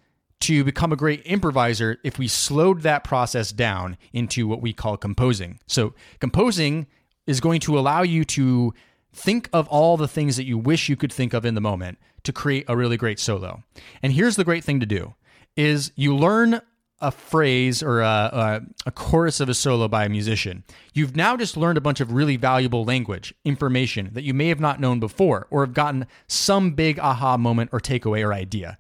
to 0.41 0.63
become 0.65 0.93
a 0.93 0.97
great 0.97 1.23
improviser 1.25 1.99
if 2.05 2.19
we 2.19 2.29
slowed 2.29 2.83
that 2.83 3.05
process 3.05 3.51
down 3.51 3.97
into 4.13 4.47
what 4.47 4.61
we 4.61 4.73
call 4.73 4.97
composing? 4.97 5.61
So 5.67 5.95
composing 6.21 6.87
is 7.27 7.41
going 7.41 7.61
to 7.61 7.79
allow 7.79 8.03
you 8.03 8.25
to 8.27 8.75
think 9.13 9.49
of 9.53 9.67
all 9.69 9.97
the 9.97 10.09
things 10.09 10.37
that 10.37 10.45
you 10.45 10.59
wish 10.59 10.89
you 10.89 10.97
could 10.97 11.13
think 11.13 11.33
of 11.33 11.45
in 11.45 11.55
the 11.55 11.61
moment 11.61 11.99
to 12.25 12.33
create 12.33 12.67
a 12.69 12.77
really 12.77 12.97
great 12.97 13.19
solo. 13.19 13.63
And 14.03 14.13
here's 14.13 14.37
the 14.37 14.45
great 14.45 14.65
thing 14.65 14.81
to 14.81 14.87
do 14.87 15.15
is 15.57 15.91
you 15.97 16.15
learn 16.15 16.61
a 17.01 17.11
phrase 17.11 17.83
or 17.83 18.01
a, 18.01 18.05
a, 18.07 18.61
a, 18.87 18.91
chorus 18.91 19.39
of 19.39 19.49
a 19.49 19.55
solo 19.55 19.87
by 19.87 20.05
a 20.05 20.09
musician. 20.09 20.65
You've 20.95 21.15
now 21.15 21.37
just 21.37 21.57
learned 21.57 21.79
a 21.79 21.81
bunch 21.81 22.01
of 22.01 22.13
really 22.13 22.37
valuable 22.37 22.85
language, 22.85 23.33
information 23.45 24.11
that 24.15 24.25
you 24.25 24.35
may 24.35 24.49
have 24.49 24.59
not 24.59 24.81
known 24.81 24.99
before, 24.99 25.47
or 25.51 25.65
have 25.65 25.75
gotten 25.75 26.07
some 26.27 26.73
big 26.73 26.99
aha 26.99 27.37
moment 27.37 27.71
or 27.73 27.79
takeaway 27.79 28.27
or 28.27 28.33
idea. 28.33 28.79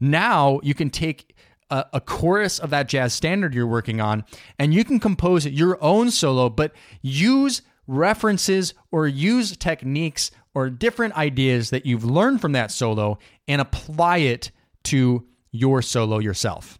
Now 0.00 0.58
you 0.64 0.74
can 0.74 0.90
take 0.90 1.36
a, 1.70 1.86
a 1.92 2.00
chorus 2.00 2.58
of 2.58 2.70
that 2.70 2.88
jazz 2.88 3.14
standard 3.14 3.54
you're 3.54 3.66
working 3.66 4.00
on 4.00 4.24
and 4.58 4.74
you 4.74 4.84
can 4.84 4.98
compose 4.98 5.46
your 5.46 5.78
own 5.82 6.10
solo, 6.10 6.48
but 6.48 6.72
use 7.02 7.62
references 7.86 8.74
or 8.90 9.06
use 9.06 9.56
techniques 9.56 10.32
or 10.54 10.70
different 10.70 11.16
ideas 11.16 11.70
that 11.70 11.86
you've 11.86 12.04
learned 12.04 12.40
from 12.40 12.52
that 12.52 12.72
solo 12.72 13.18
and 13.46 13.60
apply 13.60 14.18
it 14.18 14.50
to 14.82 15.24
your 15.52 15.82
solo 15.82 16.18
yourself. 16.18 16.79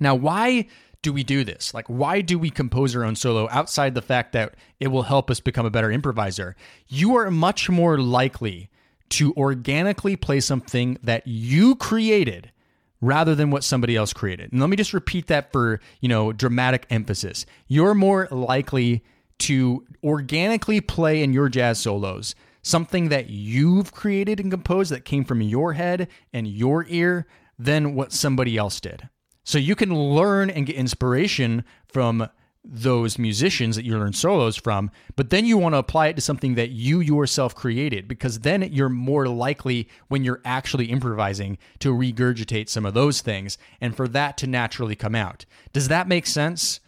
Now, 0.00 0.14
why 0.14 0.66
do 1.02 1.12
we 1.12 1.22
do 1.22 1.44
this? 1.44 1.72
Like, 1.72 1.86
why 1.86 2.20
do 2.20 2.38
we 2.38 2.50
compose 2.50 2.94
our 2.96 3.04
own 3.04 3.16
solo 3.16 3.48
outside 3.50 3.94
the 3.94 4.02
fact 4.02 4.32
that 4.32 4.54
it 4.80 4.88
will 4.88 5.04
help 5.04 5.30
us 5.30 5.40
become 5.40 5.66
a 5.66 5.70
better 5.70 5.90
improviser? 5.90 6.56
You 6.88 7.16
are 7.16 7.30
much 7.30 7.70
more 7.70 7.98
likely 7.98 8.70
to 9.10 9.32
organically 9.34 10.16
play 10.16 10.40
something 10.40 10.98
that 11.02 11.26
you 11.26 11.74
created 11.76 12.52
rather 13.00 13.34
than 13.34 13.50
what 13.50 13.64
somebody 13.64 13.96
else 13.96 14.12
created. 14.12 14.52
And 14.52 14.60
let 14.60 14.68
me 14.68 14.76
just 14.76 14.92
repeat 14.92 15.26
that 15.28 15.52
for, 15.52 15.80
you 16.00 16.08
know, 16.08 16.32
dramatic 16.32 16.86
emphasis. 16.90 17.46
You're 17.66 17.94
more 17.94 18.28
likely 18.30 19.02
to 19.38 19.86
organically 20.04 20.80
play 20.80 21.22
in 21.22 21.32
your 21.32 21.48
jazz 21.48 21.80
solos 21.80 22.34
something 22.62 23.08
that 23.08 23.30
you've 23.30 23.92
created 23.92 24.38
and 24.38 24.50
composed 24.50 24.92
that 24.92 25.04
came 25.04 25.24
from 25.24 25.40
your 25.40 25.72
head 25.72 26.08
and 26.32 26.46
your 26.46 26.84
ear 26.88 27.26
than 27.58 27.94
what 27.94 28.12
somebody 28.12 28.56
else 28.56 28.80
did. 28.80 29.08
So 29.50 29.58
you 29.58 29.74
can 29.74 29.92
learn 29.92 30.48
and 30.48 30.64
get 30.64 30.76
inspiration 30.76 31.64
from 31.88 32.28
those 32.64 33.18
musicians 33.18 33.74
that 33.74 33.84
you 33.84 33.98
learn 33.98 34.12
solos 34.12 34.54
from, 34.54 34.92
but 35.16 35.30
then 35.30 35.44
you 35.44 35.58
want 35.58 35.74
to 35.74 35.78
apply 35.80 36.06
it 36.06 36.14
to 36.14 36.22
something 36.22 36.54
that 36.54 36.70
you 36.70 37.00
yourself 37.00 37.52
created 37.52 38.06
because 38.06 38.38
then 38.38 38.62
you're 38.72 38.88
more 38.88 39.26
likely 39.26 39.88
when 40.06 40.22
you're 40.22 40.40
actually 40.44 40.84
improvising 40.86 41.58
to 41.80 41.92
regurgitate 41.92 42.68
some 42.68 42.86
of 42.86 42.94
those 42.94 43.22
things 43.22 43.58
and 43.80 43.96
for 43.96 44.06
that 44.06 44.36
to 44.36 44.46
naturally 44.46 44.94
come 44.94 45.16
out. 45.16 45.46
Does 45.72 45.88
that 45.88 46.06
make 46.06 46.28
sense? 46.28 46.78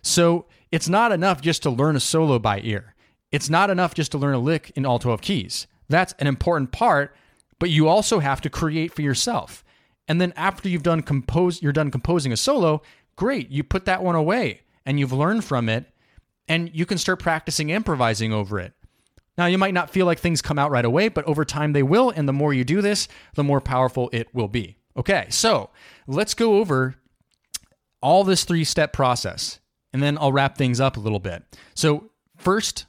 So 0.00 0.46
it's 0.70 0.88
not 0.88 1.10
enough 1.10 1.40
just 1.40 1.64
to 1.64 1.70
learn 1.70 1.96
a 1.96 2.00
solo 2.00 2.38
by 2.38 2.60
ear. 2.60 2.94
It's 3.32 3.50
not 3.50 3.68
enough 3.68 3.94
just 3.94 4.12
to 4.12 4.18
learn 4.18 4.34
a 4.34 4.38
lick 4.38 4.70
in 4.76 4.86
all 4.86 5.00
12 5.00 5.22
keys. 5.22 5.66
That's 5.88 6.14
an 6.20 6.28
important 6.28 6.70
part, 6.70 7.16
but 7.58 7.70
you 7.70 7.88
also 7.88 8.20
have 8.20 8.40
to 8.42 8.48
create 8.48 8.94
for 8.94 9.02
yourself. 9.02 9.61
And 10.08 10.20
then 10.20 10.32
after 10.36 10.68
you've 10.68 10.82
done 10.82 11.02
compose 11.02 11.62
you're 11.62 11.72
done 11.72 11.90
composing 11.90 12.32
a 12.32 12.36
solo, 12.36 12.82
great, 13.16 13.50
you 13.50 13.62
put 13.62 13.84
that 13.84 14.02
one 14.02 14.14
away 14.14 14.62
and 14.84 14.98
you've 14.98 15.12
learned 15.12 15.44
from 15.44 15.68
it 15.68 15.86
and 16.48 16.70
you 16.74 16.86
can 16.86 16.98
start 16.98 17.20
practicing 17.20 17.70
improvising 17.70 18.32
over 18.32 18.58
it. 18.58 18.74
Now, 19.38 19.46
you 19.46 19.56
might 19.56 19.74
not 19.74 19.90
feel 19.90 20.04
like 20.04 20.18
things 20.18 20.42
come 20.42 20.58
out 20.58 20.70
right 20.70 20.84
away, 20.84 21.08
but 21.08 21.24
over 21.24 21.44
time 21.44 21.72
they 21.72 21.82
will. 21.82 22.10
And 22.10 22.28
the 22.28 22.34
more 22.34 22.52
you 22.52 22.64
do 22.64 22.82
this, 22.82 23.08
the 23.34 23.44
more 23.44 23.60
powerful 23.60 24.10
it 24.12 24.34
will 24.34 24.48
be. 24.48 24.76
Okay, 24.96 25.26
so 25.30 25.70
let's 26.06 26.34
go 26.34 26.58
over 26.58 26.96
all 28.02 28.24
this 28.24 28.44
three 28.44 28.64
step 28.64 28.92
process 28.92 29.60
and 29.92 30.02
then 30.02 30.18
I'll 30.18 30.32
wrap 30.32 30.56
things 30.56 30.80
up 30.80 30.96
a 30.96 31.00
little 31.00 31.18
bit. 31.18 31.42
So, 31.74 32.10
first, 32.36 32.86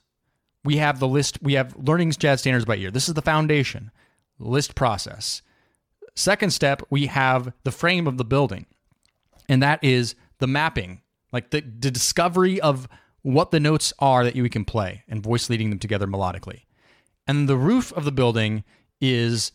we 0.64 0.78
have 0.78 1.00
the 1.00 1.08
list, 1.08 1.40
we 1.42 1.54
have 1.54 1.76
learning 1.78 2.12
jazz 2.12 2.42
standards 2.42 2.66
by 2.66 2.78
ear. 2.78 2.92
This 2.92 3.08
is 3.08 3.14
the 3.14 3.22
foundation, 3.22 3.92
list 4.40 4.76
process. 4.76 5.42
Second 6.16 6.52
step, 6.52 6.82
we 6.90 7.08
have 7.08 7.54
the 7.64 7.72
frame 7.72 8.08
of 8.08 8.18
the 8.18 8.26
building, 8.26 8.66
and 9.50 9.64
that 9.64 9.84
is 9.84 10.16
the 10.40 10.48
mapping, 10.48 11.02
like 11.32 11.50
the, 11.50 11.62
the 11.62 11.90
discovery 11.90 12.62
of 12.62 12.88
what 13.24 13.52
the 13.52 13.60
notes 13.60 13.94
are 14.00 14.24
that 14.24 14.36
you 14.36 14.48
can 14.50 14.66
play 14.66 15.04
and 15.08 15.24
voice 15.24 15.50
leading 15.50 15.70
them 15.70 15.80
together 15.80 16.06
melodically. 16.06 16.64
And 17.26 17.50
the 17.50 17.58
roof 17.58 17.92
of 17.94 18.06
the 18.06 18.12
building 18.12 18.64
is 19.02 19.52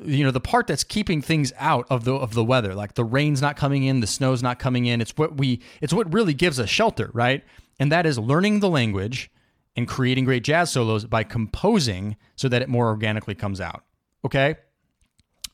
you 0.00 0.24
know 0.24 0.30
the 0.30 0.40
part 0.40 0.68
that's 0.68 0.84
keeping 0.84 1.20
things 1.20 1.52
out 1.58 1.86
of 1.90 2.04
the 2.04 2.14
of 2.14 2.32
the 2.34 2.44
weather 2.44 2.72
like 2.72 2.94
the 2.94 3.04
rain's 3.04 3.42
not 3.42 3.56
coming 3.56 3.82
in 3.82 3.98
the 3.98 4.06
snow's 4.06 4.42
not 4.42 4.58
coming 4.58 4.86
in. 4.86 5.00
It's 5.00 5.16
what 5.16 5.36
we 5.36 5.60
it's 5.80 5.92
what 5.92 6.12
really 6.12 6.34
gives 6.34 6.60
us 6.60 6.68
shelter 6.68 7.10
right? 7.12 7.44
And 7.80 7.92
that 7.92 8.06
is 8.06 8.18
learning 8.18 8.60
the 8.60 8.68
language 8.68 9.30
and 9.76 9.86
creating 9.86 10.24
great 10.24 10.44
jazz 10.44 10.70
solos 10.70 11.04
by 11.04 11.24
composing 11.24 12.16
so 12.36 12.48
that 12.48 12.62
it 12.62 12.68
more 12.68 12.86
organically 12.86 13.34
comes 13.34 13.60
out 13.60 13.84
okay 14.24 14.56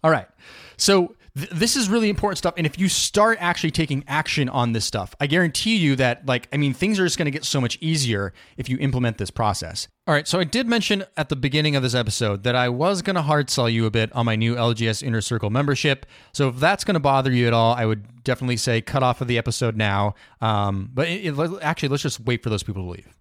all 0.04 0.10
right. 0.10 0.28
So 0.76 1.16
th- 1.36 1.48
this 1.50 1.76
is 1.76 1.88
really 1.88 2.10
important 2.10 2.36
stuff. 2.38 2.54
And 2.58 2.66
if 2.66 2.78
you 2.78 2.88
start 2.90 3.38
actually 3.40 3.70
taking 3.70 4.04
action 4.06 4.50
on 4.50 4.72
this 4.72 4.84
stuff, 4.84 5.16
I 5.18 5.26
guarantee 5.26 5.76
you 5.76 5.96
that, 5.96 6.26
like, 6.26 6.46
I 6.52 6.58
mean, 6.58 6.74
things 6.74 7.00
are 7.00 7.04
just 7.04 7.16
going 7.16 7.24
to 7.24 7.32
get 7.32 7.44
so 7.44 7.58
much 7.58 7.78
easier 7.80 8.34
if 8.58 8.68
you 8.68 8.76
implement 8.78 9.16
this 9.16 9.30
process. 9.30 9.88
All 10.06 10.14
right. 10.14 10.28
So 10.28 10.38
I 10.38 10.44
did 10.44 10.68
mention 10.68 11.04
at 11.16 11.30
the 11.30 11.36
beginning 11.36 11.74
of 11.74 11.82
this 11.82 11.94
episode 11.94 12.42
that 12.42 12.54
I 12.54 12.68
was 12.68 13.00
going 13.00 13.16
to 13.16 13.22
hard 13.22 13.48
sell 13.48 13.68
you 13.68 13.86
a 13.86 13.90
bit 13.90 14.12
on 14.12 14.26
my 14.26 14.36
new 14.36 14.54
LJS 14.56 15.02
Inner 15.02 15.22
Circle 15.22 15.48
membership. 15.48 16.04
So 16.32 16.50
if 16.50 16.56
that's 16.56 16.84
going 16.84 16.94
to 16.94 17.00
bother 17.00 17.32
you 17.32 17.46
at 17.46 17.54
all, 17.54 17.74
I 17.74 17.86
would 17.86 18.22
definitely 18.24 18.58
say 18.58 18.82
cut 18.82 19.02
off 19.02 19.22
of 19.22 19.28
the 19.28 19.38
episode 19.38 19.74
now. 19.74 20.14
Um, 20.42 20.90
but 20.92 21.08
it, 21.08 21.26
it, 21.26 21.62
actually, 21.62 21.88
let's 21.88 22.02
just 22.02 22.20
wait 22.20 22.42
for 22.42 22.50
those 22.50 22.62
people 22.62 22.84
to 22.84 22.90
leave. 22.90 23.16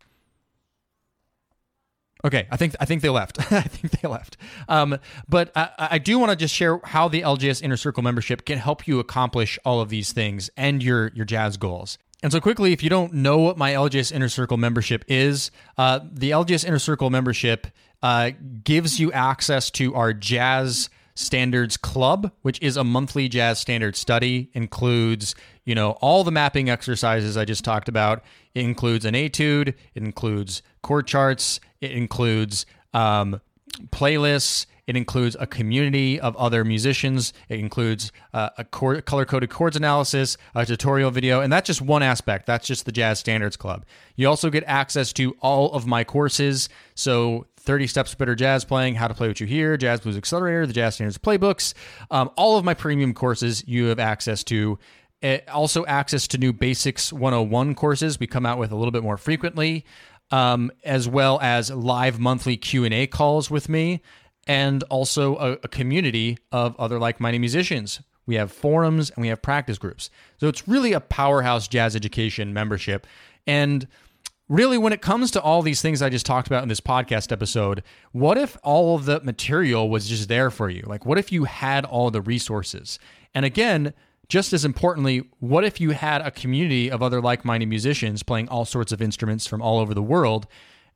Okay, 2.25 2.47
I 2.49 2.57
think 2.57 2.75
I 2.79 2.85
think 2.85 3.01
they 3.01 3.09
left. 3.09 3.39
I 3.51 3.61
think 3.61 3.99
they 3.99 4.07
left. 4.07 4.37
Um, 4.69 4.97
but 5.27 5.51
I, 5.55 5.69
I 5.77 5.97
do 5.97 6.17
want 6.17 6.29
to 6.31 6.35
just 6.35 6.55
share 6.55 6.79
how 6.83 7.07
the 7.07 7.21
LJS 7.21 7.61
Inner 7.61 7.77
Circle 7.77 8.01
membership 8.01 8.45
can 8.45 8.59
help 8.59 8.87
you 8.87 8.99
accomplish 8.99 9.59
all 9.65 9.81
of 9.81 9.89
these 9.89 10.13
things 10.13 10.49
and 10.55 10.81
your 10.81 11.11
your 11.13 11.25
jazz 11.25 11.57
goals. 11.57 11.97
And 12.21 12.31
so, 12.31 12.39
quickly, 12.39 12.71
if 12.71 12.81
you 12.81 12.89
don't 12.89 13.13
know 13.13 13.39
what 13.39 13.57
my 13.57 13.73
LJS 13.73 14.13
Inner 14.13 14.29
Circle 14.29 14.55
membership 14.55 15.03
is, 15.09 15.51
uh, 15.77 15.99
the 16.09 16.31
LJS 16.31 16.65
Inner 16.65 16.79
Circle 16.79 17.09
membership 17.09 17.67
uh, 18.01 18.31
gives 18.63 18.99
you 18.99 19.11
access 19.11 19.69
to 19.71 19.93
our 19.93 20.13
jazz 20.13 20.89
standards 21.15 21.77
club 21.77 22.31
which 22.41 22.59
is 22.59 22.75
a 22.75 22.83
monthly 22.83 23.29
jazz 23.29 23.59
standard 23.59 23.95
study 23.95 24.49
includes 24.53 25.35
you 25.63 25.75
know 25.75 25.91
all 26.01 26.23
the 26.23 26.31
mapping 26.31 26.71
exercises 26.71 27.37
i 27.37 27.45
just 27.45 27.63
talked 27.63 27.87
about 27.87 28.23
it 28.55 28.61
includes 28.61 29.05
an 29.05 29.13
etude 29.13 29.67
it 29.67 30.03
includes 30.03 30.63
chord 30.81 31.05
charts 31.05 31.59
it 31.83 31.91
includes 31.91 32.65
um, 32.93 33.41
playlists. 33.87 34.65
It 34.85 34.97
includes 34.97 35.37
a 35.39 35.47
community 35.47 36.19
of 36.19 36.35
other 36.35 36.65
musicians. 36.65 37.33
It 37.47 37.59
includes 37.59 38.11
uh, 38.33 38.49
a 38.57 38.63
color 38.65 39.01
coded 39.01 39.49
chords 39.49 39.77
analysis, 39.77 40.37
a 40.55 40.65
tutorial 40.65 41.09
video, 41.09 41.39
and 41.39 41.51
that's 41.51 41.67
just 41.67 41.81
one 41.81 42.03
aspect. 42.03 42.45
That's 42.45 42.67
just 42.67 42.85
the 42.85 42.91
Jazz 42.91 43.19
Standards 43.19 43.55
Club. 43.55 43.85
You 44.15 44.27
also 44.27 44.49
get 44.49 44.63
access 44.67 45.13
to 45.13 45.37
all 45.41 45.71
of 45.71 45.87
my 45.87 46.03
courses. 46.03 46.67
So 46.95 47.47
30 47.57 47.87
Steps 47.87 48.13
Better 48.15 48.35
Jazz 48.35 48.65
Playing, 48.65 48.95
How 48.95 49.07
to 49.07 49.13
Play 49.13 49.29
What 49.29 49.39
You 49.39 49.47
Hear, 49.47 49.77
Jazz 49.77 50.01
Blues 50.01 50.17
Accelerator, 50.17 50.67
the 50.67 50.73
Jazz 50.73 50.95
Standards 50.95 51.17
Playbooks. 51.17 51.73
Um, 52.11 52.29
all 52.35 52.57
of 52.57 52.65
my 52.65 52.73
premium 52.73 53.13
courses 53.13 53.63
you 53.65 53.85
have 53.85 53.99
access 53.99 54.43
to. 54.45 54.79
It, 55.21 55.47
also, 55.47 55.85
access 55.85 56.27
to 56.27 56.37
new 56.37 56.51
Basics 56.51 57.13
101 57.13 57.75
courses 57.75 58.19
we 58.19 58.27
come 58.27 58.45
out 58.45 58.57
with 58.57 58.73
a 58.73 58.75
little 58.75 58.91
bit 58.91 59.03
more 59.03 59.15
frequently 59.15 59.85
um, 60.33 60.71
as 60.83 61.07
well 61.07 61.39
as 61.43 61.69
live 61.69 62.19
monthly 62.19 62.57
Q 62.57 62.85
and 62.85 62.93
A 62.93 63.05
calls 63.05 63.51
with 63.51 63.69
me, 63.69 64.01
and 64.47 64.81
also 64.89 65.35
a, 65.37 65.51
a 65.63 65.67
community 65.67 66.39
of 66.51 66.75
other 66.79 66.97
like-minded 66.97 67.37
musicians. 67.37 68.01
We 68.25 68.33
have 68.35 68.51
forums 68.51 69.11
and 69.11 69.21
we 69.21 69.27
have 69.27 69.43
practice 69.43 69.77
groups. 69.77 70.09
So 70.39 70.47
it's 70.47 70.67
really 70.67 70.91
a 70.93 70.99
powerhouse 70.99 71.67
jazz 71.67 71.95
education 71.95 72.51
membership. 72.51 73.05
And 73.45 73.87
really, 74.49 74.79
when 74.79 74.91
it 74.91 75.03
comes 75.03 75.29
to 75.31 75.41
all 75.41 75.61
these 75.61 75.83
things 75.83 76.01
I 76.01 76.09
just 76.09 76.25
talked 76.25 76.47
about 76.47 76.63
in 76.63 76.69
this 76.69 76.81
podcast 76.81 77.31
episode, 77.31 77.83
what 78.11 78.39
if 78.39 78.57
all 78.63 78.95
of 78.95 79.05
the 79.05 79.19
material 79.21 79.87
was 79.87 80.09
just 80.09 80.29
there 80.29 80.49
for 80.49 80.67
you? 80.67 80.81
Like, 80.87 81.05
what 81.05 81.19
if 81.19 81.31
you 81.31 81.43
had 81.43 81.85
all 81.85 82.09
the 82.09 82.21
resources? 82.21 82.97
And 83.35 83.45
again, 83.45 83.93
just 84.33 84.51
as 84.51 84.65
importantly, 84.65 85.23
what 85.41 85.63
if 85.63 85.79
you 85.79 85.91
had 85.91 86.19
a 86.21 86.31
community 86.31 86.89
of 86.89 87.03
other 87.03 87.21
like 87.21 87.45
minded 87.45 87.69
musicians 87.69 88.23
playing 88.23 88.49
all 88.49 88.65
sorts 88.65 88.91
of 88.91 88.99
instruments 88.99 89.45
from 89.45 89.61
all 89.61 89.77
over 89.77 89.93
the 89.93 90.01
world 90.01 90.47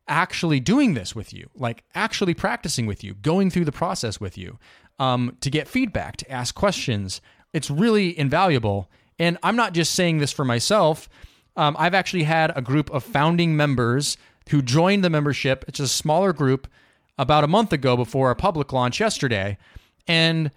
actually 0.08 0.60
doing 0.60 0.96
this 0.96 1.16
with 1.16 1.32
you, 1.32 1.48
like 1.54 1.84
actually 1.94 2.34
practicing 2.34 2.88
with 2.88 3.04
you, 3.04 3.14
going 3.14 3.52
through 3.52 3.66
the 3.66 3.72
process 3.72 4.20
with 4.20 4.40
you 4.40 4.58
um, 4.98 5.38
to 5.40 5.52
get 5.52 5.68
feedback, 5.68 6.18
to 6.18 6.32
ask 6.32 6.56
questions? 6.56 7.22
It's 7.54 7.70
really 7.70 8.18
invaluable. 8.18 8.90
And 9.20 9.38
I'm 9.44 9.56
not 9.56 9.74
just 9.76 9.94
saying 9.94 10.18
this 10.18 10.32
for 10.32 10.44
myself. 10.44 11.08
Um, 11.56 11.76
I've 11.78 11.94
actually 11.94 12.24
had 12.24 12.52
a 12.58 12.62
group 12.64 12.90
of 12.90 13.04
founding 13.04 13.56
members 13.56 14.18
who 14.50 14.64
joined 14.64 15.04
the 15.04 15.12
membership. 15.12 15.64
It's 15.68 15.80
a 15.80 15.88
smaller 15.88 16.34
group 16.34 16.68
about 17.20 17.44
a 17.44 17.48
month 17.48 17.72
ago 17.72 17.96
before 17.96 18.30
our 18.30 18.36
public 18.36 18.74
launch 18.74 19.00
yesterday. 19.00 19.60
And 20.08 20.50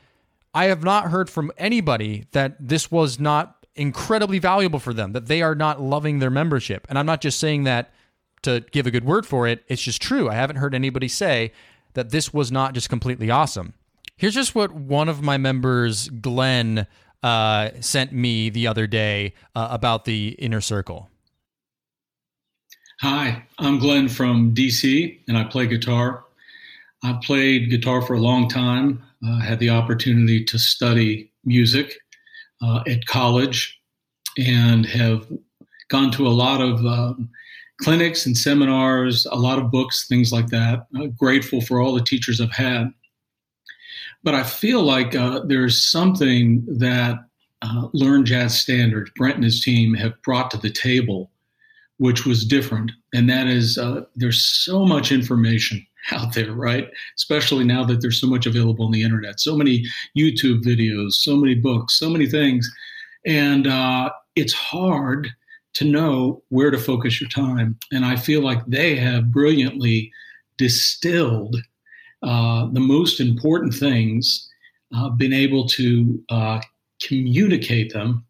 I 0.52 0.64
have 0.66 0.82
not 0.82 1.10
heard 1.10 1.30
from 1.30 1.52
anybody 1.56 2.26
that 2.32 2.56
this 2.58 2.90
was 2.90 3.20
not 3.20 3.66
incredibly 3.74 4.38
valuable 4.38 4.80
for 4.80 4.92
them, 4.92 5.12
that 5.12 5.26
they 5.26 5.42
are 5.42 5.54
not 5.54 5.80
loving 5.80 6.18
their 6.18 6.30
membership. 6.30 6.86
And 6.88 6.98
I'm 6.98 7.06
not 7.06 7.20
just 7.20 7.38
saying 7.38 7.64
that 7.64 7.92
to 8.42 8.64
give 8.72 8.86
a 8.86 8.90
good 8.90 9.04
word 9.04 9.26
for 9.26 9.46
it, 9.46 9.64
it's 9.68 9.82
just 9.82 10.02
true. 10.02 10.28
I 10.28 10.34
haven't 10.34 10.56
heard 10.56 10.74
anybody 10.74 11.08
say 11.08 11.52
that 11.94 12.10
this 12.10 12.32
was 12.32 12.50
not 12.50 12.74
just 12.74 12.88
completely 12.88 13.30
awesome. 13.30 13.74
Here's 14.16 14.34
just 14.34 14.54
what 14.54 14.72
one 14.72 15.08
of 15.08 15.22
my 15.22 15.38
members, 15.38 16.08
Glenn, 16.08 16.86
uh, 17.22 17.70
sent 17.80 18.12
me 18.12 18.50
the 18.50 18.66
other 18.66 18.86
day 18.86 19.34
uh, 19.54 19.68
about 19.70 20.04
the 20.04 20.30
inner 20.38 20.60
circle. 20.60 21.08
Hi, 23.00 23.44
I'm 23.58 23.78
Glenn 23.78 24.08
from 24.08 24.54
DC, 24.54 25.20
and 25.26 25.38
I 25.38 25.44
play 25.44 25.66
guitar. 25.66 26.24
I've 27.02 27.22
played 27.22 27.70
guitar 27.70 28.02
for 28.02 28.12
a 28.14 28.20
long 28.20 28.48
time 28.48 29.02
uh, 29.26 29.40
had 29.40 29.58
the 29.58 29.70
opportunity 29.70 30.44
to 30.44 30.58
study 30.58 31.32
music 31.44 31.94
uh, 32.62 32.82
at 32.86 33.06
college 33.06 33.78
and 34.38 34.86
have 34.86 35.26
gone 35.88 36.10
to 36.12 36.26
a 36.26 36.28
lot 36.28 36.60
of 36.60 36.84
um, 36.86 37.28
clinics 37.80 38.26
and 38.26 38.36
seminars, 38.36 39.26
a 39.26 39.36
lot 39.36 39.58
of 39.58 39.70
books, 39.70 40.06
things 40.06 40.32
like 40.32 40.48
that. 40.48 40.86
I'm 40.94 41.10
grateful 41.12 41.60
for 41.60 41.80
all 41.80 41.94
the 41.94 42.02
teachers 42.04 42.40
I've 42.40 42.52
had. 42.52 42.92
But 44.22 44.34
I 44.34 44.42
feel 44.42 44.82
like 44.82 45.14
uh, 45.14 45.40
there's 45.44 45.82
something 45.82 46.64
that 46.78 47.18
uh, 47.62 47.88
Learn 47.92 48.24
Jazz 48.24 48.58
Standards, 48.58 49.10
Brent 49.16 49.36
and 49.36 49.44
his 49.44 49.62
team 49.62 49.94
have 49.94 50.20
brought 50.22 50.50
to 50.50 50.58
the 50.58 50.70
table, 50.70 51.30
which 51.96 52.26
was 52.26 52.44
different. 52.44 52.92
And 53.14 53.28
that 53.30 53.46
is 53.46 53.78
uh, 53.78 54.02
there's 54.14 54.42
so 54.42 54.84
much 54.84 55.10
information 55.10 55.84
out 56.12 56.34
there, 56.34 56.52
right? 56.52 56.88
Especially 57.16 57.64
now 57.64 57.84
that 57.84 58.00
there's 58.00 58.20
so 58.20 58.26
much 58.26 58.46
available 58.46 58.86
on 58.86 58.92
the 58.92 59.02
internet, 59.02 59.40
so 59.40 59.56
many 59.56 59.84
YouTube 60.16 60.62
videos, 60.62 61.12
so 61.12 61.36
many 61.36 61.54
books, 61.54 61.98
so 61.98 62.10
many 62.10 62.26
things. 62.26 62.70
And 63.26 63.66
uh, 63.66 64.10
it's 64.36 64.52
hard 64.52 65.28
to 65.74 65.84
know 65.84 66.42
where 66.48 66.70
to 66.70 66.78
focus 66.78 67.20
your 67.20 67.30
time. 67.30 67.78
And 67.92 68.04
I 68.04 68.16
feel 68.16 68.42
like 68.42 68.64
they 68.66 68.96
have 68.96 69.30
brilliantly 69.30 70.12
distilled 70.56 71.56
uh, 72.22 72.68
the 72.72 72.80
most 72.80 73.20
important 73.20 73.74
things, 73.74 74.48
uh, 74.94 75.08
been 75.10 75.32
able 75.32 75.66
to 75.68 76.22
uh, 76.28 76.60
communicate 77.02 77.92
them 77.92 78.24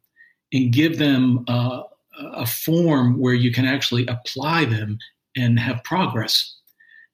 and 0.52 0.72
give 0.72 0.98
them 0.98 1.44
uh, 1.48 1.82
a 2.18 2.46
form 2.46 3.18
where 3.18 3.34
you 3.34 3.52
can 3.52 3.64
actually 3.64 4.06
apply 4.06 4.64
them 4.64 4.98
and 5.36 5.58
have 5.58 5.82
progress. 5.84 6.56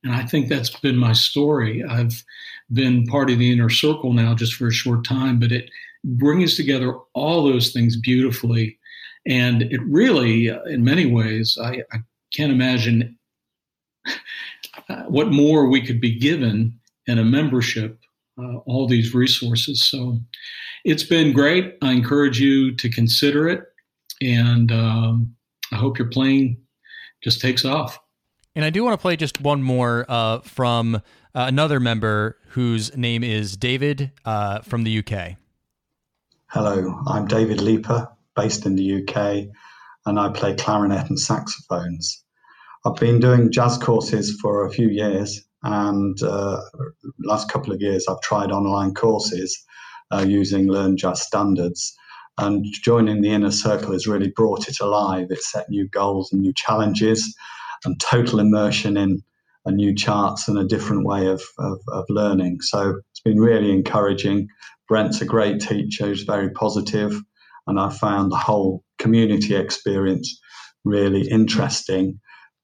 And 0.06 0.14
I 0.14 0.24
think 0.24 0.48
that's 0.48 0.70
been 0.70 0.96
my 0.96 1.12
story. 1.12 1.82
I've 1.82 2.24
been 2.72 3.06
part 3.06 3.28
of 3.28 3.40
the 3.40 3.52
inner 3.52 3.68
circle 3.68 4.12
now 4.12 4.34
just 4.34 4.54
for 4.54 4.68
a 4.68 4.72
short 4.72 5.04
time, 5.04 5.40
but 5.40 5.50
it 5.50 5.68
brings 6.04 6.54
together 6.54 6.94
all 7.12 7.42
those 7.42 7.72
things 7.72 7.96
beautifully. 7.96 8.78
And 9.26 9.62
it 9.62 9.80
really, 9.82 10.48
uh, 10.48 10.62
in 10.62 10.84
many 10.84 11.06
ways, 11.06 11.58
I, 11.60 11.82
I 11.92 11.98
can't 12.32 12.52
imagine 12.52 13.18
what 15.08 15.32
more 15.32 15.68
we 15.68 15.84
could 15.84 16.00
be 16.00 16.16
given 16.16 16.78
in 17.08 17.18
a 17.18 17.24
membership, 17.24 17.98
uh, 18.38 18.58
all 18.58 18.86
these 18.86 19.12
resources. 19.12 19.82
So 19.82 20.20
it's 20.84 21.02
been 21.02 21.32
great. 21.32 21.76
I 21.82 21.90
encourage 21.90 22.38
you 22.38 22.76
to 22.76 22.88
consider 22.88 23.48
it. 23.48 23.64
And 24.22 24.70
um, 24.70 25.34
I 25.72 25.76
hope 25.76 25.98
your 25.98 26.10
plane 26.10 26.58
just 27.24 27.40
takes 27.40 27.64
off. 27.64 27.98
And 28.56 28.64
I 28.64 28.70
do 28.70 28.82
want 28.82 28.94
to 28.94 29.02
play 29.02 29.16
just 29.16 29.38
one 29.42 29.62
more 29.62 30.06
uh, 30.08 30.40
from 30.40 30.94
uh, 30.96 31.00
another 31.34 31.78
member 31.78 32.38
whose 32.48 32.96
name 32.96 33.22
is 33.22 33.54
David 33.54 34.12
uh, 34.24 34.60
from 34.60 34.82
the 34.84 34.98
UK. 34.98 35.36
Hello, 36.46 36.98
I'm 37.06 37.26
David 37.26 37.60
Leeper, 37.60 38.08
based 38.34 38.64
in 38.64 38.76
the 38.76 39.02
UK, 39.02 39.54
and 40.06 40.18
I 40.18 40.30
play 40.30 40.54
clarinet 40.54 41.10
and 41.10 41.20
saxophones. 41.20 42.24
I've 42.86 42.96
been 42.96 43.20
doing 43.20 43.52
jazz 43.52 43.76
courses 43.76 44.38
for 44.40 44.64
a 44.64 44.70
few 44.70 44.88
years, 44.88 45.44
and 45.62 46.20
uh, 46.22 46.62
last 47.18 47.50
couple 47.50 47.74
of 47.74 47.82
years 47.82 48.06
I've 48.08 48.22
tried 48.22 48.52
online 48.52 48.94
courses 48.94 49.62
uh, 50.10 50.24
using 50.26 50.68
Learn 50.68 50.96
Jazz 50.96 51.20
Standards. 51.20 51.94
And 52.38 52.64
joining 52.82 53.20
the 53.20 53.32
inner 53.32 53.50
circle 53.50 53.92
has 53.92 54.06
really 54.06 54.30
brought 54.30 54.66
it 54.66 54.80
alive. 54.80 55.26
It 55.30 55.42
set 55.42 55.68
new 55.68 55.88
goals 55.88 56.32
and 56.32 56.40
new 56.40 56.54
challenges 56.54 57.34
and 57.86 57.98
total 58.00 58.40
immersion 58.40 58.96
in 58.96 59.22
a 59.64 59.72
new 59.72 59.94
charts 59.94 60.48
and 60.48 60.58
a 60.58 60.64
different 60.64 61.04
way 61.04 61.26
of, 61.26 61.42
of, 61.58 61.78
of 61.88 62.04
learning. 62.08 62.58
So 62.60 63.00
it's 63.10 63.20
been 63.20 63.40
really 63.40 63.70
encouraging. 63.70 64.48
Brent's 64.88 65.20
a 65.20 65.24
great 65.24 65.60
teacher, 65.60 66.08
he's 66.08 66.22
very 66.22 66.50
positive, 66.50 67.20
and 67.66 67.80
I 67.80 67.90
found 67.90 68.30
the 68.30 68.36
whole 68.36 68.84
community 68.98 69.56
experience 69.56 70.40
really 70.84 71.28
interesting, 71.28 72.20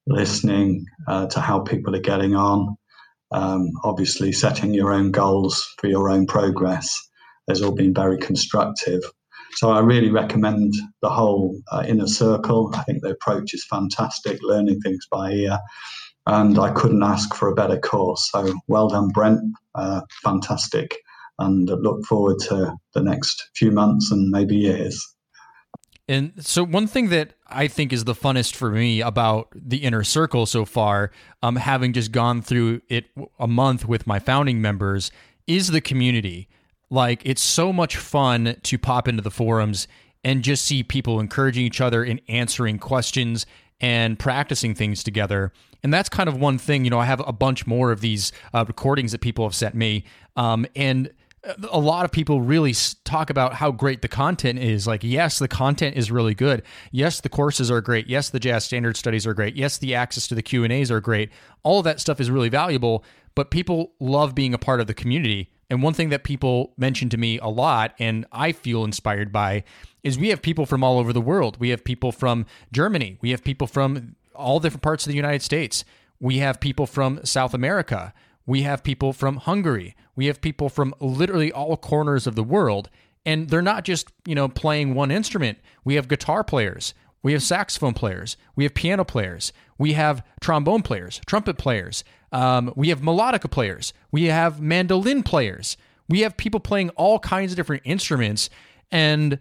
listening 0.07 0.85
uh, 1.09 1.27
to 1.27 1.41
how 1.41 1.61
people 1.61 1.97
are 1.97 2.01
getting 2.01 2.37
on, 2.37 2.77
um, 3.33 3.71
obviously 3.83 4.31
setting 4.31 4.73
your 4.73 4.93
own 4.93 5.11
goals 5.11 5.67
for 5.79 5.89
your 5.89 6.09
own 6.09 6.27
progress, 6.27 6.97
has 7.49 7.63
all 7.63 7.75
been 7.75 7.93
very 7.93 8.19
constructive. 8.19 9.03
So 9.55 9.71
I 9.71 9.81
really 9.81 10.11
recommend 10.11 10.75
the 11.01 11.11
whole 11.11 11.61
uh, 11.71 11.85
inner 11.87 12.07
circle. 12.07 12.73
I 12.75 12.83
think 12.85 13.03
the 13.03 13.11
approach 13.11 13.55
is 13.55 13.65
fantastic, 13.67 14.39
learning 14.43 14.81
things 14.81 15.07
by 15.11 15.33
ear. 15.33 15.59
And 16.27 16.59
I 16.59 16.71
couldn't 16.73 17.03
ask 17.03 17.35
for 17.35 17.49
a 17.49 17.55
better 17.55 17.79
course. 17.79 18.31
So 18.31 18.55
well 18.69 18.89
done, 18.89 19.09
Brent. 19.09 19.41
Uh, 19.75 20.03
fantastic. 20.23 20.97
And 21.39 21.69
look 21.69 22.05
forward 22.07 22.39
to 22.49 22.75
the 22.95 23.03
next 23.03 23.51
few 23.57 23.73
months 23.73 24.13
and 24.13 24.31
maybe 24.31 24.57
years. 24.57 25.05
And 26.09 26.33
so, 26.45 26.65
one 26.65 26.87
thing 26.87 27.09
that 27.11 27.35
I 27.47 27.69
think 27.69 27.93
is 27.93 28.05
the 28.05 28.15
funnest 28.15 28.55
for 28.55 28.71
me 28.71 29.01
about 29.01 29.49
the 29.55 29.79
inner 29.79 30.03
circle 30.03 30.47
so 30.47 30.65
far, 30.65 31.13
um, 31.43 31.57
having 31.57 31.93
just 31.93 32.13
gone 32.13 32.43
through 32.43 32.83
it 32.89 33.07
a 33.39 33.47
month 33.47 33.87
with 33.87 34.07
my 34.07 34.19
founding 34.19 34.61
members, 34.61 35.13
is 35.47 35.69
the 35.69 35.81
community. 35.81 36.49
Like, 36.93 37.23
it's 37.25 37.41
so 37.41 37.73
much 37.73 37.97
fun 37.97 38.57
to 38.63 38.77
pop 38.77 39.09
into 39.09 39.23
the 39.23 39.31
forums 39.31 39.89
and 40.23 40.43
just 40.43 40.63
see 40.67 40.83
people 40.83 41.21
encouraging 41.21 41.65
each 41.65 41.81
other 41.81 42.05
and 42.05 42.21
answering 42.29 42.79
questions 42.79 43.47
and 43.81 44.19
practicing 44.19 44.75
things 44.75 45.03
together. 45.03 45.55
And 45.83 45.93
that's 45.93 46.11
kind 46.11 46.29
of 46.29 46.37
one 46.37 46.59
thing, 46.59 46.85
you 46.85 46.91
know, 46.91 46.99
I 46.99 47.07
have 47.07 47.27
a 47.27 47.33
bunch 47.33 47.67
more 47.67 47.93
of 47.93 48.03
these 48.03 48.31
uh, 48.53 48.67
recordings 48.69 49.13
that 49.13 49.23
people 49.23 49.47
have 49.47 49.55
sent 49.55 49.75
me. 49.75 50.05
Um, 50.37 50.67
and 50.77 51.11
a 51.71 51.81
lot 51.81 52.05
of 52.05 52.13
people 52.13 52.43
really 52.43 52.75
talk 53.05 53.31
about 53.31 53.55
how 53.55 53.71
great 53.71 54.03
the 54.03 54.09
content 54.09 54.59
is. 54.59 54.87
Like, 54.87 55.03
yes, 55.03 55.39
the 55.39 55.49
content 55.49 55.97
is 55.97 56.11
really 56.11 56.35
good. 56.35 56.63
Yes, 56.91 57.23
the 57.23 57.31
courses 57.31 57.71
are 57.71 57.81
great. 57.81 58.07
Yes, 58.07 58.29
the 58.29 58.39
jazz 58.39 58.65
standard 58.65 58.99
studies 58.99 59.27
are 59.27 59.33
great. 59.33 59.57
Yes, 59.57 59.79
the 59.79 59.95
access 59.95 60.29
to 60.29 60.35
the 60.35 60.43
Q 60.43 60.63
and 60.63 60.73
A's 60.73 60.91
are 60.91 61.01
great. 61.01 61.31
All 61.63 61.79
of 61.79 61.85
that 61.85 62.01
stuff 62.01 62.21
is 62.21 62.31
really 62.31 62.51
valuable. 62.51 63.03
But 63.35 63.51
people 63.51 63.95
love 63.99 64.35
being 64.35 64.53
a 64.53 64.59
part 64.59 64.81
of 64.81 64.87
the 64.87 64.95
community. 64.95 65.49
And 65.73 65.83
one 65.83 65.95
thing 65.95 66.11
that 66.11 66.23
people 66.23 66.75
mention 66.77 67.09
to 67.09 67.17
me 67.17 67.39
a 67.39 67.49
lot, 67.49 67.95
and 67.99 68.27
I 68.31 68.53
feel 68.53 68.85
inspired 68.85 69.33
by, 69.33 69.65
is 70.03 70.19
we 70.19 70.29
have 70.29 70.43
people 70.43 70.67
from 70.67 70.85
all 70.85 70.99
over 70.99 71.15
the 71.15 71.21
world. 71.23 71.57
We 71.59 71.71
have 71.71 71.83
people 71.83 72.13
from 72.13 72.45
Germany. 72.75 73.17
We 73.23 73.31
have 73.31 73.43
people 73.43 73.67
from 73.67 74.17
all 74.35 74.61
different 74.61 74.83
parts 74.83 75.07
of 75.07 75.11
the 75.11 75.17
United 75.17 75.41
States. 75.41 75.87
We 76.21 76.41
have 76.41 76.61
people 76.61 76.87
from 76.87 77.25
South 77.25 77.55
America. 77.55 78.13
We 78.45 78.65
have 78.65 78.83
people 78.85 79.15
from 79.15 79.37
Hungary. 79.37 79.97
We 80.15 80.27
have 80.27 80.43
people 80.43 80.69
from 80.69 80.95
literally 81.01 81.51
all 81.51 81.79
corners 81.79 82.27
of 82.27 82.35
the 82.35 82.45
world. 82.45 82.91
And 83.25 83.49
they're 83.49 83.63
not 83.63 83.85
just, 83.85 84.13
you 84.27 84.35
know, 84.35 84.49
playing 84.49 84.93
one 84.93 85.11
instrument. 85.11 85.57
We 85.85 85.95
have 85.95 86.07
guitar 86.07 86.45
players. 86.45 86.93
We 87.23 87.33
have 87.33 87.43
saxophone 87.43 87.95
players. 87.95 88.37
We 88.57 88.65
have 88.65 88.75
piano 88.75 89.07
players. 89.07 89.55
We 89.79 89.95
have 89.95 90.23
trombone 90.39 90.83
players, 90.83 91.23
trumpet 91.25 91.57
players. 91.57 92.05
Um, 92.33 92.73
we 92.77 92.89
have 92.89 93.01
melodica 93.01 93.51
players. 93.51 93.93
We 94.11 94.25
have 94.25 94.61
mandolin 94.61 95.23
players. 95.23 95.77
We 96.09 96.21
have 96.21 96.37
people 96.37 96.61
playing 96.61 96.91
all 96.91 97.19
kinds 97.19 97.53
of 97.53 97.57
different 97.57 97.83
instruments. 97.85 98.51
And 98.91 99.39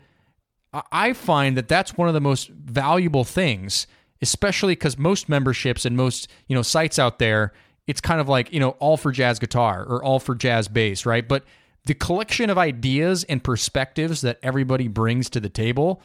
I 0.92 1.14
find 1.14 1.58
that 1.58 1.68
that's 1.68 1.98
one 1.98 2.08
of 2.08 2.14
the 2.14 2.22
most 2.22 2.50
valuable 2.50 3.24
things, 3.24 3.88
especially 4.22 4.74
because 4.74 4.98
most 4.98 5.28
memberships 5.28 5.86
and 5.86 5.98
most, 5.98 6.30
you 6.48 6.56
know, 6.56 6.62
sites 6.62 7.00
out 7.00 7.20
there, 7.20 7.54
it's 7.88 8.00
kind 8.00 8.22
of 8.22 8.30
like, 8.30 8.54
you 8.54 8.60
know, 8.60 8.72
all 8.72 8.96
for 8.96 9.12
jazz 9.12 9.40
guitar 9.40 9.84
or 9.86 10.04
all 10.04 10.20
for 10.20 10.36
jazz 10.36 10.68
bass, 10.68 11.06
right? 11.06 11.28
But 11.28 11.44
the 11.86 11.94
collection 11.94 12.50
of 12.50 12.58
ideas 12.58 13.24
and 13.26 13.44
perspectives 13.44 14.22
that 14.22 14.40
everybody 14.44 14.88
brings 14.88 15.30
to 15.32 15.40
the 15.40 15.50
table, 15.50 16.02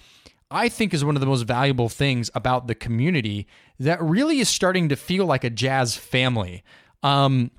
I 0.51 0.69
think 0.69 0.95
is 0.95 1.05
one 1.05 1.17
of 1.17 1.21
the 1.21 1.27
most 1.27 1.43
valuable 1.43 1.89
things 1.89 2.31
about 2.35 2.67
the 2.67 2.75
community 2.75 3.47
that 3.79 4.01
really 4.03 4.39
is 4.39 4.49
starting 4.49 4.89
to 4.89 4.97
feel 4.97 5.27
like 5.27 5.45
a 5.45 5.51
jazz 5.51 5.97
family. 5.97 6.63
Um, 7.03 7.51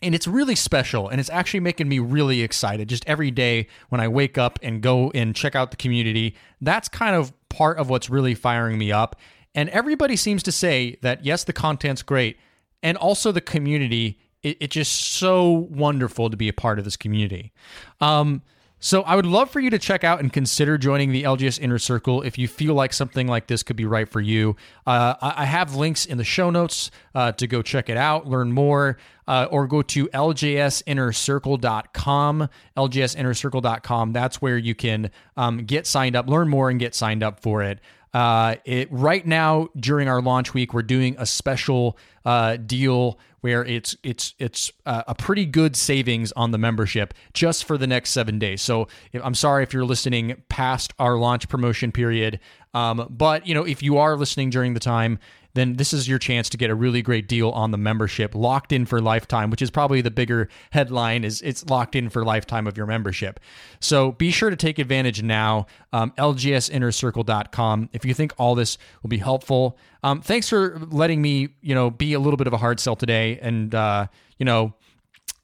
and 0.00 0.14
it's 0.14 0.28
really 0.28 0.54
special 0.54 1.08
and 1.08 1.18
it's 1.18 1.30
actually 1.30 1.60
making 1.60 1.88
me 1.88 1.98
really 1.98 2.42
excited 2.42 2.88
just 2.88 3.04
every 3.08 3.32
day 3.32 3.66
when 3.88 4.00
i 4.00 4.06
wake 4.06 4.38
up 4.38 4.56
and 4.62 4.80
go 4.80 5.10
and 5.12 5.34
check 5.34 5.56
out 5.56 5.72
the 5.72 5.76
community 5.76 6.36
that's 6.60 6.88
kind 6.88 7.16
of 7.16 7.32
part 7.48 7.78
of 7.78 7.90
what's 7.90 8.08
really 8.08 8.32
firing 8.32 8.78
me 8.78 8.92
up 8.92 9.16
and 9.56 9.68
everybody 9.70 10.14
seems 10.14 10.44
to 10.44 10.52
say 10.52 10.96
that 11.02 11.24
yes 11.24 11.42
the 11.42 11.52
content's 11.52 12.02
great 12.02 12.38
and 12.82 12.96
also 12.96 13.32
the 13.32 13.40
community. 13.40 14.18
It, 14.42 14.56
it's 14.60 14.74
just 14.74 14.92
so 14.92 15.66
wonderful 15.70 16.30
to 16.30 16.36
be 16.36 16.48
a 16.48 16.52
part 16.52 16.78
of 16.78 16.84
this 16.84 16.96
community. 16.96 17.52
Um, 18.00 18.42
so 18.80 19.02
I 19.02 19.14
would 19.16 19.26
love 19.26 19.50
for 19.50 19.58
you 19.60 19.68
to 19.70 19.78
check 19.78 20.04
out 20.04 20.20
and 20.20 20.32
consider 20.32 20.78
joining 20.78 21.10
the 21.10 21.24
LJS 21.24 21.58
Inner 21.60 21.78
Circle 21.78 22.22
if 22.22 22.38
you 22.38 22.46
feel 22.46 22.74
like 22.74 22.92
something 22.92 23.26
like 23.26 23.48
this 23.48 23.64
could 23.64 23.74
be 23.76 23.86
right 23.86 24.08
for 24.08 24.20
you. 24.20 24.54
Uh, 24.86 25.14
I 25.20 25.46
have 25.46 25.74
links 25.74 26.06
in 26.06 26.16
the 26.18 26.24
show 26.24 26.50
notes 26.50 26.92
uh, 27.14 27.32
to 27.32 27.46
go 27.46 27.62
check 27.62 27.88
it 27.88 27.96
out, 27.96 28.28
learn 28.28 28.52
more, 28.52 28.98
uh, 29.26 29.48
or 29.50 29.66
go 29.66 29.80
to 29.82 30.06
ljsinnercircle.com, 30.08 32.48
ljsinnercircle.com. 32.76 34.12
That's 34.12 34.40
where 34.40 34.58
you 34.58 34.74
can 34.74 35.10
um, 35.36 35.64
get 35.64 35.86
signed 35.86 36.14
up, 36.14 36.28
learn 36.28 36.48
more, 36.48 36.70
and 36.70 36.78
get 36.78 36.94
signed 36.94 37.24
up 37.24 37.40
for 37.40 37.62
it. 37.62 37.80
Uh, 38.14 38.54
it 38.64 38.88
right 38.90 39.26
now 39.26 39.68
during 39.78 40.08
our 40.08 40.22
launch 40.22 40.54
week, 40.54 40.72
we're 40.72 40.80
doing 40.82 41.14
a 41.18 41.26
special 41.26 41.98
uh, 42.24 42.56
deal 42.56 43.18
where 43.40 43.64
it's 43.64 43.96
it's 44.02 44.34
it's 44.38 44.72
uh, 44.86 45.02
a 45.06 45.14
pretty 45.14 45.46
good 45.46 45.76
savings 45.76 46.32
on 46.32 46.50
the 46.50 46.58
membership 46.58 47.14
just 47.32 47.64
for 47.64 47.78
the 47.78 47.86
next 47.86 48.10
seven 48.10 48.38
days. 48.38 48.62
So 48.62 48.88
I'm 49.14 49.34
sorry 49.34 49.62
if 49.62 49.72
you're 49.72 49.84
listening 49.84 50.42
past 50.48 50.92
our 50.98 51.16
launch 51.16 51.48
promotion 51.48 51.92
period, 51.92 52.40
um, 52.74 53.06
but 53.10 53.46
you 53.46 53.54
know 53.54 53.64
if 53.64 53.82
you 53.82 53.98
are 53.98 54.16
listening 54.16 54.50
during 54.50 54.74
the 54.74 54.80
time 54.80 55.18
then 55.54 55.74
this 55.76 55.92
is 55.92 56.08
your 56.08 56.18
chance 56.18 56.48
to 56.50 56.56
get 56.56 56.70
a 56.70 56.74
really 56.74 57.02
great 57.02 57.28
deal 57.28 57.50
on 57.50 57.70
the 57.70 57.78
membership. 57.78 58.34
Locked 58.34 58.72
in 58.72 58.86
for 58.86 59.00
lifetime 59.00 59.50
which 59.50 59.62
is 59.62 59.70
probably 59.70 60.00
the 60.00 60.10
bigger 60.10 60.48
headline 60.70 61.24
is 61.24 61.42
it's 61.42 61.64
locked 61.66 61.94
in 61.94 62.08
for 62.08 62.24
lifetime 62.24 62.66
of 62.66 62.76
your 62.76 62.86
membership. 62.86 63.40
So 63.80 64.12
be 64.12 64.30
sure 64.30 64.50
to 64.50 64.56
take 64.56 64.78
advantage 64.78 65.22
now 65.22 65.66
um, 65.92 66.12
ljsinnercircle.com 66.18 67.90
if 67.92 68.04
you 68.04 68.14
think 68.14 68.32
all 68.38 68.54
this 68.54 68.78
will 69.02 69.10
be 69.10 69.18
helpful. 69.18 69.78
Um, 70.02 70.20
thanks 70.20 70.48
for 70.48 70.78
letting 70.90 71.22
me 71.22 71.48
you 71.60 71.74
know 71.74 71.90
be 71.90 72.12
a 72.12 72.20
little 72.20 72.36
bit 72.36 72.46
of 72.46 72.52
a 72.52 72.58
hard 72.58 72.80
sell 72.80 72.96
today 72.96 73.38
and 73.40 73.74
uh, 73.74 74.06
you 74.38 74.44
know 74.44 74.74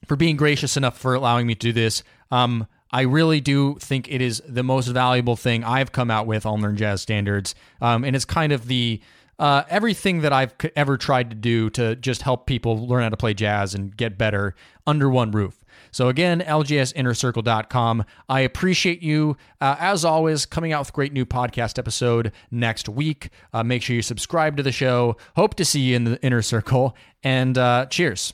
for 0.05 0.15
being 0.15 0.35
gracious 0.35 0.77
enough 0.77 0.97
for 0.97 1.15
allowing 1.15 1.47
me 1.47 1.55
to 1.55 1.59
do 1.59 1.73
this. 1.73 2.03
Um, 2.31 2.67
I 2.91 3.01
really 3.01 3.41
do 3.41 3.75
think 3.75 4.07
it 4.09 4.21
is 4.21 4.41
the 4.47 4.63
most 4.63 4.87
valuable 4.87 5.35
thing 5.35 5.63
I've 5.63 5.91
come 5.91 6.09
out 6.09 6.27
with 6.27 6.45
on 6.45 6.61
Learn 6.61 6.77
Jazz 6.77 7.01
Standards. 7.01 7.53
Um, 7.81 8.05
and 8.05 8.15
it's 8.15 8.25
kind 8.25 8.53
of 8.53 8.67
the 8.67 9.01
uh, 9.39 9.63
everything 9.69 10.21
that 10.21 10.33
I've 10.33 10.53
ever 10.75 10.97
tried 10.97 11.29
to 11.29 11.35
do 11.35 11.69
to 11.71 11.95
just 11.95 12.21
help 12.21 12.45
people 12.45 12.87
learn 12.87 13.03
how 13.03 13.09
to 13.09 13.17
play 13.17 13.33
jazz 13.33 13.75
and 13.75 13.95
get 13.95 14.17
better 14.17 14.55
under 14.87 15.09
one 15.09 15.31
roof. 15.31 15.59
So 15.91 16.09
again, 16.09 16.41
ljsinnercircle.com. 16.41 18.05
I 18.27 18.41
appreciate 18.41 19.01
you, 19.01 19.37
uh, 19.61 19.75
as 19.79 20.03
always, 20.03 20.45
coming 20.45 20.73
out 20.73 20.81
with 20.81 20.93
great 20.93 21.13
new 21.13 21.25
podcast 21.25 21.79
episode 21.79 22.31
next 22.51 22.89
week. 22.89 23.29
Uh, 23.53 23.63
make 23.63 23.81
sure 23.81 23.95
you 23.95 24.01
subscribe 24.01 24.57
to 24.57 24.63
the 24.63 24.71
show. 24.71 25.17
Hope 25.35 25.55
to 25.55 25.65
see 25.65 25.81
you 25.81 25.95
in 25.95 26.03
the 26.03 26.21
inner 26.21 26.41
circle. 26.41 26.95
And 27.23 27.57
uh, 27.57 27.85
cheers. 27.87 28.33